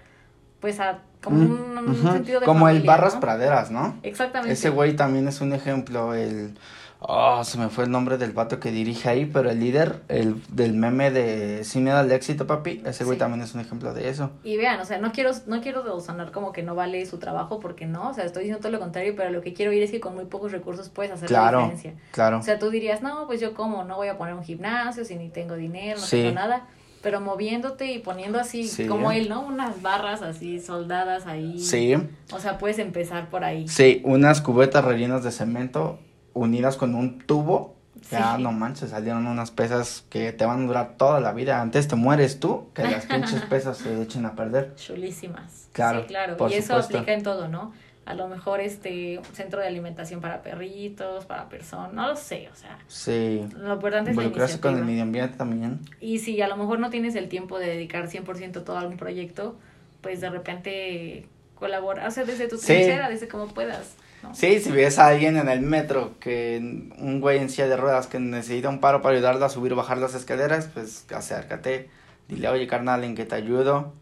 pues 0.61 0.79
a, 0.79 1.01
como 1.21 1.41
un, 1.41 1.51
un 1.77 1.85
Mm, 1.85 1.91
Ujú, 1.91 2.11
sentido 2.11 2.39
de 2.39 2.47
Como 2.47 2.69
el 2.69 2.81
Barras 2.81 3.13
¿no? 3.13 3.19
Praderas, 3.19 3.69
¿no? 3.69 3.99
Exactamente. 4.01 4.51
Ese 4.51 4.71
güey 4.71 4.95
también 4.95 5.27
es 5.27 5.39
un 5.41 5.53
ejemplo, 5.53 6.15
el... 6.15 6.57
Oh, 6.99 7.43
se 7.43 7.57
me 7.59 7.69
fue 7.69 7.83
el 7.83 7.91
nombre 7.91 8.17
del 8.17 8.31
vato 8.31 8.59
que 8.59 8.71
dirige 8.71 9.09
ahí, 9.09 9.25
pero 9.25 9.51
el 9.51 9.59
líder 9.59 10.01
el, 10.07 10.41
del 10.49 10.73
meme 10.73 11.11
de 11.11 11.63
Sin 11.63 11.83
miedo 11.83 11.97
al 11.97 12.11
éxito, 12.11 12.47
papi, 12.47 12.81
ese 12.85 13.03
güey 13.03 13.15
Sí. 13.17 13.19
también 13.19 13.41
es 13.43 13.53
un 13.53 13.61
ejemplo 13.61 13.93
de 13.93 14.09
eso. 14.09 14.31
Y 14.43 14.57
vean, 14.57 14.79
o 14.79 14.85
sea, 14.85 14.97
no 14.97 15.11
quiero, 15.11 15.31
no 15.45 15.61
quiero 15.61 15.99
sonar 15.99 16.31
como 16.31 16.51
que 16.51 16.63
no 16.63 16.73
vale 16.73 17.05
su 17.05 17.17
trabajo 17.19 17.59
porque 17.59 17.85
no, 17.85 18.09
o 18.09 18.13
sea, 18.13 18.23
estoy 18.25 18.43
diciendo 18.43 18.61
todo 18.61 18.71
lo 18.71 18.79
contrario, 18.79 19.13
pero 19.15 19.29
lo 19.29 19.41
que 19.41 19.53
quiero 19.53 19.71
ir 19.73 19.83
es 19.83 19.91
que 19.91 19.99
con 19.99 20.15
muy 20.15 20.25
pocos 20.25 20.51
recursos 20.51 20.89
puedes 20.89 21.11
hacer 21.11 21.29
la 21.29 21.39
Claro, 21.39 21.59
diferencia. 21.59 21.93
claro. 22.11 22.39
O 22.39 22.41
sea, 22.41 22.57
tú 22.57 22.69
dirías, 22.71 23.01
no, 23.03 23.27
pues 23.27 23.39
yo 23.39 23.53
como, 23.53 23.83
no 23.83 23.97
voy 23.97 24.07
a 24.07 24.17
poner 24.17 24.33
un 24.33 24.43
gimnasio 24.43 25.05
si 25.05 25.15
ni 25.15 25.29
tengo 25.29 25.55
dinero, 25.55 25.99
no 25.99 26.05
Sí. 26.05 26.17
tengo 26.23 26.33
nada. 26.33 26.65
Pero 27.03 27.21
moviéndote 27.21 27.91
y 27.91 27.99
poniendo 27.99 28.39
así, 28.39 28.67
Sí. 28.67 28.87
como 28.87 29.11
él, 29.11 29.29
¿no? 29.29 29.41
Unas 29.41 29.79
barras 29.83 30.23
así 30.23 30.59
soldadas 30.59 31.27
ahí. 31.27 31.59
Sí, 31.59 31.93
O 32.33 32.39
sea, 32.39 32.57
puedes 32.57 32.79
empezar 32.79 33.29
por 33.29 33.43
ahí. 33.43 33.67
sí, 33.67 34.01
unas 34.05 34.41
cubetas 34.41 34.83
rellenas 34.83 35.23
de 35.23 35.31
cemento 35.31 35.99
unidas 36.35 36.77
con 36.77 36.93
un 36.93 37.17
tubo. 37.19 37.73
Ya 38.11 38.35
Sí. 38.35 38.43
no 38.43 38.51
manches, 38.51 38.91
salieron 38.91 39.25
unas 39.25 39.49
pesas 39.49 40.03
que 40.11 40.31
te 40.31 40.45
van 40.45 40.63
a 40.65 40.67
durar 40.67 40.93
toda 40.97 41.19
la 41.21 41.31
vida. 41.33 41.59
Antes 41.61 41.87
te 41.87 41.95
mueres 41.95 42.39
tú 42.39 42.67
que 42.75 42.83
las 42.83 43.05
pinches 43.07 43.41
pesas 43.43 43.77
se 43.77 43.99
echen 44.03 44.25
a 44.27 44.35
perder. 44.35 44.75
Chulísimas. 44.75 45.69
Claro, 45.73 46.01
Sí, 46.01 46.07
claro. 46.07 46.37
por 46.37 46.51
y 46.51 46.55
eso 46.55 46.67
supuesto. 46.67 46.97
aplica 46.99 47.13
en 47.13 47.23
todo, 47.23 47.47
¿no? 47.47 47.73
A 48.05 48.13
lo 48.13 48.27
mejor 48.27 48.59
este 48.59 49.19
centro 49.33 49.59
de 49.61 49.65
alimentación 49.67 50.21
para 50.21 50.43
perritos, 50.43 51.25
para 51.25 51.49
personas, 51.49 51.93
no 51.93 52.07
lo 52.09 52.15
sé, 52.15 52.49
o 52.53 52.55
sea, 52.55 52.77
Sí, 52.87 53.43
lo 53.57 53.73
importante 53.73 54.11
es 54.11 54.15
involucrarse 54.15 54.59
con 54.59 54.77
el 54.77 54.85
medio 54.85 55.01
ambiente 55.01 55.37
también. 55.37 55.79
Y 55.99 56.19
si 56.19 56.39
a 56.43 56.47
lo 56.47 56.55
mejor 56.57 56.77
no 56.77 56.91
tienes 56.91 57.15
el 57.15 57.27
tiempo 57.29 57.57
de 57.57 57.65
dedicar 57.65 58.07
100% 58.07 58.63
todo 58.63 58.77
a 58.77 58.85
un 58.85 58.97
proyecto, 58.97 59.55
pues 60.01 60.21
de 60.21 60.29
repente 60.29 61.25
colaborar, 61.55 62.07
o 62.07 62.11
sea, 62.11 62.25
desde 62.25 62.47
tu 62.47 62.57
Sí. 62.57 62.67
trinchera, 62.67 63.09
desde 63.09 63.27
como 63.27 63.47
puedas, 63.47 63.95
¿no? 64.29 64.35
Sí, 64.35 64.59
si 64.59 64.71
ves 64.71 64.99
a 64.99 65.07
alguien 65.07 65.37
en 65.37 65.49
el 65.49 65.61
metro, 65.61 66.19
que 66.19 66.57
un 66.97 67.21
güey 67.21 67.39
en 67.39 67.49
silla 67.49 67.67
de 67.67 67.77
ruedas 67.77 68.07
que 68.07 68.19
necesita 68.19 68.69
un 68.69 68.79
paro 68.79 69.01
para 69.01 69.15
ayudarlo 69.15 69.45
a 69.45 69.49
subir 69.49 69.73
o 69.73 69.75
bajar 69.75 69.97
las 69.97 70.13
escaleras, 70.15 70.69
pues 70.73 71.05
acércate, 71.13 71.89
dile, 72.27 72.47
oye 72.49 72.67
carnal, 72.67 73.03
¿en 73.03 73.15
qué 73.15 73.25
te 73.25 73.35
ayudo? 73.35 73.93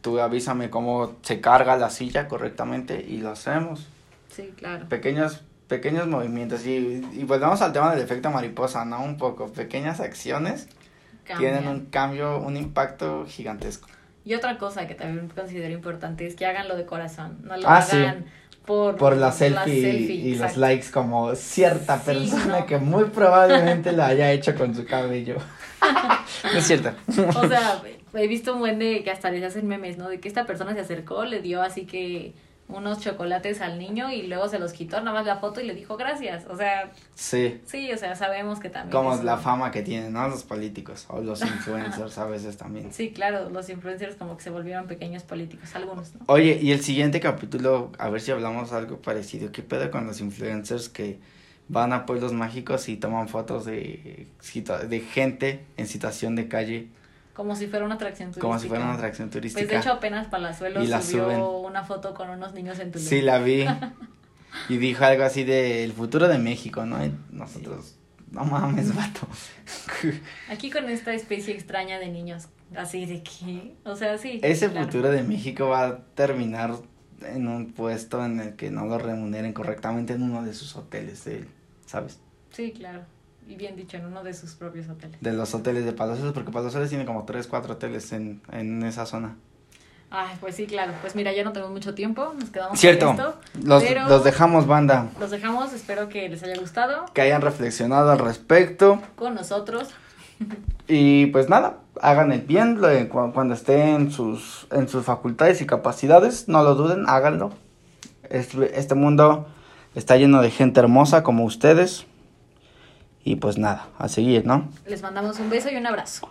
Tú 0.00 0.20
avísame 0.20 0.70
cómo 0.70 1.16
se 1.22 1.40
carga 1.40 1.76
la 1.76 1.90
silla 1.90 2.28
correctamente 2.28 3.04
y 3.06 3.18
lo 3.18 3.30
hacemos. 3.30 3.88
Sí, 4.30 4.54
claro. 4.56 4.88
Pequeños, 4.88 5.42
pequeños 5.66 6.06
movimientos 6.06 6.64
y, 6.66 7.04
y 7.12 7.24
volvemos 7.24 7.60
al 7.62 7.72
tema 7.72 7.92
del 7.94 8.02
efecto 8.04 8.30
mariposa, 8.30 8.84
¿no? 8.84 9.02
Un 9.02 9.16
poco, 9.16 9.52
pequeñas 9.52 10.00
acciones 10.00 10.68
tienen 11.24 11.54
Cambian. 11.64 11.74
un 11.74 11.86
cambio, 11.86 12.38
un 12.38 12.56
impacto 12.56 13.26
gigantesco. 13.26 13.88
Y 14.24 14.34
otra 14.34 14.58
cosa 14.58 14.86
que 14.86 14.94
también 14.94 15.28
considero 15.28 15.72
importante 15.74 16.26
es 16.26 16.34
que 16.36 16.46
haganlo 16.46 16.76
de 16.76 16.84
corazón, 16.86 17.38
no 17.42 17.56
lo 17.56 17.68
Ah, 17.68 17.82
sí. 17.82 17.96
Por, 18.68 18.96
Por 18.96 19.16
la 19.16 19.32
selfie, 19.32 19.80
selfie, 19.80 20.14
y 20.14 20.34
los 20.34 20.58
likes 20.58 20.90
como 20.92 21.34
cierta 21.34 21.98
Sí, 21.98 22.04
persona 22.04 22.60
¿no? 22.60 22.66
que 22.66 22.76
muy 22.76 23.04
probablemente 23.04 23.92
lo 23.92 24.04
haya 24.04 24.30
hecho 24.30 24.54
con 24.54 24.74
su 24.74 24.84
cabello. 24.84 25.36
no 26.44 26.50
es 26.58 26.66
cierto. 26.66 26.90
O 27.34 27.48
sea, 27.48 27.82
he 28.12 28.26
visto 28.28 28.52
un 28.52 28.58
buen 28.60 28.78
de 28.78 29.02
que 29.02 29.10
hasta 29.10 29.30
les 29.30 29.42
hacen 29.42 29.66
memes, 29.66 29.96
¿no? 29.96 30.10
De 30.10 30.20
que 30.20 30.28
esta 30.28 30.44
persona 30.44 30.74
se 30.74 30.80
acercó, 30.80 31.24
le 31.24 31.40
dio 31.40 31.62
así 31.62 31.86
que 31.86 32.34
unos 32.68 33.00
chocolates 33.00 33.60
al 33.60 33.78
niño 33.78 34.12
y 34.12 34.26
luego 34.26 34.48
se 34.48 34.58
los 34.58 34.72
quitó, 34.72 34.98
nada 35.00 35.12
más 35.12 35.26
la 35.26 35.36
foto 35.38 35.60
y 35.60 35.66
le 35.66 35.74
dijo 35.74 35.96
gracias. 35.96 36.44
O 36.48 36.56
sea, 36.56 36.92
Sí, 37.14 37.60
sí, 37.64 37.90
o 37.92 37.96
sea, 37.96 38.14
sabemos 38.14 38.60
que 38.60 38.68
también. 38.68 38.92
como 38.92 39.14
es 39.14 39.24
la 39.24 39.38
fama 39.38 39.70
que 39.70 39.82
tienen, 39.82 40.12
¿no? 40.12 40.28
Los 40.28 40.44
políticos 40.44 41.06
o 41.08 41.20
los 41.20 41.40
influencers 41.42 42.18
a 42.18 42.26
veces 42.26 42.56
también. 42.56 42.92
Sí, 42.92 43.10
claro, 43.10 43.48
los 43.50 43.68
influencers 43.70 44.16
como 44.16 44.36
que 44.36 44.42
se 44.44 44.50
volvieron 44.50 44.86
pequeños 44.86 45.22
políticos, 45.22 45.74
algunos, 45.74 46.14
¿no? 46.14 46.20
Oye, 46.26 46.58
y 46.60 46.72
el 46.72 46.82
siguiente 46.82 47.20
capítulo, 47.20 47.90
a 47.98 48.10
ver 48.10 48.20
si 48.20 48.30
hablamos 48.32 48.72
algo 48.72 48.98
parecido. 49.00 49.50
¿Qué 49.50 49.62
pedo 49.62 49.90
con 49.90 50.06
los 50.06 50.20
influencers 50.20 50.88
que 50.88 51.18
van 51.68 51.92
a 51.92 52.06
pueblos 52.06 52.32
mágicos 52.32 52.88
y 52.88 52.96
toman 52.96 53.28
fotos 53.28 53.64
de, 53.64 54.26
de 54.88 55.00
gente 55.00 55.64
en 55.76 55.86
situación 55.86 56.34
de 56.36 56.48
calle 56.48 56.88
Como 57.38 57.54
si 57.54 57.68
fuera 57.68 57.84
una 57.84 57.94
atracción 57.94 58.30
turística. 58.30 58.48
como 58.48 58.58
si 58.58 58.66
fuera 58.66 58.82
una 58.82 58.94
atracción 58.94 59.30
turística. 59.30 59.60
Pues 59.60 59.70
de 59.70 59.76
hecho 59.78 59.92
apenas 59.92 60.26
la 60.32 60.52
subió 60.52 61.00
suben. 61.00 61.40
una 61.40 61.84
foto 61.84 62.12
con 62.12 62.30
unos 62.30 62.52
niños 62.52 62.80
en 62.80 62.90
Tulum. 62.90 63.06
Sí, 63.06 63.22
la 63.22 63.38
vi. 63.38 63.64
Y 64.68 64.78
dijo 64.78 65.04
algo 65.04 65.22
así 65.22 65.44
de 65.44 65.84
el 65.84 65.92
futuro 65.92 66.26
de 66.26 66.38
México, 66.38 66.84
¿no? 66.84 67.04
Y 67.04 67.14
nosotros, 67.30 67.94
no 68.32 68.44
mames, 68.44 68.92
vato. 68.92 69.28
Aquí 70.50 70.68
con 70.68 70.88
esta 70.88 71.14
especie 71.14 71.54
extraña 71.54 72.00
de 72.00 72.08
niños, 72.08 72.48
así 72.74 73.06
de 73.06 73.22
que, 73.22 73.76
o 73.84 73.94
sea, 73.94 74.18
sí. 74.18 74.40
Ese 74.42 74.68
claro. 74.68 74.86
futuro 74.86 75.10
de 75.12 75.22
México 75.22 75.68
va 75.68 75.86
a 75.86 75.98
terminar 76.14 76.72
en 77.22 77.46
un 77.46 77.72
puesto 77.72 78.24
en 78.24 78.40
el 78.40 78.56
que 78.56 78.72
no 78.72 78.86
lo 78.86 78.98
remuneren 78.98 79.52
correctamente 79.52 80.14
en 80.14 80.22
uno 80.22 80.42
de 80.42 80.54
sus 80.54 80.74
hoteles, 80.74 81.24
de, 81.24 81.44
¿sabes? 81.86 82.18
Sí, 82.50 82.72
claro. 82.72 83.02
Y 83.48 83.56
bien 83.56 83.76
dicho, 83.76 83.96
en 83.96 84.04
uno 84.04 84.22
de 84.22 84.34
sus 84.34 84.52
propios 84.52 84.88
hoteles. 84.90 85.18
De 85.22 85.32
los 85.32 85.54
hoteles 85.54 85.84
de 85.86 85.92
Palazuelos, 85.92 86.34
porque 86.34 86.52
Palazuelos 86.52 86.90
tiene 86.90 87.06
como 87.06 87.24
tres, 87.24 87.46
cuatro 87.46 87.72
hoteles 87.74 88.12
en, 88.12 88.42
en 88.52 88.82
esa 88.82 89.06
zona. 89.06 89.36
Ay, 90.10 90.36
pues 90.40 90.54
sí, 90.56 90.66
claro. 90.66 90.92
Pues 91.00 91.14
mira, 91.16 91.32
ya 91.32 91.44
no 91.44 91.52
tenemos 91.52 91.72
mucho 91.72 91.94
tiempo, 91.94 92.32
nos 92.38 92.50
quedamos 92.50 92.78
Cierto, 92.78 93.06
con 93.06 93.16
esto. 93.16 93.34
los, 93.64 93.82
pero 93.82 94.06
los 94.08 94.22
dejamos, 94.24 94.66
banda, 94.66 95.08
Los 95.18 95.30
dejamos, 95.30 95.72
espero 95.72 96.08
que 96.08 96.28
les 96.28 96.42
haya 96.42 96.58
gustado 96.58 97.06
que 97.12 97.20
hayan 97.22 97.40
reflexionado 97.42 98.10
al 98.10 98.18
respecto. 98.18 99.00
con 99.16 99.34
nosotros. 99.34 99.88
Y 100.90 101.26
pues 101.26 101.50
nada, 101.50 101.80
hagan 102.00 102.32
el 102.32 102.40
bien 102.40 102.78
cuando 103.10 103.52
estén 103.52 103.88
en 103.88 104.10
sus, 104.10 104.66
en 104.70 104.88
sus 104.88 105.04
facultades 105.04 105.60
y 105.60 105.66
capacidades, 105.66 106.48
no 106.48 106.62
lo 106.62 106.74
duden, 106.76 107.04
háganlo. 107.06 107.50
Este, 108.30 108.78
este 108.78 108.94
mundo 108.94 109.46
está 109.94 110.16
lleno 110.16 110.40
de 110.40 110.50
gente 110.50 110.80
hermosa 110.80 111.22
como 111.22 111.44
ustedes. 111.44 112.06
Y 113.24 113.36
pues 113.36 113.58
nada, 113.58 113.88
a 113.98 114.08
seguir, 114.08 114.46
¿no? 114.46 114.68
Les 114.86 115.02
mandamos 115.02 115.38
un 115.38 115.50
beso 115.50 115.68
y 115.70 115.76
un 115.76 115.86
abrazo. 115.86 116.28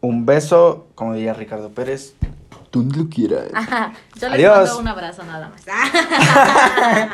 Un 0.00 0.24
beso, 0.24 0.86
como 0.94 1.14
diría 1.14 1.34
Ricardo 1.34 1.70
Pérez. 1.70 2.14
Donde 2.72 2.98
lo 2.98 3.08
quieras. 3.08 3.48
Ajá, 3.52 3.92
yo 4.14 4.28
les 4.28 4.38
Adiós. 4.38 4.58
mando 4.68 4.78
un 4.78 4.88
abrazo 4.88 5.24
nada 5.24 5.50
más. 5.50 5.64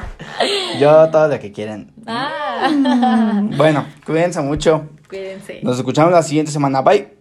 Yo 0.78 1.08
todo 1.10 1.28
lo 1.28 1.40
que 1.40 1.50
quieran. 1.50 1.92
Ah. 2.06 2.70
Bueno, 3.56 3.86
cuídense 4.04 4.42
mucho. 4.42 4.86
Cuídense. 5.08 5.60
Nos 5.62 5.78
escuchamos 5.78 6.12
la 6.12 6.22
siguiente 6.22 6.52
semana. 6.52 6.82
Bye. 6.82 7.15